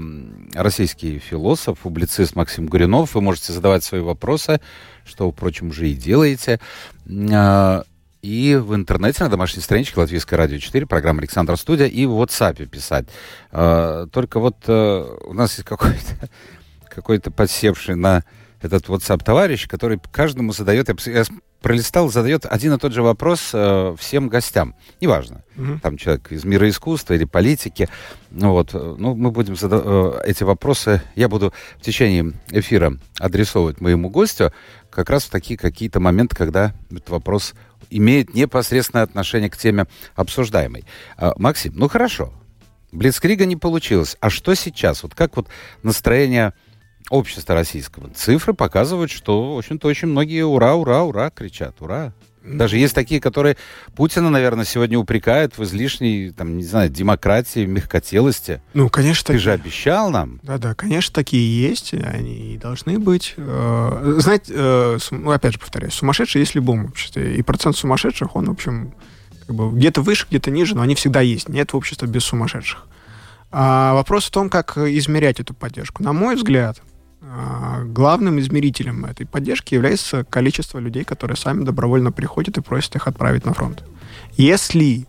российский 0.55 1.19
философ, 1.19 1.79
публицист 1.81 2.35
Максим 2.35 2.67
Гуринов. 2.67 3.15
Вы 3.15 3.21
можете 3.21 3.53
задавать 3.53 3.85
свои 3.85 4.01
вопросы, 4.01 4.61
что, 5.05 5.31
впрочем, 5.31 5.69
уже 5.69 5.89
и 5.89 5.95
делаете. 5.95 6.61
Э, 7.07 7.83
и 8.23 8.57
в 8.57 8.75
интернете 8.75 9.23
на 9.23 9.31
домашней 9.31 9.63
страничке 9.63 10.01
Латвийское 10.01 10.39
радио 10.39 10.59
4, 10.59 10.87
программа 10.87 11.21
Александр 11.21 11.57
Студия, 11.57 11.87
и 11.87 12.07
в 12.07 12.21
WhatsApp 12.21 12.65
писать. 12.67 13.07
Э, 13.53 14.07
только 14.11 14.41
вот 14.41 14.57
э, 14.67 15.17
у 15.27 15.35
нас 15.35 15.57
есть 15.59 15.69
какой-то 15.69 16.31
какой-то 16.89 17.31
подсевший 17.31 17.97
на 17.97 18.25
этот 18.63 18.87
WhatsApp 18.87 19.23
товарищ, 19.23 19.69
который 19.69 20.01
каждому 20.11 20.53
задает, 20.53 20.89
я 21.07 21.25
пролистал, 21.65 22.11
задает 22.11 22.45
один 22.45 22.75
и 22.75 22.79
тот 22.79 22.93
же 22.93 23.03
вопрос 23.03 23.51
э, 23.55 23.97
всем 23.99 24.29
гостям. 24.29 24.75
Неважно, 25.01 25.43
угу. 25.57 25.81
там 25.83 25.97
человек 25.97 26.31
из 26.31 26.45
мира 26.45 26.69
искусства 26.69 27.15
или 27.15 27.25
политики. 27.25 27.89
Вот. 28.31 28.75
Ну, 28.75 29.15
мы 29.15 29.31
будем 29.31 29.57
задавать 29.57 30.27
э, 30.27 30.31
эти 30.31 30.43
вопросы, 30.43 31.01
я 31.15 31.31
буду 31.31 31.55
в 31.79 31.81
течение 31.81 32.35
эфира 32.51 32.99
адресовывать 33.19 33.81
моему 33.81 34.11
гостю 34.11 34.53
как 34.91 35.09
раз 35.09 35.25
в 35.25 35.31
такие 35.31 35.57
какие-то 35.57 36.01
моменты, 36.01 36.37
когда 36.37 36.75
этот 36.91 37.09
вопрос 37.09 37.55
имеет 37.89 38.35
непосредственное 38.35 39.05
отношение 39.05 39.49
к 39.49 39.57
теме 39.57 39.87
обсуждаемой. 40.17 40.85
Э, 41.17 41.33
Максим, 41.37 41.73
ну 41.77 41.89
хорошо, 41.89 42.31
Блицкрига 42.93 43.47
не 43.47 43.57
получилось. 43.57 44.19
А 44.21 44.29
что 44.29 44.53
сейчас? 44.55 45.03
Вот 45.03 45.15
как 45.15 45.35
вот 45.37 45.49
настроение 45.83 46.53
общества 47.11 47.55
российского. 47.55 48.11
Цифры 48.11 48.55
показывают, 48.55 49.11
что, 49.11 49.55
в 49.55 49.59
общем-то, 49.59 49.89
очень 49.89 50.09
многие 50.09 50.43
ура, 50.43 50.75
ура, 50.75 51.03
ура 51.03 51.31
кричат, 51.31 51.81
ура. 51.81 52.13
Даже 52.45 52.77
есть 52.77 52.95
такие, 52.95 53.23
которые 53.23 53.57
Путина, 53.97 54.29
наверное, 54.29 54.67
сегодня 54.67 54.99
упрекают 54.99 55.57
в 55.57 55.65
излишней, 55.65 56.31
там, 56.31 56.59
не 56.59 56.65
знаю, 56.65 56.91
демократии, 56.91 57.65
мягкотелости. 57.65 58.61
Ну, 58.75 58.91
конечно. 58.91 59.23
Ты 59.23 59.27
такие... 59.29 59.41
же 59.41 59.53
обещал 59.53 60.11
нам. 60.11 60.41
Да-да, 60.43 60.75
конечно, 60.75 61.15
такие 61.15 61.69
есть, 61.69 61.95
они 61.95 62.55
и 62.55 62.59
должны 62.59 62.99
быть. 62.99 63.35
Э, 63.39 64.17
знаете, 64.19 64.53
э, 64.55 64.99
ну, 65.11 65.31
опять 65.31 65.55
же 65.55 65.59
повторяюсь, 65.59 65.95
сумасшедшие 65.95 66.43
есть 66.43 66.53
в 66.53 66.57
любом 66.57 66.85
обществе. 66.85 67.35
И 67.37 67.43
процент 67.43 67.77
сумасшедших, 67.77 68.37
он, 68.37 68.45
в 68.47 68.51
общем, 68.51 68.95
как 69.47 69.57
бы 69.57 69.71
где-то 69.71 70.03
выше, 70.03 70.27
где-то 70.29 70.51
ниже, 70.51 70.75
но 70.75 70.83
они 70.83 70.95
всегда 70.95 71.23
есть. 71.23 71.49
Нет 71.49 71.75
общества 71.75 72.05
без 72.05 72.25
сумасшедших. 72.25 72.87
А 73.53 73.95
вопрос 73.95 74.27
в 74.27 74.31
том, 74.31 74.51
как 74.51 74.77
измерять 74.77 75.41
эту 75.41 75.55
поддержку. 75.55 76.03
На 76.03 76.13
мой 76.13 76.35
взгляд, 76.35 76.83
главным 77.85 78.39
измерителем 78.39 79.05
этой 79.05 79.27
поддержки 79.27 79.75
является 79.75 80.25
количество 80.25 80.79
людей, 80.79 81.05
которые 81.05 81.37
сами 81.37 81.65
добровольно 81.65 82.13
приходят 82.13 82.59
и 82.59 82.63
просят 82.63 82.97
их 82.97 83.07
отправить 83.07 83.45
на 83.45 83.55
фронт. 83.55 83.85
Если 84.37 85.07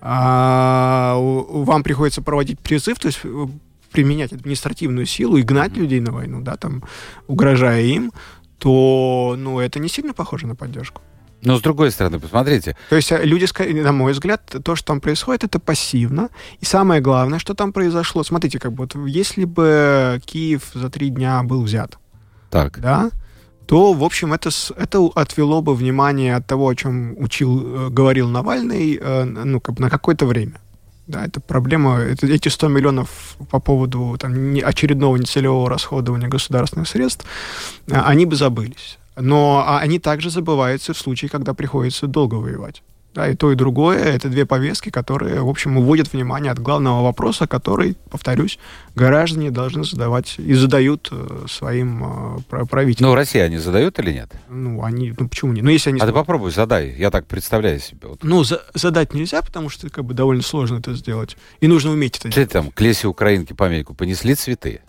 а, 0.00 1.16
вам 1.18 1.82
приходится 1.82 2.22
проводить 2.22 2.58
призыв, 2.60 2.98
то 2.98 3.08
есть 3.08 3.20
э, 3.24 3.46
применять 3.92 4.32
административную 4.32 5.06
силу 5.06 5.36
и 5.36 5.42
гнать 5.42 5.76
людей 5.76 6.00
на 6.00 6.12
войну, 6.12 6.40
да, 6.40 6.56
там, 6.56 6.82
угрожая 7.26 7.82
им, 7.82 8.12
то, 8.58 9.34
ну, 9.38 9.58
это 9.58 9.78
не 9.78 9.88
сильно 9.88 10.14
похоже 10.14 10.46
на 10.46 10.54
поддержку. 10.54 11.02
Но 11.42 11.56
с 11.56 11.62
другой 11.62 11.90
стороны, 11.90 12.18
посмотрите. 12.18 12.76
То 12.90 12.96
есть 12.96 13.10
э, 13.12 13.24
люди, 13.24 13.46
на 13.82 13.92
мой 13.92 14.12
взгляд, 14.12 14.42
то, 14.62 14.76
что 14.76 14.86
там 14.86 15.00
происходит, 15.00 15.44
это 15.44 15.58
пассивно. 15.58 16.28
И 16.60 16.64
самое 16.64 17.00
главное, 17.00 17.38
что 17.38 17.54
там 17.54 17.72
произошло, 17.72 18.22
смотрите, 18.22 18.58
как 18.58 18.72
бы 18.72 18.84
вот 18.84 18.94
если 19.08 19.44
бы 19.44 20.20
Киев 20.24 20.70
за 20.74 20.90
три 20.90 21.08
дня 21.08 21.42
был 21.42 21.62
взят, 21.62 21.98
так. 22.50 22.80
да, 22.80 23.10
то, 23.66 23.92
в 23.92 24.02
общем, 24.02 24.32
это, 24.32 24.50
это 24.76 25.10
отвело 25.14 25.62
бы 25.62 25.74
внимание 25.74 26.36
от 26.36 26.46
того, 26.46 26.68
о 26.68 26.74
чем 26.74 27.14
учил, 27.18 27.86
э, 27.86 27.88
говорил 27.90 28.28
Навальный, 28.28 28.98
э, 29.00 29.24
ну, 29.24 29.60
как 29.60 29.76
бы 29.76 29.82
на 29.82 29.90
какое-то 29.90 30.26
время. 30.26 30.60
Да, 31.06 31.24
это 31.24 31.40
проблема, 31.40 31.98
это, 31.98 32.26
эти 32.26 32.48
100 32.48 32.68
миллионов 32.68 33.36
по 33.50 33.58
поводу 33.58 34.16
там, 34.18 34.54
очередного 34.62 35.16
нецелевого 35.16 35.68
расходования 35.68 36.28
государственных 36.28 36.88
средств, 36.88 37.26
они 37.90 38.26
бы 38.26 38.36
забылись. 38.36 38.98
Но 39.20 39.64
а 39.66 39.78
они 39.78 39.98
также 39.98 40.30
забываются 40.30 40.94
в 40.94 40.98
случае, 40.98 41.28
когда 41.28 41.54
приходится 41.54 42.06
долго 42.06 42.34
воевать. 42.34 42.82
Да, 43.12 43.28
и 43.28 43.34
то, 43.34 43.50
и 43.50 43.56
другое— 43.56 43.98
это 44.04 44.28
две 44.28 44.46
повестки, 44.46 44.90
которые, 44.90 45.40
в 45.42 45.48
общем, 45.48 45.76
уводят 45.76 46.12
внимание 46.12 46.52
от 46.52 46.60
главного 46.60 47.02
вопроса, 47.02 47.48
который, 47.48 47.96
повторюсь, 48.08 48.60
граждане 48.94 49.50
должны 49.50 49.82
задавать 49.82 50.36
и 50.38 50.54
задают 50.54 51.08
э, 51.10 51.46
своим 51.48 52.38
э, 52.52 52.64
правителям. 52.66 53.10
Ну, 53.10 53.16
россияне 53.16 53.58
задают 53.58 53.98
или 53.98 54.12
нет? 54.12 54.30
Ну, 54.48 54.84
они, 54.84 55.12
ну, 55.18 55.28
почему 55.28 55.52
нет? 55.52 55.64
Ну, 55.64 55.70
если 55.70 55.90
они... 55.90 56.00
А 56.00 56.06
ты 56.06 56.12
попробуй, 56.12 56.52
задай, 56.52 56.94
я 56.96 57.10
так 57.10 57.26
представляю 57.26 57.80
себе. 57.80 58.06
Вот. 58.06 58.22
Ну, 58.22 58.44
за 58.44 58.62
задать 58.74 59.12
нельзя, 59.12 59.42
потому 59.42 59.70
что, 59.70 59.90
как 59.90 60.04
бы, 60.04 60.14
довольно 60.14 60.42
сложно 60.42 60.78
это 60.78 60.94
сделать, 60.94 61.36
и 61.60 61.66
нужно 61.66 61.90
уметь 61.90 62.16
это 62.16 62.30
Что 62.30 62.36
делать. 62.36 62.52
там, 62.52 62.70
к 62.70 62.80
лесе 62.80 63.08
украинки 63.08 63.54
памятнику 63.54 63.92
понесли 63.92 64.36
цветы? 64.36 64.82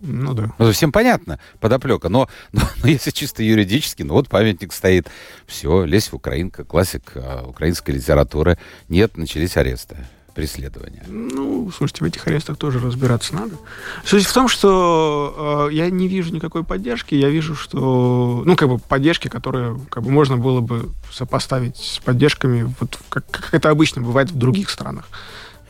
Ну 0.00 0.34
да. 0.34 0.52
Ну, 0.58 0.72
всем 0.72 0.92
понятно, 0.92 1.38
подоплека. 1.60 2.08
Но, 2.08 2.28
но, 2.52 2.62
но 2.82 2.88
если 2.88 3.10
чисто 3.10 3.42
юридически, 3.42 4.02
ну 4.02 4.14
вот 4.14 4.28
памятник 4.28 4.72
стоит, 4.72 5.08
все, 5.46 5.84
лезь 5.84 6.08
в 6.08 6.14
Украинка, 6.14 6.64
классик 6.64 7.12
а, 7.14 7.46
украинской 7.46 7.92
литературы. 7.92 8.58
Нет, 8.88 9.16
начались 9.16 9.56
аресты 9.56 9.96
преследования. 10.36 11.02
Ну, 11.08 11.70
слушайте, 11.74 12.04
в 12.04 12.06
этих 12.06 12.26
арестах 12.26 12.58
тоже 12.58 12.78
разбираться 12.78 13.34
надо. 13.34 13.56
Суть 14.04 14.26
в 14.26 14.32
том, 14.34 14.48
что 14.48 15.68
э, 15.70 15.74
я 15.74 15.88
не 15.88 16.08
вижу 16.08 16.30
никакой 16.30 16.62
поддержки, 16.62 17.14
я 17.14 17.30
вижу, 17.30 17.54
что, 17.56 18.42
ну, 18.44 18.54
как 18.54 18.68
бы 18.68 18.78
поддержки, 18.78 19.28
которые 19.28 19.80
как 19.88 20.02
бы 20.02 20.10
можно 20.10 20.36
было 20.36 20.60
бы 20.60 20.90
сопоставить 21.10 21.78
с 21.78 22.00
поддержками, 22.00 22.70
вот 22.78 22.98
как, 23.08 23.24
как 23.30 23.54
это 23.54 23.70
обычно 23.70 24.02
бывает 24.02 24.30
в 24.30 24.36
других 24.36 24.68
странах. 24.68 25.08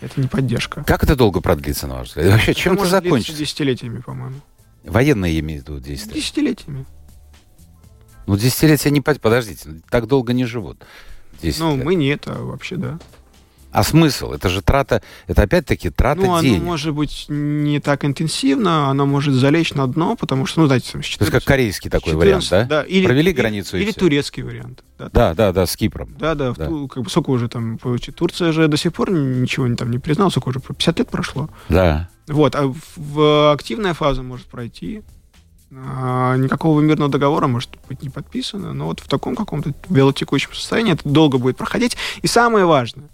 Это 0.01 0.21
не 0.21 0.29
поддержка. 0.29 0.85
Как 0.85 1.03
это 1.05 1.17
долго 1.17 1.41
продлится, 1.41 1.87
на 1.87 1.97
ваш 1.97 2.09
взгляд? 2.09 2.33
Вообще, 2.33 2.55
чем 2.55 2.75
это, 2.75 2.83
это 2.83 2.91
закончится? 2.91 3.39
Десятилетиями, 3.39 4.01
по-моему. 4.01 4.41
Военные 4.85 5.39
имеют 5.41 5.67
в 5.67 5.69
виду 5.71 5.81
действия? 5.81 6.15
Десятилетиями. 6.15 6.87
Ну, 8.27 8.37
десятилетия 8.37 8.91
не... 8.91 9.01
Подождите, 9.01 9.81
так 9.89 10.07
долго 10.07 10.33
не 10.33 10.45
живут. 10.45 10.85
Ну, 11.43 11.77
лет. 11.77 11.85
мы 11.85 11.95
нет, 11.95 12.25
а 12.27 12.43
вообще 12.43 12.77
да. 12.77 12.99
А 13.77 13.83
смысл? 13.83 14.33
Это 14.33 14.49
же 14.49 14.63
трата, 14.63 15.03
это 15.27 15.43
опять-таки 15.43 15.91
трата 15.91 16.23
ну, 16.23 16.41
денег. 16.41 16.57
оно 16.57 16.65
может 16.65 16.95
быть 16.95 17.27
не 17.29 17.79
так 17.79 18.07
интенсивно, 18.07 18.89
оно 18.89 19.05
может 19.05 19.35
залечь 19.35 19.75
на 19.75 19.87
дно, 19.87 20.17
потому 20.17 20.47
что, 20.47 20.63
ну, 20.63 20.67
знаете, 20.67 20.87
14, 20.87 21.19
То 21.19 21.25
есть 21.25 21.31
как 21.31 21.45
корейский 21.45 21.91
такой 21.91 22.13
14, 22.13 22.19
вариант, 22.19 22.49
да? 22.49 22.65
да 22.65 22.83
или, 22.85 23.05
Провели 23.05 23.33
или, 23.33 23.37
границу 23.37 23.77
Или 23.77 23.93
турецкий 23.93 24.43
вариант. 24.43 24.83
Да, 24.99 25.11
да, 25.13 25.35
да, 25.35 25.53
да, 25.53 25.67
с 25.67 25.77
Кипром. 25.77 26.17
Да, 26.19 26.35
да, 26.35 26.53
да. 26.53 26.71
В, 26.71 26.89
как 26.89 27.03
бы, 27.03 27.11
сколько 27.11 27.29
уже 27.29 27.51
там, 27.51 27.79
Турция 28.17 28.53
же 28.53 28.67
до 28.67 28.79
сих 28.79 28.95
пор 28.95 29.11
ничего 29.11 29.67
не, 29.67 29.77
там 29.77 29.91
не 29.91 29.99
признала, 29.99 30.31
сколько 30.31 30.49
уже, 30.49 30.61
50 30.61 30.99
лет 30.99 31.11
прошло. 31.11 31.51
Да. 31.69 32.09
Вот, 32.29 32.55
а 32.55 32.69
в, 32.69 32.77
в 32.97 33.53
активная 33.53 33.93
фаза 33.93 34.23
может 34.23 34.47
пройти, 34.47 35.03
а, 35.71 36.35
никакого 36.37 36.81
мирного 36.81 37.11
договора 37.11 37.47
может 37.47 37.71
быть 37.91 38.03
не 38.03 38.09
подписано, 38.09 38.73
но 38.73 38.87
вот 38.87 39.01
в 39.01 39.09
таком 39.09 39.37
каком-то 39.37 39.75
велотекущем 39.91 40.55
состоянии 40.55 40.95
это 40.95 41.07
долго 41.07 41.37
будет 41.37 41.59
проходить. 41.59 41.99
И 42.23 42.27
самое 42.27 42.65
важное, 42.65 43.11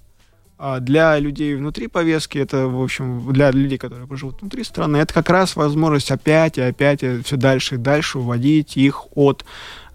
а 0.64 0.79
для 0.79 1.18
людей 1.18 1.57
внутри 1.57 1.88
повестки, 1.88 2.38
это, 2.38 2.68
в 2.68 2.81
общем, 2.81 3.33
для 3.33 3.51
людей, 3.51 3.79
которые 3.79 4.07
живут 4.16 4.40
внутри 4.40 4.62
страны, 4.62 4.98
это 4.98 5.12
как 5.12 5.29
раз 5.29 5.57
возможность 5.57 6.12
опять 6.12 6.57
и 6.57 6.61
опять 6.61 7.03
и 7.03 7.20
все 7.22 7.37
дальше 7.37 7.75
и 7.75 7.79
дальше 7.79 8.20
уводить 8.20 8.77
их 8.77 9.07
от 9.16 9.44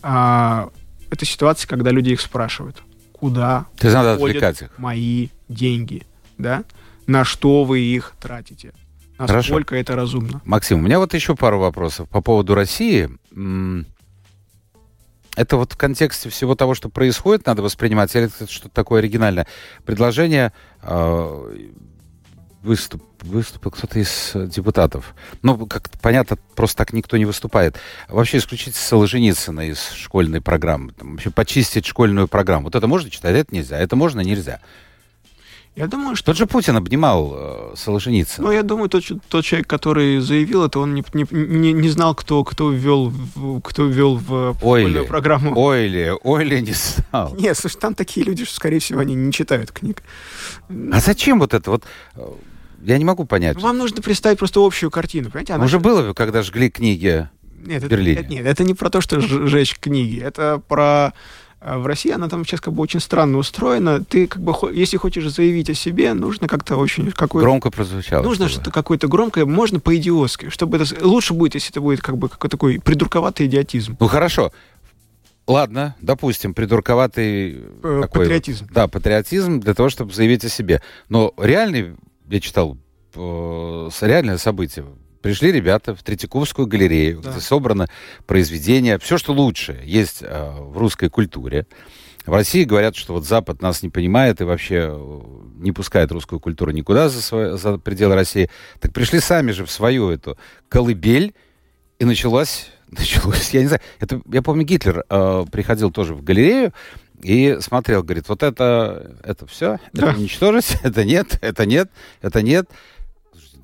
а, 0.03 0.67
этой 1.09 1.23
ситуации, 1.23 1.69
когда 1.69 1.91
люди 1.91 2.09
их 2.09 2.19
спрашивают, 2.19 2.83
куда 3.13 3.67
Ты 3.79 3.89
надо 3.93 4.17
ходят 4.17 4.61
их. 4.61 4.77
мои 4.77 5.29
деньги, 5.47 6.03
да? 6.37 6.65
На 7.05 7.23
что 7.23 7.63
вы 7.63 7.79
их 7.79 8.13
тратите? 8.19 8.73
Насколько 9.17 9.69
Хорошо. 9.69 9.75
это 9.75 9.95
разумно? 9.95 10.41
Максим, 10.43 10.79
у 10.79 10.81
меня 10.81 10.99
вот 10.99 11.13
еще 11.13 11.33
пару 11.37 11.59
вопросов 11.59 12.09
по 12.09 12.19
поводу 12.19 12.55
России. 12.55 13.09
Это 15.37 15.55
вот 15.55 15.73
в 15.73 15.77
контексте 15.77 16.29
всего 16.29 16.55
того, 16.55 16.73
что 16.73 16.89
происходит, 16.89 17.45
надо 17.45 17.61
воспринимать, 17.61 18.13
или 18.15 18.25
это 18.25 18.51
что-то 18.51 18.73
такое 18.73 18.99
оригинальное 18.99 19.47
предложение? 19.85 20.51
Э, 20.81 21.69
выступ, 22.63 23.03
выступил 23.21 23.71
кто-то 23.71 23.99
из 23.99 24.31
депутатов. 24.33 25.13
Ну, 25.43 25.67
как 25.67 25.89
понятно, 26.01 26.37
просто 26.55 26.77
так 26.77 26.91
никто 26.91 27.17
не 27.17 27.25
выступает. 27.25 27.77
Вообще 28.09 28.39
исключить 28.39 28.75
Солженицына 28.75 29.69
из 29.69 29.91
школьной 29.91 30.41
программы. 30.41 30.91
Там, 30.93 31.11
вообще 31.13 31.29
почистить 31.29 31.85
школьную 31.85 32.27
программу. 32.27 32.65
Вот 32.65 32.75
это 32.75 32.87
можно 32.87 33.09
читать, 33.09 33.35
а 33.35 33.37
это 33.37 33.53
нельзя. 33.55 33.77
Это 33.77 33.95
можно, 33.95 34.21
нельзя. 34.21 34.59
Я 35.77 35.85
думаю, 35.85 36.15
что... 36.15 36.25
Тот 36.25 36.37
же 36.37 36.47
Путин 36.47 36.75
обнимал 36.75 37.33
э, 37.35 37.73
Солженицына. 37.75 38.47
Ну, 38.47 38.51
я 38.51 38.63
думаю, 38.63 38.89
тот, 38.89 39.03
тот 39.29 39.45
человек, 39.45 39.67
который 39.67 40.19
заявил 40.19 40.65
это, 40.65 40.79
он 40.79 40.95
не, 40.95 41.03
не, 41.13 41.71
не 41.71 41.89
знал, 41.89 42.15
кто, 42.15 42.43
кто 42.43 42.71
ввел, 42.71 43.13
кто 43.63 43.85
ввел 43.85 44.15
в 44.15 44.57
Ойли, 44.63 45.05
программу. 45.05 45.55
Ойли, 45.55 46.15
Ойли 46.23 46.61
не 46.61 46.73
знал. 46.73 47.35
Нет, 47.37 47.55
слушай, 47.55 47.77
там 47.77 47.93
такие 47.93 48.25
люди, 48.25 48.43
что, 48.43 48.55
скорее 48.55 48.79
всего, 48.79 49.01
они 49.01 49.13
не 49.13 49.31
читают 49.31 49.71
книг. 49.71 50.01
А 50.91 50.99
зачем 50.99 51.39
вот 51.39 51.53
это? 51.53 51.69
Вот 51.69 51.83
э, 52.15 52.27
я 52.81 52.97
не 52.97 53.05
могу 53.05 53.25
понять. 53.25 53.61
Вам 53.61 53.77
нужно 53.77 54.01
представить 54.01 54.39
просто 54.39 54.65
общую 54.65 54.89
картину, 54.89 55.29
понимаете? 55.29 55.53
Она... 55.53 55.65
Уже 55.65 55.79
было, 55.79 56.13
когда 56.13 56.41
жгли 56.41 56.71
книги 56.71 57.29
нет, 57.67 57.83
в 57.83 57.87
Берлине. 57.87 58.21
Это, 58.21 58.29
нет, 58.29 58.45
это 58.47 58.63
не 58.63 58.73
про 58.73 58.89
то, 58.89 58.99
что 58.99 59.19
сжечь 59.19 59.77
книги. 59.77 60.19
Это 60.19 60.59
про 60.67 61.13
а 61.59 61.79
в 61.79 61.87
России 61.87 62.11
она 62.11 62.29
там 62.29 62.45
сейчас 62.45 62.61
как 62.61 62.73
бы 62.73 62.83
очень 62.83 62.99
странно 62.99 63.39
устроена. 63.39 64.03
Ты 64.03 64.27
как 64.27 64.41
бы, 64.41 64.53
если 64.73 64.97
хочешь 64.97 65.27
заявить 65.31 65.69
о 65.69 65.73
себе, 65.73 66.13
нужно 66.13 66.47
как-то 66.47 66.77
очень... 66.77 67.11
Какой 67.11 67.41
Громко 67.41 67.71
прозвучало. 67.71 68.23
Нужно 68.23 68.47
что-то 68.47 68.71
какое-то 68.71 69.07
громкое, 69.07 69.45
можно 69.45 69.79
по-идиотски. 69.79 70.49
Чтобы 70.49 70.77
это... 70.77 71.05
Лучше 71.05 71.33
будет, 71.33 71.55
если 71.55 71.71
это 71.71 71.81
будет 71.81 72.01
как 72.01 72.17
бы 72.17 72.29
какой-то 72.29 72.57
такой 72.57 72.79
придурковатый 72.79 73.47
идиотизм. 73.47 73.97
Ну, 73.99 74.07
хорошо. 74.07 74.51
Ладно, 75.47 75.95
допустим, 76.01 76.53
придурковатый... 76.53 77.63
Э, 77.81 78.01
такой, 78.03 78.25
патриотизм. 78.25 78.67
Да, 78.71 78.87
патриотизм 78.87 79.59
для 79.59 79.73
того, 79.73 79.89
чтобы 79.89 80.13
заявить 80.13 80.43
о 80.45 80.49
себе. 80.49 80.81
Но 81.09 81.33
реальный, 81.37 81.95
я 82.29 82.39
читал, 82.39 82.77
э, 83.15 83.89
реальное 84.01 84.37
событие 84.37 84.85
Пришли 85.21 85.51
ребята 85.51 85.95
в 85.95 86.03
Третьяковскую 86.03 86.67
галерею, 86.67 87.21
да. 87.21 87.31
где 87.31 87.39
собрано 87.39 87.87
произведение, 88.25 88.99
все, 88.99 89.17
что 89.17 89.33
лучшее 89.33 89.81
есть 89.83 90.19
э, 90.21 90.51
в 90.59 90.77
русской 90.77 91.09
культуре. 91.09 91.65
В 92.25 92.33
России 92.33 92.65
говорят, 92.65 92.95
что 92.95 93.13
вот 93.13 93.25
Запад 93.25 93.61
нас 93.61 93.81
не 93.83 93.89
понимает 93.89 94.41
и 94.41 94.43
вообще 94.43 94.89
э, 94.91 95.21
не 95.59 95.71
пускает 95.71 96.11
русскую 96.11 96.39
культуру 96.39 96.71
никуда 96.71 97.09
за, 97.09 97.21
свой, 97.21 97.57
за 97.57 97.77
пределы 97.77 98.15
России. 98.15 98.49
Так 98.79 98.93
пришли 98.93 99.19
сами 99.19 99.51
же 99.51 99.65
в 99.65 99.71
свою 99.71 100.09
эту 100.09 100.37
колыбель, 100.69 101.33
и 101.99 102.05
началось, 102.05 102.69
началось 102.89 103.49
я 103.51 103.61
не 103.61 103.67
знаю, 103.67 103.81
это, 103.99 104.21
я 104.31 104.41
помню, 104.41 104.65
Гитлер 104.65 105.05
э, 105.09 105.45
приходил 105.51 105.91
тоже 105.91 106.13
в 106.13 106.23
галерею, 106.23 106.73
и 107.23 107.57
смотрел, 107.61 108.03
говорит, 108.03 108.29
вот 108.29 108.43
это, 108.43 109.17
это 109.23 109.47
все, 109.47 109.79
да. 109.93 110.09
это 110.09 110.19
уничтожить, 110.19 110.77
это 110.83 111.03
нет, 111.03 111.39
это 111.41 111.65
нет, 111.65 111.89
это 112.21 112.41
нет 112.41 112.69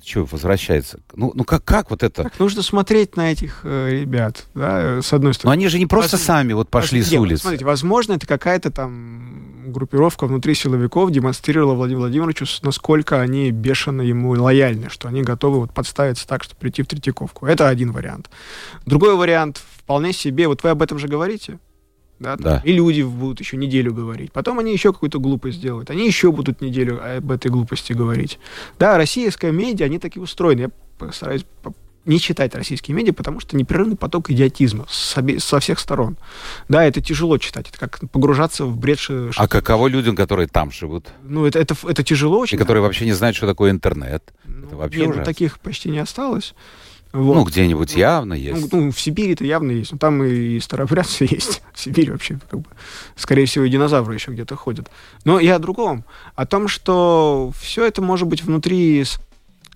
что 0.04 0.24
возвращается? 0.24 1.00
Ну, 1.14 1.32
ну 1.34 1.44
как, 1.44 1.64
как 1.64 1.90
вот 1.90 2.02
это? 2.02 2.24
Так 2.24 2.38
нужно 2.38 2.62
смотреть 2.62 3.16
на 3.16 3.32
этих 3.32 3.60
э, 3.64 3.90
ребят, 3.90 4.44
да, 4.54 5.02
с 5.02 5.12
одной 5.12 5.34
стороны. 5.34 5.56
Но 5.56 5.60
они 5.60 5.68
же 5.68 5.78
не 5.78 5.86
просто 5.86 6.16
Воз... 6.16 6.24
сами 6.24 6.52
вот 6.52 6.68
пошли 6.68 7.00
Воз... 7.00 7.08
с 7.08 7.12
улицы. 7.12 7.42
Смотрите, 7.42 7.64
возможно, 7.64 8.12
это 8.14 8.26
какая-то 8.26 8.70
там 8.70 9.72
группировка 9.72 10.26
внутри 10.26 10.54
силовиков 10.54 11.10
демонстрировала 11.10 11.74
Владимиру 11.74 12.02
Владимировичу, 12.02 12.46
насколько 12.62 13.20
они 13.20 13.50
бешено 13.50 14.02
ему 14.02 14.30
лояльны, 14.30 14.90
что 14.90 15.08
они 15.08 15.22
готовы 15.22 15.60
вот 15.60 15.72
подставиться 15.72 16.26
так, 16.26 16.44
чтобы 16.44 16.60
прийти 16.60 16.82
в 16.82 16.86
Третьяковку. 16.86 17.46
Это 17.46 17.68
один 17.68 17.92
вариант. 17.92 18.30
Другой 18.86 19.16
вариант, 19.16 19.62
вполне 19.78 20.12
себе, 20.12 20.48
вот 20.48 20.62
вы 20.62 20.70
об 20.70 20.82
этом 20.82 20.98
же 20.98 21.08
говорите, 21.08 21.58
да, 22.24 22.36
да. 22.36 22.62
и 22.64 22.72
люди 22.72 23.02
будут 23.02 23.40
еще 23.40 23.56
неделю 23.56 23.94
говорить. 23.94 24.32
Потом 24.32 24.58
они 24.58 24.72
еще 24.72 24.92
какую-то 24.92 25.20
глупость 25.20 25.58
сделают. 25.58 25.90
Они 25.90 26.06
еще 26.06 26.32
будут 26.32 26.60
неделю 26.60 27.00
об 27.16 27.30
этой 27.30 27.50
глупости 27.50 27.92
говорить. 27.92 28.38
Да, 28.78 28.96
российская 28.96 29.52
медиа, 29.52 29.86
они 29.86 29.98
такие 29.98 30.22
устроены. 30.22 30.60
Я 30.60 30.70
постараюсь 30.98 31.44
не 32.04 32.20
читать 32.20 32.54
российские 32.54 32.94
медиа, 32.94 33.12
потому 33.12 33.40
что 33.40 33.56
непрерывный 33.56 33.96
поток 33.96 34.30
идиотизма 34.30 34.86
со, 34.88 35.24
со 35.38 35.60
всех 35.60 35.78
сторон. 35.78 36.16
Да, 36.68 36.84
это 36.84 37.00
тяжело 37.00 37.38
читать, 37.38 37.68
это 37.68 37.78
как 37.78 38.00
погружаться 38.10 38.64
в 38.64 38.76
бред. 38.76 38.98
Что 38.98 39.30
а 39.36 39.48
каково 39.48 39.88
людям, 39.88 40.16
которые 40.16 40.48
там 40.48 40.70
живут? 40.70 41.08
Ну, 41.22 41.46
это, 41.46 41.58
это, 41.58 41.74
это 41.84 42.02
тяжело 42.02 42.38
очень. 42.38 42.56
И 42.56 42.58
которые 42.58 42.82
вообще 42.82 43.04
не 43.04 43.12
знают, 43.12 43.36
что 43.36 43.46
такое 43.46 43.70
интернет. 43.70 44.32
Ну, 44.44 44.66
это 44.66 44.76
вообще 44.76 45.00
нет, 45.00 45.08
ужасно. 45.08 45.22
ну, 45.22 45.26
таких 45.26 45.58
почти 45.60 45.90
не 45.90 45.98
осталось. 45.98 46.54
Вот. 47.14 47.34
Ну, 47.36 47.44
где-нибудь 47.44 47.94
ну, 47.94 48.00
явно 48.00 48.34
есть. 48.34 48.72
Ну, 48.72 48.86
ну, 48.86 48.90
в 48.90 49.00
Сибири-то 49.00 49.44
явно 49.44 49.70
есть. 49.70 49.92
Ну, 49.92 49.98
там 49.98 50.24
и 50.24 50.58
старобрядцы 50.58 51.24
есть. 51.30 51.62
В 51.72 51.78
Сибири 51.78 52.10
вообще, 52.10 52.40
как 52.50 52.58
бы, 52.58 52.66
скорее 53.14 53.46
всего, 53.46 53.64
и 53.64 53.70
динозавры 53.70 54.14
еще 54.14 54.32
где-то 54.32 54.56
ходят. 54.56 54.90
Но 55.24 55.38
я 55.38 55.54
о 55.54 55.58
другом. 55.60 56.04
О 56.34 56.44
том, 56.44 56.66
что 56.66 57.52
все 57.56 57.86
это 57.86 58.02
может 58.02 58.26
быть 58.26 58.42
внутри 58.42 59.04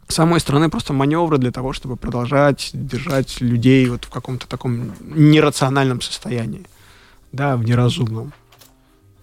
самой 0.09 0.41
страны 0.41 0.69
просто 0.69 0.93
маневры 0.93 1.39
для 1.39 1.53
того, 1.53 1.73
чтобы 1.73 1.95
продолжать 1.95 2.71
держать 2.73 3.41
людей 3.41 3.89
вот 3.89 4.07
в 4.07 4.11
каком-то 4.11 4.49
таком 4.49 4.95
нерациональном 5.01 6.01
состоянии. 6.01 6.67
Да, 7.31 7.57
в 7.57 7.63
неразумном. 7.63 8.33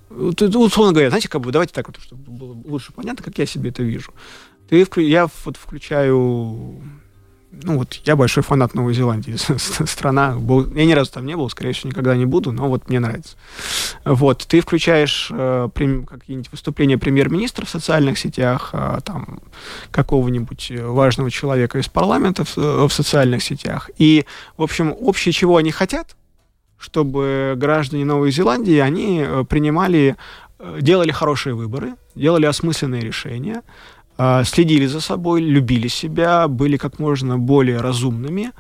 Вот, 0.10 0.42
условно 0.42 0.94
говоря, 0.94 1.10
знаете, 1.10 1.28
как 1.28 1.42
бы, 1.42 1.52
давайте 1.52 1.74
так 1.74 1.88
вот, 1.88 2.00
чтобы 2.00 2.32
было 2.32 2.56
лучше 2.64 2.94
понятно, 2.94 3.26
как 3.26 3.38
я 3.40 3.46
себе 3.46 3.72
это 3.72 3.84
вижу. 3.84 4.14
Ты, 4.70 4.88
я 5.02 5.28
вот 5.44 5.58
включаю 5.58 6.82
ну 7.64 7.80
вот 7.80 7.94
я 8.06 8.16
большой 8.16 8.44
фанат 8.44 8.74
Новой 8.74 8.94
Зеландии. 8.94 9.36
Страна, 9.86 10.38
я 10.76 10.86
ни 10.86 10.94
разу 10.94 11.12
там 11.12 11.26
не 11.26 11.36
был, 11.36 11.50
скорее 11.50 11.74
всего, 11.74 11.90
никогда 11.90 12.16
не 12.16 12.26
буду, 12.26 12.52
но 12.52 12.68
вот 12.68 12.90
мне 12.90 13.00
нравится. 13.00 13.36
Вот, 14.04 14.46
ты 14.48 14.62
включаешь 14.62 15.30
э, 15.32 15.70
какие-нибудь 15.74 16.52
выступления 16.52 16.98
премьер-министра 16.98 17.66
в 17.66 17.70
социальных 17.70 18.18
сетях, 18.18 18.70
э, 18.74 19.00
там, 19.04 19.40
какого-нибудь 19.92 20.72
важного 20.82 21.32
человека 21.32 21.80
из 21.80 21.88
парламента 21.88 22.44
в, 22.46 22.58
в 22.58 22.90
социальных 22.90 23.44
сетях. 23.44 23.90
И, 23.98 24.26
в 24.58 24.64
общем, 24.64 24.94
общее, 25.00 25.32
чего 25.34 25.58
они 25.58 25.72
хотят, 25.72 26.16
чтобы 26.78 27.54
граждане 27.58 28.06
Новой 28.06 28.32
Зеландии, 28.32 28.78
они 28.78 29.24
э, 29.26 29.44
принимали, 29.48 30.16
э, 30.60 30.80
делали 30.82 31.12
хорошие 31.12 31.56
выборы, 31.56 31.94
делали 32.16 32.46
осмысленные 32.46 33.02
решения, 33.02 33.64
следили 34.18 34.86
за 34.86 35.02
собой, 35.02 35.42
любили 35.42 35.88
себя, 35.88 36.48
были 36.48 36.78
как 36.78 37.00
можно 37.00 37.38
более 37.38 37.80
разумными, 37.82 38.52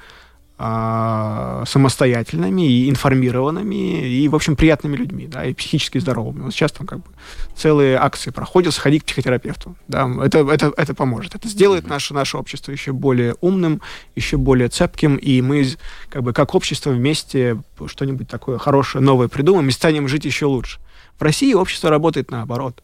а, 0.57 1.65
самостоятельными 1.67 2.61
и 2.61 2.89
информированными, 2.89 4.07
и, 4.07 4.25
в 4.29 4.35
общем, 4.35 4.55
приятными 4.55 4.95
людьми, 4.95 5.27
да, 5.27 5.43
и 5.43 5.53
психически 5.53 5.97
здоровыми. 5.97 6.43
Вот 6.43 6.53
сейчас 6.53 6.71
там 6.71 6.87
как 6.87 6.99
бы 6.99 7.09
целые 7.57 7.97
акции 7.97 8.29
проходят, 8.29 8.73
сходить 8.73 9.03
к 9.03 9.07
психотерапевту, 9.07 9.75
да, 9.89 10.09
это, 10.23 10.49
это, 10.49 10.71
это 10.77 10.93
поможет. 10.93 11.35
Это 11.35 11.49
сделает 11.49 11.89
наше, 11.89 12.13
наше 12.13 12.37
общество 12.37 12.71
еще 12.71 12.93
более 12.93 13.35
умным, 13.41 13.81
еще 14.15 14.37
более 14.37 14.69
цепким, 14.69 15.17
и 15.17 15.41
мы 15.41 15.67
как 16.07 16.23
бы 16.23 16.31
как 16.31 16.55
общество 16.55 16.91
вместе 16.91 17.61
что-нибудь 17.87 18.29
такое 18.29 18.57
хорошее, 18.57 19.03
новое 19.03 19.27
придумаем 19.27 19.67
и 19.67 19.71
станем 19.71 20.07
жить 20.07 20.23
еще 20.23 20.45
лучше. 20.45 20.79
В 21.19 21.21
России 21.21 21.53
общество 21.53 21.89
работает 21.89 22.31
наоборот 22.31 22.81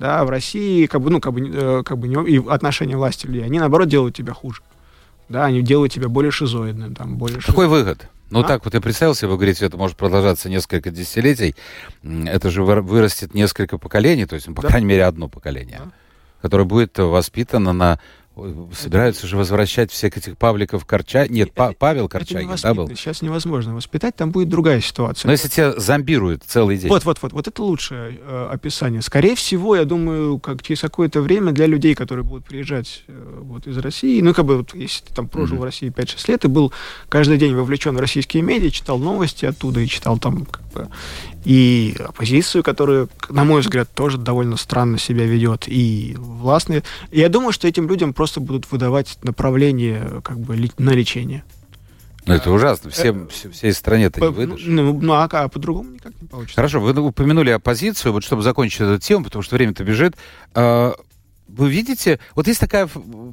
да, 0.00 0.24
в 0.24 0.30
России 0.30 0.86
как 0.86 1.02
бы, 1.02 1.10
ну, 1.10 1.20
как 1.20 1.34
бы, 1.34 1.46
э, 1.46 1.82
как 1.84 1.98
бы 1.98 2.08
не, 2.08 2.36
и 2.36 2.48
отношения 2.48 2.96
власти 2.96 3.26
людей, 3.26 3.44
они, 3.44 3.58
наоборот, 3.60 3.86
делают 3.86 4.16
тебя 4.16 4.32
хуже. 4.32 4.62
Да, 5.28 5.44
они 5.44 5.60
делают 5.60 5.92
тебя 5.92 6.08
более 6.08 6.32
шизоидным, 6.32 6.94
там, 6.94 7.18
более... 7.18 7.38
Какой 7.40 7.66
шизо... 7.66 7.76
выход? 7.76 8.08
Ну, 8.30 8.40
а? 8.40 8.44
так 8.44 8.64
вот 8.64 8.72
я 8.72 8.80
представился, 8.80 9.28
вы 9.28 9.36
говорите, 9.36 9.66
это 9.66 9.76
может 9.76 9.98
продолжаться 9.98 10.48
несколько 10.48 10.90
десятилетий. 10.90 11.54
Это 12.02 12.50
же 12.50 12.62
вырастет 12.62 13.34
несколько 13.34 13.76
поколений, 13.76 14.24
то 14.24 14.36
есть, 14.36 14.48
ну, 14.48 14.54
по 14.54 14.62
да. 14.62 14.68
крайней 14.68 14.86
мере, 14.86 15.04
одно 15.04 15.28
поколение, 15.28 15.82
да. 15.84 15.90
которое 16.40 16.64
будет 16.64 16.96
воспитано 16.98 17.74
на 17.74 18.00
Собираются 18.74 19.26
же 19.26 19.36
возвращать 19.36 19.90
всех 19.90 20.16
этих 20.16 20.36
Павликов 20.36 20.84
Корча. 20.84 21.26
Нет, 21.28 21.50
это, 21.54 21.74
Павел 21.78 22.08
Корчагин, 22.08 22.56
да, 22.62 22.74
был? 22.74 22.88
Сейчас 22.88 23.22
невозможно 23.22 23.74
воспитать, 23.74 24.16
там 24.16 24.30
будет 24.30 24.48
другая 24.48 24.80
ситуация. 24.80 25.28
Но 25.28 25.32
если 25.32 25.48
тебя 25.48 25.72
зомбируют 25.78 26.42
целый 26.44 26.76
день. 26.76 26.88
Вот, 26.88 27.04
вот, 27.04 27.22
вот, 27.22 27.32
вот 27.32 27.48
это 27.48 27.62
лучшее 27.62 28.18
э, 28.20 28.48
описание. 28.52 29.02
Скорее 29.02 29.34
всего, 29.34 29.76
я 29.76 29.84
думаю, 29.84 30.38
как 30.38 30.62
через 30.62 30.80
какое-то 30.80 31.20
время 31.20 31.52
для 31.52 31.66
людей, 31.66 31.94
которые 31.94 32.24
будут 32.24 32.44
приезжать 32.44 33.04
э, 33.08 33.38
вот 33.42 33.66
из 33.66 33.76
России, 33.78 34.20
ну, 34.20 34.34
как 34.34 34.44
бы, 34.44 34.58
вот, 34.58 34.74
если 34.74 35.04
ты 35.04 35.14
там 35.14 35.28
прожил 35.28 35.56
mm-hmm. 35.56 35.60
в 35.60 35.64
России 35.64 35.90
5-6 35.90 36.30
лет 36.30 36.44
и 36.44 36.48
был 36.48 36.72
каждый 37.08 37.38
день 37.38 37.54
вовлечен 37.54 37.96
в 37.96 38.00
российские 38.00 38.42
медиа, 38.42 38.70
читал 38.70 38.98
новости 38.98 39.44
оттуда 39.44 39.80
и 39.80 39.86
читал 39.86 40.18
там 40.18 40.46
как 40.46 40.62
бы, 40.72 40.88
и 41.44 41.96
оппозицию, 41.98 42.62
которая, 42.62 43.08
на 43.28 43.44
мой 43.44 43.60
взгляд, 43.60 43.88
тоже 43.92 44.18
довольно 44.18 44.56
странно 44.56 44.98
себя 44.98 45.24
ведет, 45.24 45.64
и 45.66 46.14
властные. 46.18 46.82
Я 47.10 47.28
думаю, 47.28 47.52
что 47.52 47.66
этим 47.66 47.88
людям 47.88 48.12
просто 48.12 48.40
будут 48.40 48.70
выдавать 48.70 49.18
направление 49.22 50.20
как 50.22 50.38
бы 50.38 50.56
на 50.78 50.90
лечение. 50.90 51.44
Ну, 52.26 52.34
это 52.34 52.50
ужасно. 52.50 52.90
Всем, 52.90 53.28
э, 53.44 53.50
всей 53.50 53.72
стране-то 53.72 54.20
не 54.20 54.28
выдашь. 54.28 54.62
Ну, 54.64 54.98
ну 55.00 55.12
а, 55.14 55.24
а 55.24 55.48
по-другому 55.48 55.90
никак 55.92 56.12
не 56.20 56.28
получится. 56.28 56.56
Хорошо, 56.56 56.80
вы 56.80 56.92
упомянули 57.00 57.50
оппозицию, 57.50 58.12
вот 58.12 58.24
чтобы 58.24 58.42
закончить 58.42 58.82
эту 58.82 58.98
тему, 58.98 59.24
потому 59.24 59.42
что 59.42 59.56
время-то 59.56 59.84
бежит. 59.84 60.14
Вы 61.56 61.70
видите, 61.70 62.18
вот 62.34 62.46
есть 62.46 62.60
такая 62.60 62.88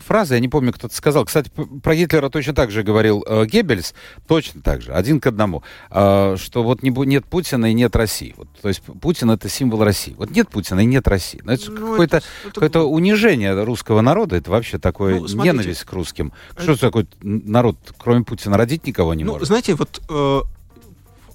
фраза, 0.05 0.35
я 0.35 0.39
не 0.39 0.49
помню, 0.49 0.73
кто-то 0.73 0.95
сказал, 0.95 1.25
кстати, 1.25 1.51
про 1.83 1.95
Гитлера 1.95 2.29
точно 2.29 2.53
так 2.53 2.71
же 2.71 2.83
говорил 2.83 3.23
э, 3.27 3.45
Геббельс, 3.45 3.93
точно 4.27 4.61
так 4.61 4.81
же, 4.81 4.93
один 4.93 5.19
к 5.19 5.27
одному, 5.27 5.63
э, 5.91 6.35
что 6.39 6.63
вот 6.63 6.83
не, 6.83 6.89
нет 6.89 7.25
Путина 7.25 7.71
и 7.71 7.73
нет 7.73 7.95
России. 7.95 8.33
Вот, 8.37 8.47
то 8.61 8.67
есть 8.67 8.81
Путин 8.81 9.31
это 9.31 9.49
символ 9.49 9.83
России. 9.83 10.15
Вот 10.17 10.31
нет 10.31 10.49
Путина 10.49 10.79
и 10.79 10.85
нет 10.85 11.07
России. 11.07 11.41
Но 11.43 11.53
это 11.53 11.71
ну, 11.71 11.91
какое-то, 11.91 12.21
это, 12.59 12.83
унижение 12.83 13.63
русского 13.63 14.01
народа, 14.01 14.35
это 14.35 14.51
вообще 14.51 14.77
такое 14.79 15.19
ну, 15.19 15.43
ненависть 15.43 15.83
к 15.83 15.93
русским. 15.93 16.33
Что 16.57 16.73
это... 16.73 16.81
такое 16.81 17.07
народ, 17.21 17.77
кроме 17.97 18.23
Путина, 18.23 18.57
родить 18.57 18.85
никого 18.87 19.13
не 19.13 19.23
ну, 19.23 19.33
может? 19.33 19.47
Знаете, 19.47 19.75
вот, 19.75 20.01
э, 20.09 20.41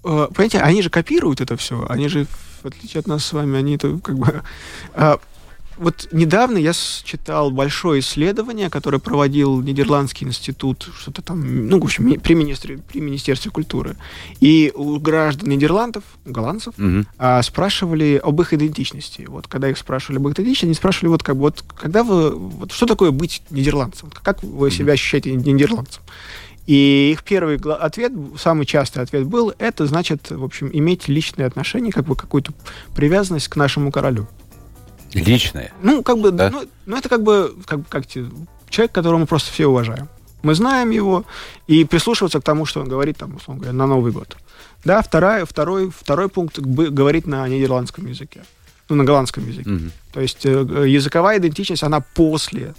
э, 0.04 0.28
понимаете, 0.34 0.58
они 0.58 0.82
же 0.82 0.90
копируют 0.90 1.40
это 1.40 1.56
все, 1.56 1.86
они 1.88 2.08
же 2.08 2.26
в 2.62 2.66
отличие 2.66 3.00
от 3.00 3.06
нас 3.06 3.24
с 3.24 3.32
вами, 3.32 3.58
они 3.58 3.74
это 3.74 3.98
как 3.98 4.16
бы... 4.16 4.42
Э, 4.94 5.16
вот 5.82 6.08
недавно 6.12 6.58
я 6.58 6.72
читал 6.72 7.50
большое 7.50 8.00
исследование, 8.00 8.70
которое 8.70 8.98
проводил 8.98 9.60
Нидерландский 9.60 10.26
институт, 10.26 10.88
что-то 10.96 11.22
там, 11.22 11.68
ну, 11.68 11.80
в 11.80 11.84
общем, 11.84 12.20
при, 12.20 12.34
министре, 12.34 12.78
при 12.78 13.00
Министерстве 13.00 13.50
культуры. 13.50 13.96
И 14.40 14.72
у 14.74 14.98
граждан 14.98 15.48
Нидерландов, 15.48 16.04
голландцев, 16.24 16.74
угу. 16.78 17.04
а, 17.18 17.42
спрашивали 17.42 18.20
об 18.22 18.40
их 18.40 18.52
идентичности. 18.54 19.26
Вот 19.28 19.48
когда 19.48 19.68
их 19.68 19.76
спрашивали 19.76 20.18
об 20.18 20.28
их 20.28 20.34
идентичности, 20.34 20.66
они 20.66 20.74
спрашивали, 20.74 21.08
вот 21.08 21.22
как 21.22 21.34
бы, 21.34 21.42
вот 21.42 21.64
когда 21.76 22.04
вы, 22.04 22.30
вот 22.30 22.70
что 22.70 22.86
такое 22.86 23.10
быть 23.10 23.42
нидерландцем? 23.50 24.10
Как 24.22 24.42
вы 24.42 24.70
себя 24.70 24.92
ощущаете 24.92 25.34
нидерландцем? 25.34 26.02
И 26.66 27.10
их 27.12 27.24
первый 27.24 27.56
ответ, 27.56 28.12
самый 28.38 28.66
частый 28.66 29.02
ответ 29.02 29.26
был, 29.26 29.52
это 29.58 29.86
значит, 29.86 30.30
в 30.30 30.44
общем, 30.44 30.70
иметь 30.72 31.08
личные 31.08 31.46
отношения, 31.46 31.90
как 31.90 32.04
бы 32.04 32.14
какую-то 32.14 32.52
привязанность 32.94 33.48
к 33.48 33.56
нашему 33.56 33.90
королю. 33.90 34.28
Личное. 35.14 35.72
Ну, 35.82 36.02
как 36.02 36.18
бы, 36.18 36.30
да? 36.30 36.50
ну, 36.50 36.64
ну, 36.86 36.96
это 36.96 37.08
как 37.08 37.22
бы, 37.22 37.54
как, 37.66 37.88
как 37.88 38.06
человек, 38.06 38.92
которого 38.92 39.18
мы 39.18 39.26
просто 39.26 39.52
все 39.52 39.66
уважаем. 39.66 40.08
Мы 40.42 40.54
знаем 40.54 40.90
его 40.90 41.24
и 41.68 41.84
прислушиваться 41.84 42.40
к 42.40 42.44
тому, 42.44 42.66
что 42.66 42.80
он 42.80 42.88
говорит, 42.88 43.18
там, 43.18 43.36
условно 43.36 43.62
говоря, 43.62 43.76
на 43.76 43.86
Новый 43.86 44.12
год. 44.12 44.36
Да, 44.84 45.00
вторая, 45.02 45.44
второй, 45.44 45.90
второй 45.90 46.28
пункт 46.28 46.58
говорит 46.58 47.26
на 47.26 47.46
нидерландском 47.46 48.06
языке. 48.06 48.42
Ну, 48.88 48.96
на 48.96 49.04
голландском 49.04 49.48
языке. 49.48 49.70
Угу. 49.70 49.90
То 50.12 50.20
есть 50.20 50.44
э, 50.44 50.50
языковая 50.88 51.38
идентичность, 51.38 51.84
она 51.84 52.00
после 52.00 52.74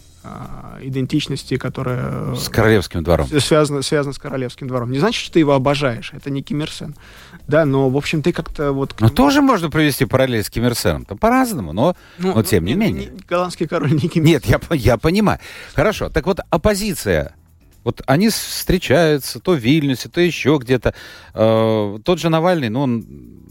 идентичности, 0.82 1.58
которая... 1.58 2.36
С 2.36 2.50
королевским 2.50 3.04
двором. 3.04 3.28
Связана, 3.28 3.82
связана 3.82 4.14
с 4.14 4.18
королевским 4.18 4.68
двором. 4.68 4.92
Не 4.92 5.00
значит, 5.00 5.22
что 5.22 5.34
ты 5.34 5.40
его 5.40 5.54
обожаешь. 5.54 6.12
Это 6.14 6.30
не 6.30 6.42
Ким 6.42 6.62
Ир 6.62 6.72
Сен. 6.72 6.96
Да, 7.48 7.66
но, 7.66 7.90
в 7.90 7.98
общем, 7.98 8.22
ты 8.22 8.32
как-то 8.32 8.72
вот... 8.72 8.96
Ну, 9.00 9.10
тоже 9.10 9.42
можно 9.42 9.70
провести 9.70 10.06
параллель 10.06 10.44
с 10.44 10.50
Ким 10.50 10.66
Ир 10.66 10.76
Сеном. 10.76 11.06
Там 11.06 11.18
по-разному, 11.18 11.74
но, 11.74 11.96
ну, 12.18 12.34
но 12.36 12.44
тем 12.44 12.64
ну, 12.64 12.70
не, 12.70 12.74
не 12.74 12.80
менее. 12.80 13.06
Не, 13.08 13.20
голландский 13.28 13.68
король 13.68 13.94
не 13.94 14.08
Ким 14.08 14.24
Нет, 14.24 14.46
я, 14.46 14.60
я 14.72 14.98
понимаю. 14.98 15.40
Хорошо. 15.74 16.10
Так 16.10 16.26
вот, 16.26 16.40
оппозиция 16.50 17.36
вот 17.84 18.02
они 18.06 18.30
встречаются 18.30 19.40
то 19.40 19.52
в 19.52 19.58
Вильнюсе, 19.58 20.10
то 20.10 20.22
еще 20.22 20.58
где-то. 20.60 20.94
Э, 21.34 21.98
тот 22.04 22.20
же 22.20 22.30
Навальный, 22.30 22.70
ну, 22.70 22.82
он 22.82 23.06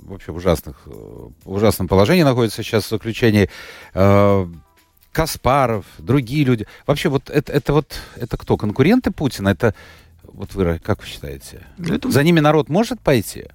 вообще 0.04 0.32
в, 0.32 0.36
ужасных, 0.36 0.86
в 0.86 1.32
ужасном 1.44 1.88
положении 1.88 2.22
находится 2.22 2.62
сейчас 2.62 2.86
в 2.86 2.90
заключении. 2.90 3.50
Э, 3.94 4.46
Каспаров, 5.12 5.84
другие 5.98 6.44
люди. 6.44 6.66
Вообще, 6.86 7.08
вот 7.08 7.30
это, 7.30 7.52
это 7.52 7.72
вот 7.72 7.94
это 8.16 8.36
кто? 8.36 8.56
Конкуренты 8.56 9.10
Путина? 9.10 9.50
Это 9.50 9.74
вот 10.24 10.54
вы 10.54 10.80
как 10.82 11.00
вы 11.00 11.06
считаете? 11.06 11.66
Это... 11.78 12.10
За 12.10 12.22
ними 12.22 12.40
народ 12.40 12.68
может 12.68 13.00
пойти? 13.00 13.46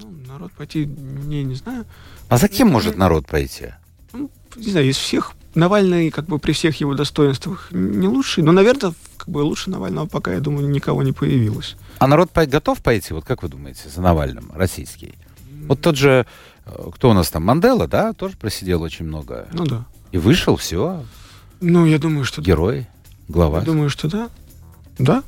Ну, 0.00 0.10
народ 0.26 0.52
пойти, 0.52 0.86
не, 0.86 1.42
не 1.44 1.54
знаю. 1.54 1.86
А 2.28 2.36
за 2.36 2.48
кем 2.48 2.68
может 2.68 2.96
народ 2.96 3.26
пойти? 3.26 3.72
Ну, 4.12 4.30
не 4.56 4.70
знаю, 4.70 4.88
из 4.88 4.96
всех 4.96 5.32
Навальный, 5.54 6.10
как 6.10 6.26
бы 6.26 6.38
при 6.38 6.52
всех 6.52 6.78
его 6.80 6.94
достоинствах, 6.94 7.68
не 7.72 8.06
лучший. 8.06 8.44
Но, 8.44 8.52
наверное, 8.52 8.92
как 9.16 9.28
бы 9.28 9.38
лучше 9.38 9.70
Навального 9.70 10.06
пока, 10.06 10.34
я 10.34 10.40
думаю, 10.40 10.68
никого 10.68 11.02
не 11.02 11.12
появилось. 11.12 11.76
А 11.98 12.06
народ 12.06 12.30
готов 12.34 12.82
пойти, 12.82 13.14
вот 13.14 13.24
как 13.24 13.42
вы 13.42 13.48
думаете, 13.48 13.88
за 13.88 14.00
Навальным, 14.02 14.52
российский? 14.54 15.14
Вот 15.66 15.80
тот 15.80 15.96
же, 15.96 16.26
э, 16.64 16.90
кто 16.94 17.10
у 17.10 17.12
нас 17.12 17.30
там, 17.30 17.44
Мандела, 17.44 17.88
да, 17.88 18.12
тоже 18.12 18.36
просидел 18.36 18.82
очень 18.82 19.06
много. 19.06 19.48
Ну 19.52 19.66
да. 19.66 19.86
И 20.12 20.18
вышел, 20.18 20.56
все. 20.56 21.04
Ну, 21.60 21.86
я 21.86 21.98
думаю, 21.98 22.24
что 22.24 22.40
Герой, 22.40 22.86
глава. 23.28 23.60
Я 23.60 23.64
думаю, 23.64 23.90
что 23.90 24.08
да. 24.08 24.30
Да. 24.98 25.22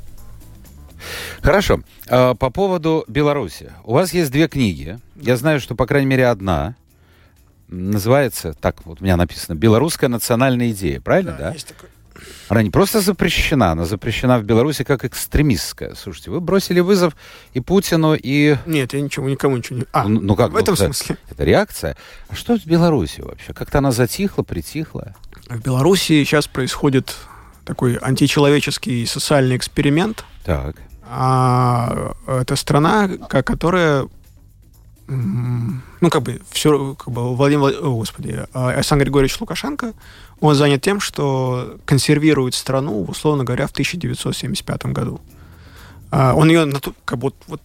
Хорошо. 1.42 1.82
А, 2.08 2.34
по 2.34 2.50
поводу 2.50 3.04
Беларуси. 3.08 3.72
У 3.84 3.94
вас 3.94 4.12
есть 4.12 4.30
две 4.30 4.48
книги. 4.48 4.98
Я 5.16 5.36
знаю, 5.36 5.60
что, 5.60 5.74
по 5.74 5.86
крайней 5.86 6.08
мере, 6.08 6.26
одна 6.26 6.76
называется, 7.68 8.52
так 8.52 8.84
вот 8.84 9.00
у 9.00 9.04
меня 9.04 9.16
написано, 9.16 9.54
«Белорусская 9.54 10.08
национальная 10.08 10.72
идея». 10.72 11.00
Правильно, 11.00 11.32
да? 11.32 11.38
да? 11.38 11.52
Есть 11.52 11.68
такой. 11.68 11.88
Она 12.48 12.62
не 12.62 12.70
просто 12.70 13.00
запрещена, 13.00 13.72
она 13.72 13.84
запрещена 13.84 14.38
в 14.38 14.44
Беларуси 14.44 14.84
как 14.84 15.04
экстремистская. 15.04 15.94
Слушайте, 15.94 16.30
вы 16.30 16.40
бросили 16.40 16.80
вызов 16.80 17.16
и 17.54 17.60
Путину, 17.60 18.14
и... 18.14 18.56
Нет, 18.66 18.92
я 18.92 19.00
ничего, 19.00 19.28
никому 19.28 19.56
ничего 19.56 19.78
не... 19.80 19.86
А, 19.92 20.08
ну, 20.08 20.20
ну 20.20 20.36
как? 20.36 20.52
В 20.52 20.56
этом 20.56 20.74
это, 20.74 20.84
смысле? 20.84 21.16
Это 21.30 21.44
реакция. 21.44 21.96
А 22.28 22.34
что 22.34 22.56
с 22.56 22.64
Беларусью 22.64 23.26
вообще? 23.26 23.52
Как-то 23.52 23.78
она 23.78 23.92
затихла, 23.92 24.42
притихла? 24.42 25.14
В 25.48 25.60
Беларуси 25.62 26.24
сейчас 26.24 26.46
происходит 26.46 27.16
такой 27.64 27.96
античеловеческий 27.96 29.06
социальный 29.06 29.56
эксперимент. 29.56 30.24
Так. 30.44 30.76
А, 31.04 32.14
это 32.26 32.56
страна, 32.56 33.08
которая 33.08 34.08
ну, 35.10 36.08
как 36.08 36.22
бы, 36.22 36.40
все, 36.50 36.94
как 36.94 37.12
бы, 37.12 37.34
Владимир, 37.34 37.74
о, 37.84 37.96
господи, 37.96 38.46
Александр 38.52 39.04
Григорьевич 39.04 39.40
Лукашенко, 39.40 39.92
он 40.40 40.54
занят 40.54 40.82
тем, 40.82 41.00
что 41.00 41.78
консервирует 41.84 42.54
страну, 42.54 43.04
условно 43.04 43.44
говоря, 43.44 43.66
в 43.66 43.72
1975 43.72 44.86
году. 44.86 45.20
А, 46.10 46.34
он 46.34 46.48
ее, 46.48 46.70
как 47.04 47.18
бы, 47.18 47.32
вот, 47.48 47.60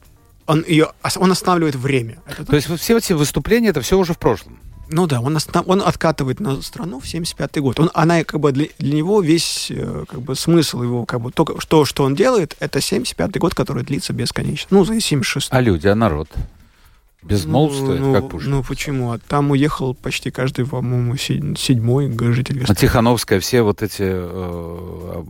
он 0.48 0.66
ее, 0.68 0.90
он 1.18 1.32
останавливает 1.32 1.76
время. 1.76 2.18
Это 2.28 2.46
То 2.46 2.56
есть 2.56 2.68
все 2.80 2.98
эти 2.98 3.14
выступления, 3.14 3.70
это 3.70 3.82
все 3.82 3.98
уже 3.98 4.14
в 4.14 4.20
прошлом? 4.20 4.60
Ну 4.88 5.08
да, 5.08 5.20
он, 5.20 5.36
основ, 5.36 5.68
он 5.68 5.82
откатывает 5.82 6.40
на 6.40 6.62
страну 6.62 7.00
в 7.00 7.08
75 7.08 7.58
год. 7.60 7.80
Он, 7.80 7.90
она 7.94 8.24
как 8.24 8.40
бы 8.40 8.52
для, 8.52 8.68
для 8.78 8.94
него 8.94 9.22
весь 9.22 9.72
э, 9.72 10.06
как 10.08 10.22
бы 10.22 10.36
смысл 10.36 10.84
его 10.84 11.06
как 11.06 11.22
бы 11.22 11.32
то, 11.32 11.60
что, 11.60 11.86
что 11.86 12.04
он 12.04 12.14
делает, 12.14 12.56
это 12.60 12.82
75 12.82 13.38
год, 13.38 13.56
который 13.56 13.84
длится 13.84 14.14
бесконечно. 14.14 14.68
Ну, 14.70 14.86
за 14.86 15.00
76 15.00 15.48
А 15.52 15.62
люди, 15.62 15.88
а 15.88 15.96
народ? 15.96 16.30
Безмолвствует, 17.26 18.00
ну, 18.00 18.14
как 18.14 18.30
Пушкин. 18.30 18.52
Ну 18.52 18.64
почему? 18.64 19.12
А 19.12 19.18
там 19.18 19.52
уехал 19.52 19.96
почти 19.96 20.30
каждый, 20.30 20.66
по-моему, 20.66 21.16
седьмой 21.18 22.16
житель 22.34 22.64
А 22.68 22.76
Тихановская, 22.76 23.40
все 23.40 23.64
вот 23.64 23.82
эти 23.82 24.04
э, 24.06 25.24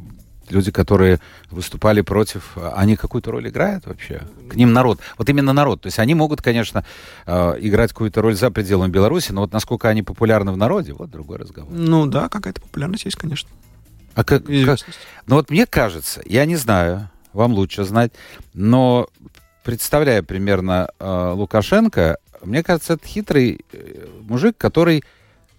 люди, 0.49 0.71
которые 0.71 1.19
выступали 1.51 2.01
против, 2.01 2.58
они 2.75 2.95
какую-то 2.95 3.31
роль 3.31 3.47
играют 3.47 3.86
вообще? 3.86 4.23
К 4.49 4.55
ним 4.55 4.73
народ. 4.73 4.99
Вот 5.17 5.29
именно 5.29 5.53
народ. 5.53 5.81
То 5.81 5.88
есть 5.88 5.99
они 5.99 6.15
могут, 6.15 6.41
конечно, 6.41 6.86
э, 7.25 7.55
играть 7.60 7.91
какую-то 7.91 8.21
роль 8.21 8.36
за 8.36 8.51
пределами 8.51 8.91
Беларуси, 8.91 9.31
но 9.31 9.41
вот 9.41 9.53
насколько 9.53 9.88
они 9.88 10.03
популярны 10.03 10.51
в 10.51 10.58
народе, 10.58 10.93
вот 10.93 11.10
другой 11.10 11.38
разговор. 11.38 11.71
Ну 11.71 12.05
да, 12.08 12.29
какая-то 12.29 12.62
популярность 12.62 13.05
есть, 13.05 13.17
конечно. 13.17 13.49
А 14.15 14.23
как, 14.23 14.45
как... 14.45 14.79
Ну 15.27 15.36
вот 15.36 15.49
мне 15.49 15.65
кажется, 15.65 16.21
я 16.25 16.45
не 16.45 16.55
знаю, 16.55 17.10
вам 17.34 17.53
лучше 17.53 17.84
знать, 17.84 18.12
но 18.53 19.08
представляя 19.65 20.21
примерно 20.21 20.89
э, 20.99 21.32
Лукашенко, 21.36 22.19
мне 22.43 22.63
кажется, 22.63 22.93
это 22.93 23.06
хитрый 23.06 23.65
э, 23.73 24.08
мужик, 24.21 24.56
который, 24.58 25.04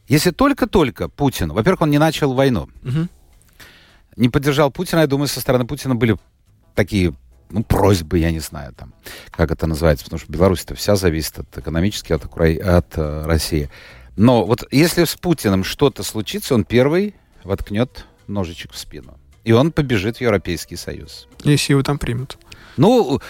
если 0.06 0.30
только-только 0.30 1.08
Путин, 1.08 1.52
во-первых, 1.52 1.82
он 1.82 1.90
не 1.90 1.98
начал 1.98 2.32
войну, 2.32 2.68
угу. 2.84 3.08
не 4.16 4.28
поддержал 4.28 4.70
Путина, 4.70 5.00
я 5.00 5.06
думаю, 5.08 5.26
со 5.26 5.40
стороны 5.40 5.66
Путина 5.66 5.96
были 5.96 6.16
такие 6.76 7.14
ну, 7.50 7.64
просьбы, 7.64 8.18
я 8.18 8.30
не 8.30 8.38
знаю, 8.38 8.72
там, 8.74 8.94
как 9.32 9.50
это 9.50 9.66
называется, 9.66 10.04
потому 10.04 10.20
что 10.20 10.32
Беларусь-то 10.32 10.76
вся 10.76 10.94
зависит 10.94 11.40
от, 11.40 11.58
экономически 11.58 12.12
от, 12.12 12.24
от 12.24 12.86
э, 12.96 13.24
России. 13.26 13.68
Но 14.16 14.44
вот 14.44 14.64
если 14.70 15.04
с 15.04 15.16
Путиным 15.16 15.64
что-то 15.64 16.04
случится, 16.04 16.54
он 16.54 16.64
первый 16.64 17.16
воткнет 17.42 18.06
ножичек 18.28 18.72
в 18.72 18.78
спину. 18.78 19.18
И 19.42 19.52
он 19.52 19.72
побежит 19.72 20.18
в 20.18 20.20
Европейский 20.20 20.76
Союз. 20.76 21.28
Если 21.44 21.72
его 21.72 21.82
там 21.82 21.98
примут. 21.98 22.38
Ну, 22.76 23.20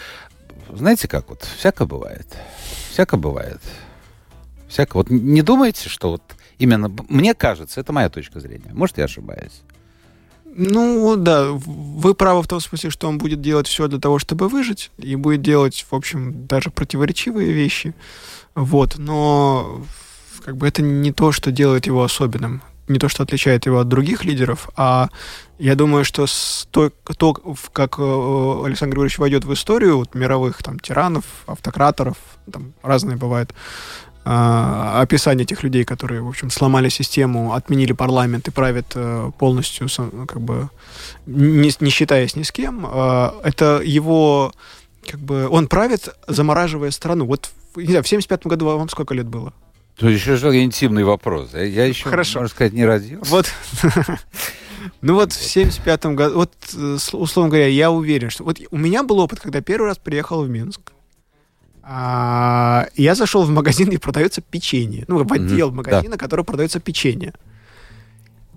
знаете 0.72 1.08
как, 1.08 1.28
вот 1.28 1.42
всяко 1.56 1.86
бывает. 1.86 2.26
Всяко 2.90 3.16
бывает. 3.16 3.60
Всяко. 4.68 4.96
Вот 4.96 5.10
не 5.10 5.42
думайте, 5.42 5.88
что 5.88 6.10
вот 6.10 6.22
именно... 6.58 6.90
Мне 7.08 7.34
кажется, 7.34 7.80
это 7.80 7.92
моя 7.92 8.08
точка 8.08 8.40
зрения. 8.40 8.70
Может, 8.72 8.98
я 8.98 9.04
ошибаюсь. 9.04 9.62
Ну, 10.44 11.16
да, 11.16 11.50
вы 11.50 12.14
правы 12.14 12.42
в 12.42 12.48
том 12.48 12.60
смысле, 12.60 12.88
что 12.88 13.08
он 13.08 13.18
будет 13.18 13.42
делать 13.42 13.66
все 13.66 13.88
для 13.88 14.00
того, 14.00 14.18
чтобы 14.18 14.48
выжить, 14.48 14.90
и 14.96 15.14
будет 15.14 15.42
делать, 15.42 15.84
в 15.90 15.94
общем, 15.94 16.46
даже 16.46 16.70
противоречивые 16.70 17.52
вещи. 17.52 17.94
Вот, 18.54 18.96
но 18.96 19.84
как 20.44 20.56
бы 20.56 20.66
это 20.66 20.80
не 20.80 21.12
то, 21.12 21.30
что 21.30 21.52
делает 21.52 21.86
его 21.86 22.02
особенным 22.02 22.62
не 22.88 22.98
то, 22.98 23.08
что 23.08 23.22
отличает 23.22 23.66
его 23.66 23.80
от 23.80 23.88
других 23.88 24.24
лидеров, 24.24 24.68
а 24.76 25.08
я 25.58 25.74
думаю, 25.74 26.04
что 26.04 26.26
то, 26.70 26.90
то 27.16 27.34
как 27.72 27.98
э, 27.98 28.62
Александр 28.64 28.94
Григорьевич 28.94 29.18
войдет 29.18 29.44
в 29.44 29.52
историю 29.52 29.98
вот, 29.98 30.14
мировых 30.14 30.62
там, 30.62 30.78
тиранов, 30.78 31.24
автократоров, 31.46 32.16
там 32.50 32.74
разные 32.82 33.16
бывают, 33.16 33.54
э, 34.24 34.30
описание 34.30 35.44
этих 35.44 35.62
людей, 35.62 35.84
которые, 35.84 36.20
в 36.20 36.28
общем, 36.28 36.50
сломали 36.50 36.88
систему, 36.88 37.54
отменили 37.54 37.92
парламент 37.92 38.48
и 38.48 38.50
правят 38.50 38.92
э, 38.94 39.30
полностью, 39.38 39.88
сам, 39.88 40.26
как 40.26 40.40
бы, 40.40 40.68
не, 41.26 41.72
не 41.80 41.90
считаясь 41.90 42.36
ни 42.36 42.42
с 42.42 42.52
кем, 42.52 42.86
это 42.86 43.80
его, 43.82 44.52
как 45.08 45.20
бы, 45.20 45.48
он 45.48 45.68
правит, 45.68 46.14
замораживая 46.28 46.90
страну. 46.90 47.26
Вот, 47.26 47.50
не 47.76 47.86
знаю, 47.86 48.04
в 48.04 48.08
75 48.08 48.46
году 48.46 48.66
вам 48.66 48.88
сколько 48.88 49.14
лет 49.14 49.26
было? 49.26 49.52
То 49.98 50.08
еще 50.08 50.36
же 50.36 50.62
интимный 50.62 51.04
вопрос. 51.04 51.54
Я 51.54 51.86
еще, 51.86 52.10
Хорошо. 52.10 52.40
можно 52.40 52.54
сказать, 52.54 52.72
не 52.72 52.84
родился. 52.84 53.30
Вот. 53.30 53.46
Ну 55.00 55.14
вот 55.14 55.32
в 55.32 55.42
75 55.42 56.06
году, 56.06 56.36
вот 56.36 56.52
э, 56.76 56.96
условно 57.12 57.50
говоря, 57.50 57.66
я 57.66 57.90
уверен, 57.90 58.30
что 58.30 58.44
вот 58.44 58.60
у 58.70 58.76
меня 58.76 59.02
был 59.02 59.18
опыт, 59.18 59.40
когда 59.40 59.60
первый 59.60 59.86
раз 59.86 59.98
приехал 59.98 60.44
в 60.44 60.48
Минск. 60.48 60.92
А, 61.82 62.86
я 62.94 63.14
зашел 63.14 63.42
в 63.44 63.50
магазин, 63.50 63.88
где 63.88 63.98
продается 63.98 64.42
печенье. 64.42 65.04
Ну, 65.08 65.24
в 65.24 65.32
отдел 65.32 65.68
Мгм, 65.68 65.78
магазина, 65.78 66.16
который 66.16 66.44
продается 66.44 66.78
печенье. 66.78 67.32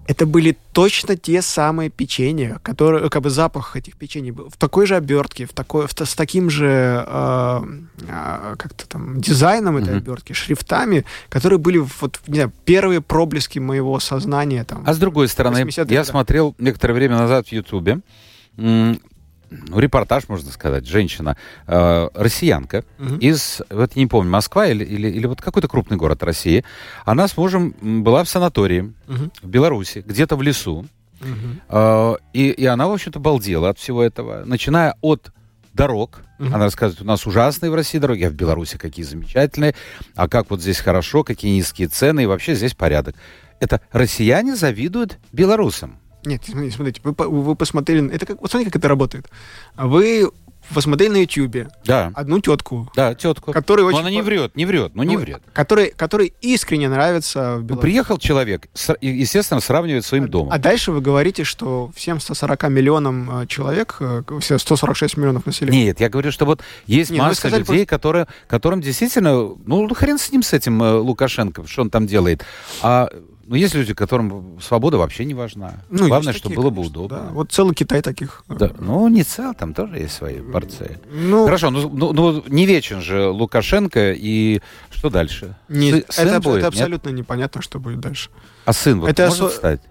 Это 0.09 0.25
были 0.25 0.57
точно 0.73 1.15
те 1.15 1.39
самые 1.43 1.91
печенья, 1.91 2.59
которые, 2.63 3.11
как 3.11 3.21
бы 3.21 3.29
запах 3.29 3.75
этих 3.75 3.95
печений 3.95 4.31
был 4.31 4.49
в 4.49 4.57
такой 4.57 4.87
же 4.87 4.95
обертке, 4.95 5.45
в 5.45 5.53
такой, 5.53 5.85
в 5.85 5.91
с 5.91 6.15
таким 6.15 6.49
же 6.49 7.05
э, 7.05 7.61
э, 8.07 8.55
как-то 8.57 8.89
там 8.89 9.21
дизайном 9.21 9.77
этой 9.77 9.89
Мгм. 9.89 9.97
обертки, 9.97 10.33
шрифтами, 10.33 11.05
которые 11.29 11.59
были 11.59 11.77
вот 11.77 12.19
не 12.25 12.35
знаю, 12.37 12.51
первые 12.65 13.01
проблески 13.01 13.59
моего 13.59 13.99
сознания 13.99 14.63
там. 14.63 14.83
А 14.83 14.95
с 14.95 14.97
другой 14.97 15.27
стороны, 15.27 15.59
80-е 15.61 15.93
я 15.93 16.03
смотрел 16.03 16.55
некоторое 16.57 16.95
время 16.95 17.15
назад 17.15 17.45
в 17.45 17.51
Ютубе 17.51 17.99
ну, 19.51 19.79
репортаж, 19.79 20.27
можно 20.29 20.51
сказать, 20.51 20.85
женщина, 20.88 21.38
э, 21.67 22.09
россиянка 22.13 22.83
Мгм. 22.97 23.17
из, 23.19 23.62
вот 23.69 23.95
не 23.95 24.07
помню, 24.07 24.29
Москва 24.31 24.67
или, 24.67 24.83
или, 24.83 25.07
или 25.09 25.25
вот 25.27 25.41
какой-то 25.41 25.67
крупный 25.67 25.97
город 25.97 26.23
России. 26.23 26.63
Она 27.05 27.27
с 27.27 27.35
мужем 27.38 27.73
была 28.03 28.23
в 28.23 28.29
санатории 28.29 28.93
Мгм. 29.07 29.31
в 29.41 29.47
Беларуси, 29.47 30.03
где-то 30.05 30.35
в 30.35 30.41
лесу. 30.41 30.85
Мгм. 31.21 31.62
Э, 31.69 32.15
И, 32.33 32.49
и 32.49 32.65
она, 32.65 32.88
в 32.88 32.91
общем-то, 32.93 33.19
балдела 33.19 33.69
от 33.69 33.79
всего 33.79 34.03
этого, 34.03 34.43
начиная 34.45 34.95
от 35.01 35.31
дорог. 35.73 36.21
Мгм. 36.39 36.55
Она 36.55 36.65
рассказывает, 36.65 37.01
у 37.01 37.05
нас 37.05 37.25
ужасные 37.27 37.69
в 37.71 37.75
России 37.75 37.97
дороги, 37.99 38.23
а 38.23 38.29
в 38.29 38.33
Беларуси 38.33 38.77
какие 38.77 39.03
замечательные, 39.05 39.75
а 40.15 40.27
как 40.27 40.49
вот 40.49 40.62
здесь 40.62 40.79
хорошо, 40.79 41.23
какие 41.23 41.55
низкие 41.55 41.88
цены, 41.89 42.23
и 42.23 42.25
вообще 42.25 42.55
здесь 42.55 42.73
порядок. 42.73 43.15
Это 43.59 43.81
россияне 43.91 44.55
завидуют 44.55 45.17
белорусам. 45.33 45.99
Нет, 46.25 46.43
смотрите, 46.45 46.75
смотрите, 46.75 47.01
вы, 47.03 47.13
вы 47.13 47.55
посмотрели, 47.55 48.12
это 48.13 48.25
как, 48.25 48.41
вот 48.41 48.51
смотрите, 48.51 48.71
как 48.71 48.79
это 48.79 48.88
работает. 48.88 49.29
А 49.75 49.88
Вы 49.88 50.29
посмотрели 50.73 51.12
на 51.12 51.17
Ютьюбе 51.21 51.69
Да, 51.86 52.12
одну 52.13 52.39
тетку, 52.39 52.91
да, 52.95 53.15
тетку. 53.15 53.51
которая 53.51 53.86
Но 53.86 53.89
очень... 53.89 53.99
она 54.01 54.12
не 54.12 54.21
врет, 54.21 54.55
не 54.55 54.65
врет, 54.65 54.91
ну 54.93 55.03
не 55.03 55.17
врет. 55.17 55.41
Которой, 55.53 55.91
которой 55.91 56.34
искренне 56.41 56.89
нравится 56.89 57.58
в 57.58 57.63
Ну, 57.67 57.77
приехал 57.77 58.17
человек, 58.17 58.67
естественно, 59.01 59.62
сравнивает 59.62 60.05
своим 60.05 60.27
домом. 60.27 60.51
А 60.51 60.58
дальше 60.60 60.91
вы 60.91 61.01
говорите, 61.01 61.43
что 61.43 61.91
всем 61.95 62.19
140 62.19 62.69
миллионам 62.69 63.41
э, 63.41 63.47
человек, 63.47 63.97
э, 63.99 64.23
все 64.41 64.58
146 64.58 65.17
миллионов 65.17 65.45
населения. 65.45 65.86
Нет, 65.86 65.99
я 65.99 66.10
говорю, 66.10 66.32
что 66.32 66.45
вот 66.45 66.62
есть 66.86 67.12
Не, 67.12 67.17
ну 67.17 67.25
масса 67.25 67.47
людей, 67.49 67.86
которые, 67.86 68.27
которым 68.47 68.82
действительно, 68.82 69.49
ну, 69.65 69.93
хрен 69.93 70.17
с 70.17 70.32
ним, 70.32 70.43
с 70.43 70.53
этим 70.53 70.82
э, 70.84 70.97
Лукашенко, 70.97 71.65
что 71.67 71.82
он 71.82 71.89
там 71.89 72.05
делает. 72.05 72.43
А 72.82 73.10
ну, 73.49 73.55
есть 73.55 73.73
люди, 73.73 73.93
которым 73.95 74.59
свобода 74.62 74.97
вообще 74.97 75.25
не 75.25 75.33
важна. 75.33 75.73
Ну, 75.89 76.07
Главное, 76.07 76.33
чтобы 76.33 76.55
было 76.55 76.69
бы 76.69 76.77
конечно, 76.83 77.01
удобно. 77.01 77.17
да. 77.17 77.33
Вот 77.33 77.51
целый 77.51 77.73
Китай 77.73 78.01
таких. 78.01 78.43
э, 78.47 78.55
Да, 78.55 78.71
Ну, 78.79 79.07
не 79.07 79.23
цел, 79.23 79.53
там 79.55 79.73
тоже 79.73 79.97
есть 79.97 80.13
свои 80.13 80.39
борцы. 80.39 80.99
Ну, 81.12 81.45
Хорошо, 81.45 81.71
ну, 81.71 81.89
ну, 81.89 82.13
ну, 82.13 82.43
не 82.47 82.65
вечен 82.67 83.01
же 83.01 83.27
Лукашенко, 83.27 84.13
и 84.13 84.62
что 84.91 85.09
дальше? 85.09 85.55
не- 85.67 85.91
Сы- 85.93 86.05
сын 86.09 86.27
это, 86.27 86.39
будет, 86.41 86.57
это 86.57 86.65
нет? 86.67 86.73
абсолютно 86.73 87.09
непонятно, 87.09 87.62
что 87.62 87.79
будет 87.79 87.99
дальше. 87.99 88.29
А 88.65 88.71
сын 88.73 88.99
вот 89.01 89.09
Это 89.09 89.27
может 89.29 89.41
осо- 89.43 89.55
стать? 89.57 89.81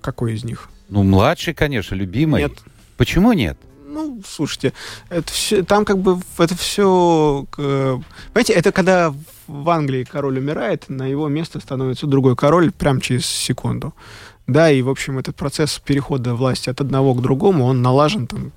Какой 0.00 0.32
из 0.34 0.44
них? 0.44 0.70
Ну, 0.88 1.02
младший, 1.02 1.52
конечно, 1.54 1.94
любимый. 1.94 2.42
Нет. 2.42 2.52
Почему 2.96 3.32
нет? 3.34 3.58
Ну, 3.94 4.20
слушайте, 4.28 4.72
это 5.08 5.32
все, 5.32 5.62
там 5.62 5.84
как 5.84 5.98
бы 5.98 6.18
это 6.38 6.56
все, 6.56 7.46
понимаете, 7.56 8.52
это 8.52 8.72
когда 8.72 9.14
в 9.46 9.70
Англии 9.70 10.02
король 10.04 10.38
умирает, 10.38 10.88
на 10.88 11.06
его 11.06 11.28
место 11.28 11.60
становится 11.60 12.06
другой 12.08 12.34
король 12.34 12.72
прямо 12.72 13.00
через 13.00 13.24
секунду. 13.26 13.94
Да, 14.48 14.70
и, 14.70 14.82
в 14.82 14.90
общем, 14.90 15.18
этот 15.18 15.36
процесс 15.36 15.78
перехода 15.78 16.34
власти 16.34 16.68
от 16.70 16.80
одного 16.80 17.14
к 17.14 17.22
другому, 17.22 17.64
он 17.66 17.82
налажен 17.82 18.26
там 18.26 18.52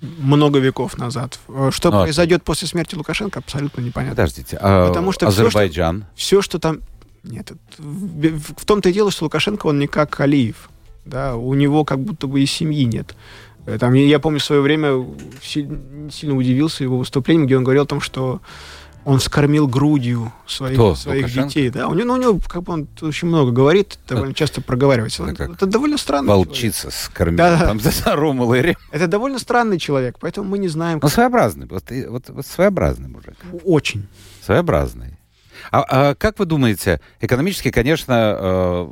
много 0.00 0.58
веков 0.58 0.98
назад. 0.98 1.38
Э, 1.48 1.70
Что 1.72 1.90
Ну, 1.90 2.00
а- 2.00 2.02
произойдет 2.02 2.42
после 2.42 2.68
смерти 2.68 2.94
Лукашенко, 2.94 3.38
абсолютно 3.38 3.80
непонятно. 3.80 4.14
Подождите, 4.16 4.58
а 4.60 4.88
Потому 4.88 5.12
что 5.12 5.26
Азербайджан? 5.28 6.04
Все, 6.14 6.42
что 6.42 6.58
там... 6.58 6.80
Нет, 7.22 7.50
это- 7.52 7.58
в, 7.78 8.38
в 8.58 8.64
том-то 8.66 8.90
и 8.90 8.92
дело, 8.92 9.10
что 9.10 9.24
Лукашенко, 9.24 9.66
он 9.66 9.78
не 9.78 9.86
как 9.86 10.20
Алиев. 10.20 10.68
Да, 11.06 11.36
у 11.36 11.54
него 11.54 11.84
как 11.84 12.00
будто 12.00 12.26
бы 12.26 12.40
и 12.40 12.46
семьи 12.46 12.84
нет. 12.84 13.14
Э, 13.66 13.78
Там, 13.78 13.94
я, 13.94 14.18
помню, 14.18 14.38
в 14.40 14.44
свое 14.44 14.60
время 14.60 15.04
си- 15.42 15.68
сильно 16.10 16.36
удивился 16.36 16.84
его 16.84 16.98
выступлением, 16.98 17.46
где 17.46 17.56
он 17.56 17.64
говорил 17.64 17.84
о 17.84 17.86
том, 17.86 18.00
что 18.00 18.40
он 19.06 19.20
скормил 19.20 19.68
грудью 19.68 20.32
своих, 20.46 20.74
Кто? 20.76 20.94
своих 20.94 21.24
Лукашенко? 21.24 21.48
детей. 21.48 21.68
Да, 21.70 21.88
у 21.88 21.94
него, 21.94 22.06
ну, 22.06 22.14
у 22.14 22.16
него 22.16 22.40
как 22.48 22.62
бы 22.62 22.72
он 22.72 22.88
очень 23.02 23.28
много 23.28 23.52
говорит, 23.52 23.98
довольно 24.08 24.32
часто 24.32 24.62
проговаривается. 24.62 25.24
Это 25.24 25.34
как 25.34 25.50
Это 25.56 25.66
довольно 25.66 25.98
странный 25.98 26.28
человек. 26.28 26.46
Волчица 26.48 26.90
скормила 26.90 27.36
Да-да. 27.50 27.66
там 27.66 27.80
за 27.80 28.16
Ромул 28.16 28.54
и. 28.54 28.74
Это 28.92 29.06
довольно 29.06 29.38
странный 29.38 29.78
человек, 29.78 30.16
поэтому 30.20 30.48
мы 30.48 30.56
не 30.58 30.68
знаем, 30.68 31.00
Ну, 31.02 31.08
своеобразный. 31.08 31.66
Вот, 31.66 31.84
вот, 32.08 32.28
вот 32.30 32.46
своеобразный 32.46 33.08
мужик. 33.08 33.34
очень. 33.64 34.06
Своеобразный. 34.42 35.18
А, 35.70 35.84
а 36.10 36.14
как 36.14 36.38
вы 36.38 36.46
думаете, 36.46 37.00
экономически, 37.20 37.70
конечно, 37.70 38.36
э, 38.38 38.88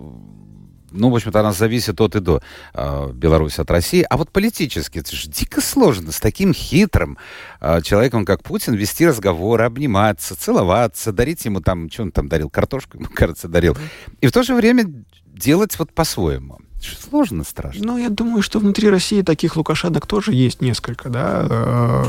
ну, 0.93 1.11
в 1.11 1.15
общем-то, 1.17 1.41
она 1.41 1.53
зависит 1.53 2.01
от 2.01 2.17
и 2.17 2.21
до 2.21 2.43
э, 2.75 3.11
Беларуси 3.13 3.61
от 3.61 3.71
России. 3.71 4.05
А 4.09 4.17
вот 4.17 4.31
политически, 4.31 4.99
это 4.99 5.15
же 5.15 5.29
дико 5.29 5.61
сложно 5.61 6.13
с 6.13 6.21
таким 6.21 6.53
хитрым 6.55 7.19
э, 7.61 7.81
человеком, 7.83 8.25
как 8.25 8.43
Путин, 8.43 8.75
вести 8.75 9.07
разговоры, 9.07 9.65
обниматься, 9.65 10.37
целоваться, 10.37 11.13
дарить 11.13 11.45
ему 11.45 11.61
там, 11.61 11.91
что 11.91 12.03
он 12.03 12.13
там 12.13 12.29
дарил, 12.29 12.51
картошку 12.51 12.99
ему, 12.99 13.09
кажется, 13.15 13.49
дарил. 13.49 13.77
И 14.21 14.27
в 14.27 14.33
то 14.33 14.43
же 14.43 14.55
время 14.55 14.85
делать 15.27 15.79
вот 15.79 15.93
по-своему. 15.93 16.59
Сложно, 16.81 17.45
страшно. 17.45 17.85
Ну, 17.85 17.99
я 17.99 18.09
думаю, 18.09 18.43
что 18.43 18.59
внутри 18.59 18.91
России 18.91 19.23
таких 19.23 19.57
Лукашенок 19.57 20.07
тоже 20.07 20.33
есть 20.33 20.61
несколько, 20.61 21.09
да. 21.09 21.47
Э, 21.49 22.05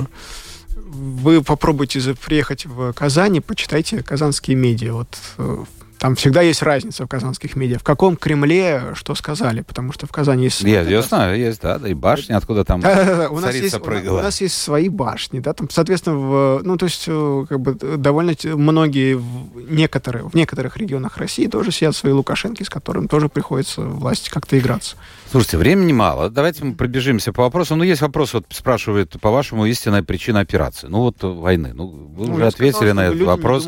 Вы 0.75 1.43
попробуйте 1.43 2.15
приехать 2.15 2.65
в 2.65 2.91
Казань 2.93 3.37
и 3.37 3.39
почитайте 3.39 4.01
казанские 4.01 4.57
медиа. 4.57 4.93
Вот 4.93 5.17
э, 5.37 5.63
там 6.03 6.15
всегда 6.15 6.41
есть 6.41 6.61
разница 6.61 7.05
в 7.05 7.07
казанских 7.07 7.55
медиа. 7.55 7.79
В 7.79 7.83
каком 7.83 8.17
Кремле 8.17 8.91
что 8.93 9.15
сказали, 9.15 9.61
потому 9.61 9.93
что 9.93 10.05
в 10.05 10.11
Казани 10.11 10.43
есть... 10.43 10.61
Я, 10.61 10.81
я 10.81 11.01
знаю, 11.01 11.39
есть, 11.39 11.61
да, 11.61 11.79
да, 11.79 11.87
и 11.87 11.93
башня, 11.93 12.35
откуда 12.35 12.65
там 12.65 12.81
у 12.81 13.39
нас, 13.39 13.55
есть, 13.55 13.73
у, 13.73 13.79
прыгала. 13.79 14.19
у 14.19 14.21
нас 14.21 14.41
есть 14.41 14.61
свои 14.61 14.89
башни, 14.89 15.39
да, 15.39 15.53
там, 15.53 15.69
соответственно, 15.69 16.17
в, 16.17 16.61
ну, 16.61 16.75
то 16.75 16.87
есть, 16.87 17.05
э, 17.07 17.45
как 17.47 17.57
бы, 17.61 17.77
э, 17.79 17.95
довольно 17.97 18.35
многие, 18.43 19.15
в, 19.15 19.71
некоторые, 19.71 20.27
в 20.27 20.33
некоторых 20.33 20.75
регионах 20.75 21.15
России 21.15 21.47
тоже 21.47 21.71
сидят 21.71 21.95
свои 21.95 22.11
Лукашенки, 22.11 22.63
с 22.63 22.69
которым 22.69 23.07
тоже 23.07 23.29
приходится 23.29 23.79
власти 23.79 24.29
как-то 24.29 24.59
играться. 24.59 24.97
Слушайте, 25.33 25.57
времени 25.57 25.93
мало. 25.93 26.29
Давайте 26.29 26.63
мы 26.63 26.75
пробежимся 26.75 27.33
по 27.33 27.41
вопросам. 27.41 27.79
Ну, 27.79 27.83
есть 27.83 28.01
вопрос, 28.01 28.35
вот 28.35 28.45
спрашивает, 28.51 29.19
по-вашему, 29.19 29.65
истинная 29.65 30.03
причина 30.03 30.41
операции. 30.41 30.85
Ну, 30.85 30.99
вот 30.99 31.23
э, 31.23 31.27
войны. 31.27 31.71
Ну, 31.73 31.87
вы 31.87 32.27
Ну, 32.27 32.33
уже 32.35 32.45
ответили 32.45 32.75
сказал, 32.75 32.95
на 32.97 33.01
этот 33.07 33.21
вопрос. 33.23 33.67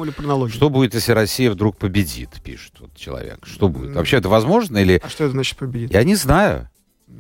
Что 0.53 0.69
будет, 0.69 0.93
если 0.93 1.13
Россия 1.13 1.49
вдруг 1.49 1.77
победит, 1.77 2.29
пишет 2.43 2.73
вот 2.79 2.95
человек. 2.95 3.39
Что 3.47 3.67
будет? 3.67 3.95
Вообще 3.95 4.17
это 4.17 4.29
возможно 4.29 4.77
или... 4.77 5.01
А 5.03 5.09
что 5.09 5.23
это 5.23 5.31
значит 5.31 5.57
победит? 5.57 5.91
Я 5.91 6.03
не 6.03 6.13
знаю. 6.13 6.69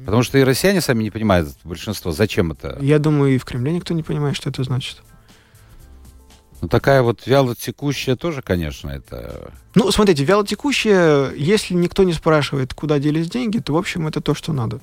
Потому 0.05 0.21
что 0.21 0.37
и 0.37 0.43
россияне 0.43 0.79
сами 0.79 1.01
не 1.01 1.09
понимают, 1.09 1.49
большинство, 1.63 2.11
зачем 2.11 2.51
это. 2.51 2.77
Я 2.81 2.99
думаю, 2.99 3.33
и 3.33 3.39
в 3.39 3.45
Кремле 3.45 3.71
никто 3.71 3.95
не 3.95 4.03
понимает, 4.03 4.35
что 4.35 4.51
это 4.51 4.63
значит. 4.63 5.01
Ну, 6.65 6.69
такая 6.69 7.03
вот 7.03 7.27
вяло 7.27 7.53
текущая 7.55 8.15
тоже, 8.15 8.41
конечно, 8.41 8.89
это... 8.89 9.51
Ну, 9.75 9.91
смотрите, 9.91 10.23
вялотекущее, 10.23 11.31
если 11.37 11.75
никто 11.75 12.03
не 12.03 12.11
спрашивает, 12.11 12.73
куда 12.73 12.97
делись 12.97 13.29
деньги, 13.29 13.59
то, 13.59 13.73
в 13.73 13.77
общем, 13.77 14.07
это 14.07 14.19
то, 14.19 14.33
что 14.33 14.51
надо. 14.51 14.79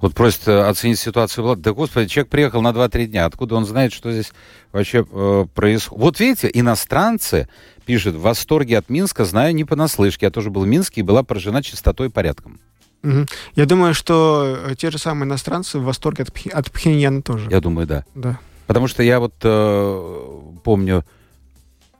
Вот 0.00 0.14
просит 0.14 0.48
э, 0.48 0.58
оценить 0.58 0.98
ситуацию. 0.98 1.44
Влад. 1.44 1.60
Да, 1.60 1.74
господи, 1.74 2.08
человек 2.08 2.30
приехал 2.30 2.62
на 2.62 2.68
2-3 2.70 3.04
дня. 3.08 3.26
Откуда 3.26 3.56
он 3.56 3.66
знает, 3.66 3.92
что 3.92 4.10
здесь 4.10 4.32
вообще 4.72 5.04
э, 5.06 5.46
происходит? 5.54 6.02
Вот 6.02 6.18
видите, 6.18 6.50
иностранцы 6.50 7.46
пишут, 7.84 8.14
в 8.14 8.22
восторге 8.22 8.78
от 8.78 8.88
Минска, 8.88 9.26
знаю 9.26 9.54
не 9.54 9.64
понаслышке. 9.64 10.24
Я 10.24 10.30
тоже 10.30 10.48
был 10.48 10.62
в 10.62 10.66
Минске 10.66 11.02
и 11.02 11.04
была 11.04 11.24
поражена 11.24 11.62
чистотой 11.62 12.06
и 12.06 12.10
порядком. 12.10 12.58
Мгм. 13.02 13.26
Я 13.54 13.66
думаю, 13.66 13.92
что 13.92 14.56
э, 14.66 14.76
те 14.76 14.90
же 14.90 14.96
самые 14.96 15.28
иностранцы 15.28 15.78
в 15.78 15.84
восторге 15.84 16.22
от, 16.22 16.30
Пхи- 16.30 16.50
от 16.50 16.72
Пхеньяна 16.72 17.20
тоже. 17.20 17.50
Я 17.50 17.60
думаю, 17.60 17.86
да. 17.86 18.06
Да. 18.14 18.40
Потому 18.66 18.88
что 18.88 19.02
я 19.02 19.20
вот 19.20 19.34
э, 19.42 20.40
помню, 20.64 21.04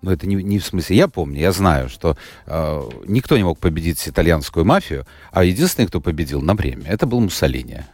ну 0.03 0.11
это 0.11 0.27
не, 0.27 0.37
не 0.37 0.59
в 0.59 0.65
смысле, 0.65 0.97
я 0.97 1.09
помню, 1.09 1.41
я 1.41 1.53
знаю, 1.53 1.89
что 1.89 2.17
э, 2.47 2.91
никто 3.07 3.37
не 3.37 3.45
мог 3.45 3.59
победить 3.59 4.09
итальянскую 4.09 4.65
мафию, 4.65 5.07
а 5.33 5.45
единственный, 5.45 5.87
кто 5.87 6.01
победил 6.01 6.41
на 6.43 6.55
время, 6.55 6.85
это 6.87 7.07
был 7.07 7.21
Муссолини. 7.21 7.85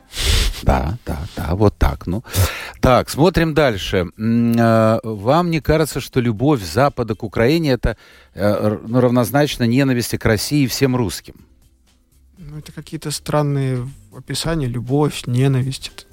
Да, 0.62 0.96
да, 1.06 1.18
да, 1.36 1.54
вот 1.54 1.76
так. 1.76 2.06
Ну, 2.06 2.22
так, 2.80 3.10
смотрим 3.10 3.54
дальше. 3.54 4.06
Э, 4.16 4.98
вам 5.02 5.50
не 5.50 5.60
кажется, 5.60 6.00
что 6.00 6.20
любовь 6.20 6.62
Запада 6.62 7.14
к 7.14 7.22
Украине 7.24 7.72
это 7.72 7.96
э, 8.34 8.78
ну, 8.86 9.00
равнозначно 9.00 9.64
ненависти 9.64 10.16
к 10.16 10.24
России 10.24 10.64
и 10.64 10.66
всем 10.68 10.96
русским? 10.96 11.34
Ну, 12.38 12.58
это 12.58 12.72
какие-то 12.72 13.10
странные 13.10 13.88
описания, 14.16 14.66
любовь, 14.66 15.22
ненависть. 15.26 16.06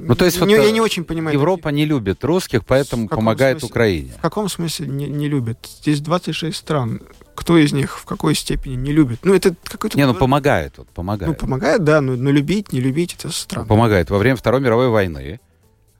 Ну, 0.00 0.14
то 0.14 0.24
есть 0.24 0.40
не, 0.40 0.56
вот, 0.56 0.64
я 0.64 0.70
не 0.70 0.80
очень 0.80 1.04
понимаю. 1.04 1.34
Европа 1.34 1.68
не 1.68 1.84
любит 1.84 2.24
русских, 2.24 2.64
поэтому 2.64 3.08
помогает 3.08 3.58
смысле, 3.58 3.72
Украине. 3.72 4.12
В 4.18 4.20
каком 4.20 4.48
смысле 4.48 4.86
не, 4.86 5.06
не 5.06 5.28
любит? 5.28 5.58
Здесь 5.80 6.00
26 6.00 6.56
стран. 6.56 7.02
Кто 7.34 7.56
из 7.56 7.72
них 7.72 7.98
в 7.98 8.04
какой 8.04 8.34
степени 8.34 8.74
не 8.74 8.92
любит? 8.92 9.20
Ну, 9.22 9.34
это 9.34 9.54
какой-то... 9.64 9.96
Не, 9.96 10.06
ну 10.06 10.14
помогает, 10.14 10.78
вот, 10.78 10.88
помогает. 10.88 11.32
Ну, 11.32 11.38
помогает, 11.38 11.84
да, 11.84 12.00
но, 12.00 12.16
но 12.16 12.30
любить, 12.30 12.72
не 12.72 12.80
любить, 12.80 13.14
это 13.18 13.30
странно. 13.30 13.68
Помогает. 13.68 14.10
Во 14.10 14.18
время 14.18 14.36
Второй 14.36 14.60
мировой 14.60 14.88
войны, 14.88 15.40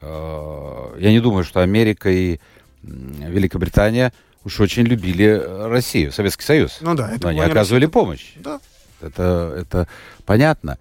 э, 0.01 0.97
я 0.99 1.11
не 1.11 1.21
думаю, 1.21 1.45
что 1.45 1.61
Америка 1.61 2.11
и 2.11 2.41
Великобритания 2.83 4.13
уж 4.45 4.61
очень 4.61 4.85
любили 4.85 5.43
Россию, 5.69 6.13
Советский 6.13 6.45
Союз. 6.45 6.79
Ну 6.81 6.95
да. 6.95 7.13
Это 7.13 7.25
но 7.25 7.29
они 7.29 7.41
оказывали 7.41 7.85
Россия. 7.85 7.93
помощь. 7.93 8.33
Да. 8.37 8.61
Это, 9.01 9.55
это 9.57 9.89
понятно. 10.25 10.79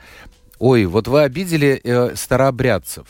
Ой, 0.59 0.85
вот 0.85 1.07
вы 1.07 1.21
обидели 1.23 1.79
э, 1.83 2.15
старообрядцев. 2.15 3.07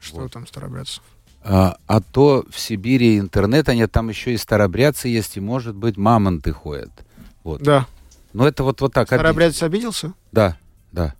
Что 0.00 0.20
Вот. 0.22 0.32
там 0.32 0.46
старообрядцев? 0.46 1.02
А, 1.44 1.76
а 1.86 2.00
то 2.00 2.44
в 2.50 2.58
Сибири 2.58 3.18
интернета 3.18 3.74
нет, 3.74 3.90
там 3.90 4.08
еще 4.08 4.32
и 4.32 4.36
старообрядцы 4.36 5.08
есть, 5.08 5.36
и, 5.36 5.40
может 5.40 5.74
быть, 5.74 5.96
мамонты 5.96 6.52
ходят. 6.52 6.90
Вот. 7.42 7.62
Да. 7.62 7.86
Но 8.32 8.46
это 8.46 8.62
вот, 8.62 8.80
вот 8.80 8.92
так. 8.92 9.08
Старообрядец 9.08 9.62
обиделся? 9.62 10.12
Да, 10.30 10.56
да. 10.92 11.14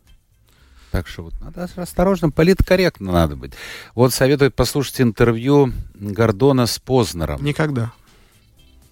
Так 0.90 1.08
что 1.08 1.22
вот 1.24 1.34
надо 1.40 1.68
осторожно, 1.76 2.30
политкорректно 2.30 3.12
надо 3.12 3.34
быть. 3.34 3.54
Вот 3.94 4.12
советуют 4.12 4.54
послушать 4.54 5.00
интервью 5.00 5.72
Гордона 5.94 6.66
с 6.66 6.78
Познером. 6.78 7.42
Никогда. 7.42 7.92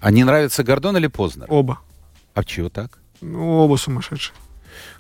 А 0.01 0.11
не 0.11 0.25
нравится 0.25 0.65
Гордон 0.65 0.97
или 0.97 1.09
Познер? 1.09 1.47
Оба. 1.51 1.81
А 2.33 2.43
чего 2.43 2.71
так? 2.71 2.99
Ну, 3.21 3.59
оба 3.59 3.77
сумасшедшие. 3.77 4.35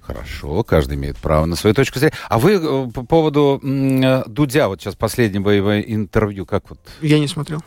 Хорошо, 0.00 0.62
каждый 0.64 0.96
имеет 0.96 1.16
право 1.18 1.44
на 1.46 1.56
свою 1.56 1.74
точку 1.74 1.98
зрения. 1.98 2.14
А 2.28 2.38
вы 2.38 2.52
э, 2.54 2.90
по 2.90 3.04
поводу 3.04 3.60
э, 3.62 4.24
Дудя, 4.26 4.68
вот 4.68 4.80
сейчас 4.80 4.94
последнего 4.96 5.50
его 5.50 5.80
интервью, 5.80 6.46
как 6.46 6.68
вот? 6.70 6.78
Я 7.00 7.18
не 7.18 7.28
смотрел. 7.28 7.60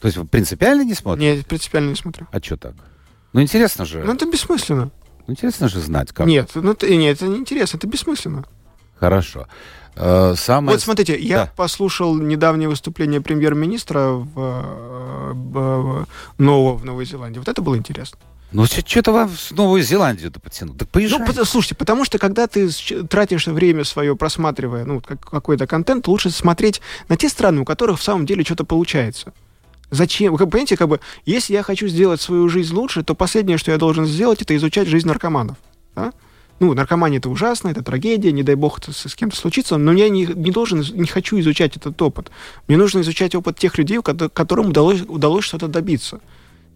То 0.00 0.06
есть 0.06 0.16
вы 0.16 0.24
принципиально 0.26 0.82
не 0.82 0.94
смотрите? 0.94 1.36
Нет, 1.36 1.46
принципиально 1.46 1.90
не 1.90 1.96
смотрю. 1.96 2.26
А 2.32 2.38
что 2.42 2.56
так? 2.56 2.74
Ну, 3.32 3.42
интересно 3.42 3.84
же. 3.84 4.02
Ну, 4.02 4.14
это 4.14 4.26
бессмысленно. 4.26 4.90
Ну, 5.26 5.32
интересно 5.32 5.68
же 5.68 5.80
знать, 5.80 6.12
как. 6.12 6.26
Нет, 6.26 6.50
ну, 6.54 6.72
это, 6.72 6.88
нет, 6.92 7.16
это 7.16 7.26
не 7.28 7.36
интересно, 7.36 7.76
это 7.76 7.86
бессмысленно. 7.86 8.44
Хорошо. 8.98 9.46
Э, 9.96 10.34
самое... 10.36 10.76
Вот 10.76 10.82
смотрите, 10.82 11.18
я 11.18 11.44
Да. 11.44 11.52
послушал 11.56 12.16
недавнее 12.16 12.68
выступление 12.68 13.20
премьер-министра 13.20 14.08
в, 14.12 14.32
в- 15.34 16.06
нового 16.38 16.76
в 16.76 16.84
Новой 16.84 17.04
Зеландии. 17.04 17.38
Вот 17.38 17.48
это 17.48 17.60
было 17.62 17.76
интересно. 17.76 18.18
Ну, 18.52 18.66
что-то 18.66 19.12
вам 19.12 19.28
в 19.28 19.52
Новую 19.52 19.82
Зеландию-то 19.82 20.40
потянул. 20.40 20.74
Так 20.74 20.88
поезжай. 20.88 21.20
Ну, 21.20 21.26
пот- 21.26 21.44
слушайте, 21.46 21.76
потому 21.76 22.04
что 22.04 22.18
когда 22.18 22.46
ты 22.48 22.68
тратишь 23.08 23.46
время 23.46 23.84
свое, 23.84 24.16
просматривая 24.16 24.84
ну, 24.84 25.00
как- 25.00 25.20
какой-то 25.24 25.66
контент, 25.68 26.08
лучше 26.08 26.30
смотреть 26.30 26.80
на 27.08 27.16
те 27.16 27.28
страны, 27.28 27.60
у 27.60 27.64
которых 27.64 28.00
в 28.00 28.02
самом 28.02 28.26
деле 28.26 28.42
что-то 28.44 28.64
получается. 28.64 29.32
Зачем? 29.90 30.34
Вы 30.34 30.46
понимаете, 30.46 30.76
как 30.76 30.88
бы, 30.88 31.00
если 31.26 31.52
я 31.52 31.62
хочу 31.62 31.86
сделать 31.88 32.20
свою 32.20 32.48
жизнь 32.48 32.74
лучше, 32.74 33.02
то 33.04 33.14
последнее, 33.14 33.58
что 33.58 33.70
я 33.70 33.78
должен 33.78 34.06
сделать, 34.06 34.42
это 34.42 34.56
изучать 34.56 34.88
жизнь 34.88 35.06
наркоманов. 35.06 35.56
да? 35.94 36.12
Ну, 36.60 36.74
наркомания 36.74 37.18
это 37.18 37.30
ужасно, 37.30 37.68
это 37.68 37.82
трагедия, 37.82 38.32
не 38.32 38.42
дай 38.42 38.54
бог 38.54 38.78
это 38.78 38.92
с, 38.92 39.08
с 39.08 39.14
кем-то 39.14 39.36
случится, 39.36 39.78
но 39.78 39.92
я 39.92 40.08
не, 40.10 40.26
не 40.26 40.50
должен, 40.50 40.84
не 40.92 41.06
хочу 41.06 41.40
изучать 41.40 41.76
этот 41.76 42.00
опыт. 42.02 42.30
Мне 42.68 42.76
нужно 42.76 43.00
изучать 43.00 43.34
опыт 43.34 43.58
тех 43.58 43.78
людей, 43.78 43.98
которым 44.02 44.68
удалось, 44.68 45.00
удалось 45.08 45.44
что-то 45.44 45.68
добиться. 45.68 46.20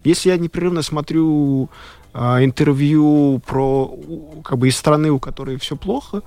Если 0.05 0.29
я 0.29 0.37
непрерывно 0.37 0.81
смотрю 0.81 1.69
а, 2.13 2.43
интервью 2.43 3.41
про 3.45 3.93
как 4.43 4.57
бы 4.57 4.69
из 4.69 4.77
страны, 4.77 5.11
у 5.11 5.19
которой 5.19 5.57
все 5.57 5.75
плохо, 5.75 6.21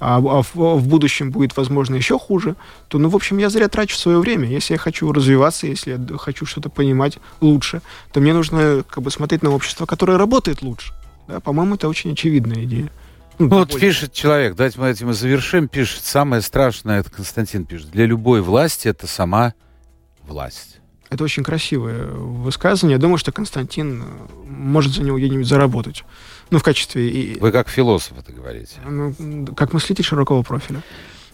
а, 0.00 0.16
а 0.16 0.42
в, 0.42 0.54
в 0.54 0.88
будущем 0.88 1.30
будет, 1.30 1.56
возможно, 1.56 1.94
еще 1.94 2.18
хуже, 2.18 2.56
то, 2.88 2.98
ну, 2.98 3.08
в 3.08 3.16
общем, 3.16 3.38
я 3.38 3.48
зря 3.48 3.68
трачу 3.68 3.96
свое 3.96 4.18
время. 4.18 4.48
Если 4.48 4.74
я 4.74 4.78
хочу 4.78 5.10
развиваться, 5.12 5.66
если 5.66 5.92
я 5.92 6.18
хочу 6.18 6.46
что-то 6.46 6.68
понимать 6.68 7.18
лучше, 7.40 7.80
то 8.12 8.20
мне 8.20 8.32
нужно 8.32 8.84
как 8.88 9.02
бы 9.02 9.10
смотреть 9.10 9.42
на 9.42 9.50
общество, 9.50 9.86
которое 9.86 10.18
работает 10.18 10.62
лучше. 10.62 10.92
Да, 11.28 11.40
по-моему, 11.40 11.76
это 11.76 11.88
очень 11.88 12.12
очевидная 12.12 12.64
идея. 12.64 12.90
Ну, 13.38 13.48
Вот 13.48 13.72
более- 13.72 13.80
пишет 13.88 14.12
человек, 14.12 14.54
давайте 14.54 14.78
мы 14.78 14.88
этим 14.90 15.10
и 15.10 15.12
завершим, 15.14 15.68
пишет, 15.68 16.04
самое 16.04 16.40
страшное, 16.42 17.00
это 17.00 17.10
Константин 17.10 17.64
пишет, 17.64 17.90
для 17.90 18.06
любой 18.06 18.42
власти 18.42 18.88
это 18.88 19.06
сама 19.06 19.54
власть. 20.22 20.80
Это 21.14 21.22
очень 21.22 21.44
красивое 21.44 22.06
высказывание. 22.06 22.96
Я 22.96 23.00
думаю, 23.00 23.18
что 23.18 23.30
Константин 23.30 24.02
э, 24.02 24.04
может 24.48 24.94
за 24.94 25.02
него 25.04 25.16
где-нибудь 25.16 25.46
заработать. 25.46 26.02
Ну, 26.50 26.58
в 26.58 26.64
качестве... 26.64 27.08
И, 27.08 27.38
Вы 27.38 27.52
как 27.52 27.68
философ 27.68 28.18
это 28.18 28.32
говорите. 28.32 28.80
ну, 28.84 29.46
как 29.54 29.72
мыслитель 29.72 30.02
широкого 30.02 30.42
профиля. 30.42 30.82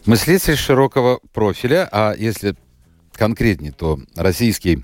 Мыслитель 0.04 0.56
широкого 0.56 1.20
профиля, 1.32 1.88
а 1.90 2.14
если 2.14 2.56
конкретнее, 3.14 3.72
то 3.72 3.98
российский 4.16 4.82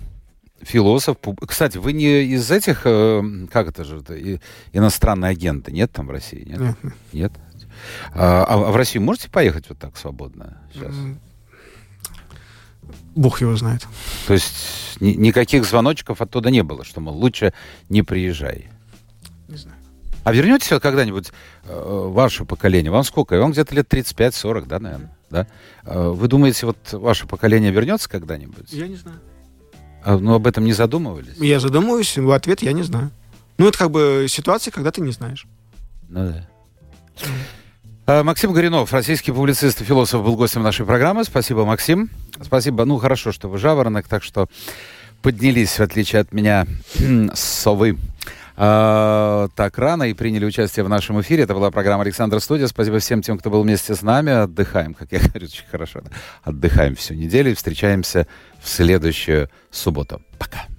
философ. 0.62 1.18
Кстати, 1.46 1.76
вы 1.76 1.92
не 1.92 2.22
из 2.22 2.50
этих, 2.50 2.86
э, 2.86 3.22
как 3.52 3.68
это 3.68 3.84
же, 3.84 4.02
иностранные 4.72 5.32
агенты, 5.32 5.72
нет 5.72 5.92
там 5.92 6.06
в 6.06 6.10
России? 6.10 6.42
Нет? 6.48 6.60
Нет. 6.60 6.94
Нет? 7.12 7.32
А, 8.14 8.46
а 8.48 8.56
в 8.56 8.76
Россию 8.76 9.02
можете 9.02 9.28
поехать 9.28 9.68
вот 9.68 9.78
так 9.78 9.98
свободно 9.98 10.58
сейчас? 10.72 10.94
Бог 13.14 13.40
его 13.40 13.56
знает. 13.56 13.86
То 14.26 14.34
есть 14.34 14.96
ни- 15.00 15.14
никаких 15.14 15.64
звоночков 15.64 16.20
оттуда 16.20 16.50
не 16.50 16.62
было, 16.62 16.84
что, 16.84 17.00
мол, 17.00 17.14
лучше 17.16 17.52
не 17.88 18.02
приезжай. 18.02 18.68
Не 19.48 19.56
знаю. 19.56 19.76
А 20.24 20.32
вернетесь 20.32 20.70
вот 20.72 20.82
когда-нибудь 20.82 21.30
э, 21.64 22.04
ваше 22.08 22.44
поколение? 22.44 22.90
Вам 22.90 23.04
сколько? 23.04 23.38
Вам 23.38 23.52
где-то 23.52 23.74
лет 23.74 23.92
35-40, 23.92 24.66
да, 24.66 24.78
наверное? 24.80 25.16
Да? 25.30 25.46
Э, 25.84 26.08
вы 26.08 26.26
думаете, 26.28 26.66
вот 26.66 26.76
ваше 26.92 27.26
поколение 27.26 27.70
вернется 27.70 28.08
когда-нибудь? 28.08 28.72
Я 28.72 28.88
не 28.88 28.96
знаю. 28.96 29.20
А, 30.04 30.18
ну, 30.18 30.34
об 30.34 30.46
этом 30.46 30.64
не 30.64 30.72
задумывались? 30.72 31.36
Я 31.38 31.60
задумываюсь, 31.60 32.16
в 32.18 32.30
ответ 32.30 32.62
я 32.62 32.72
не 32.72 32.82
знаю. 32.82 33.10
Ну, 33.58 33.68
это 33.68 33.78
как 33.78 33.90
бы 33.90 34.26
ситуация, 34.28 34.70
когда 34.70 34.90
ты 34.90 35.00
не 35.00 35.12
знаешь. 35.12 35.46
Ну 36.08 36.32
да. 36.32 36.48
А, 38.08 38.22
Максим 38.22 38.52
Горинов, 38.52 38.92
российский 38.92 39.32
публицист 39.32 39.80
и 39.80 39.84
философ, 39.84 40.22
был 40.22 40.36
гостем 40.36 40.62
нашей 40.62 40.86
программы. 40.86 41.24
Спасибо, 41.24 41.64
Максим. 41.64 42.08
Спасибо. 42.40 42.84
Ну, 42.84 42.98
хорошо, 42.98 43.32
что 43.32 43.48
вы 43.48 43.58
жаворонок, 43.58 44.06
так 44.06 44.22
что 44.22 44.48
поднялись, 45.22 45.76
в 45.76 45.80
отличие 45.80 46.20
от 46.20 46.32
меня, 46.32 46.66
совы. 47.34 47.98
А, 48.56 49.48
так 49.56 49.76
рано 49.76 50.04
и 50.04 50.14
приняли 50.14 50.44
участие 50.44 50.84
в 50.84 50.88
нашем 50.88 51.20
эфире. 51.20 51.42
Это 51.42 51.54
была 51.54 51.72
программа 51.72 52.02
«Александр 52.04 52.38
Студия». 52.38 52.68
Спасибо 52.68 53.00
всем 53.00 53.22
тем, 53.22 53.38
кто 53.38 53.50
был 53.50 53.64
вместе 53.64 53.96
с 53.96 54.02
нами. 54.02 54.30
Отдыхаем, 54.30 54.94
как 54.94 55.10
я 55.10 55.18
говорю, 55.18 55.46
очень 55.46 55.64
хорошо. 55.68 56.02
Отдыхаем 56.44 56.94
всю 56.94 57.14
неделю 57.14 57.50
и 57.50 57.54
встречаемся 57.54 58.28
в 58.62 58.68
следующую 58.68 59.50
субботу. 59.72 60.22
Пока. 60.38 60.75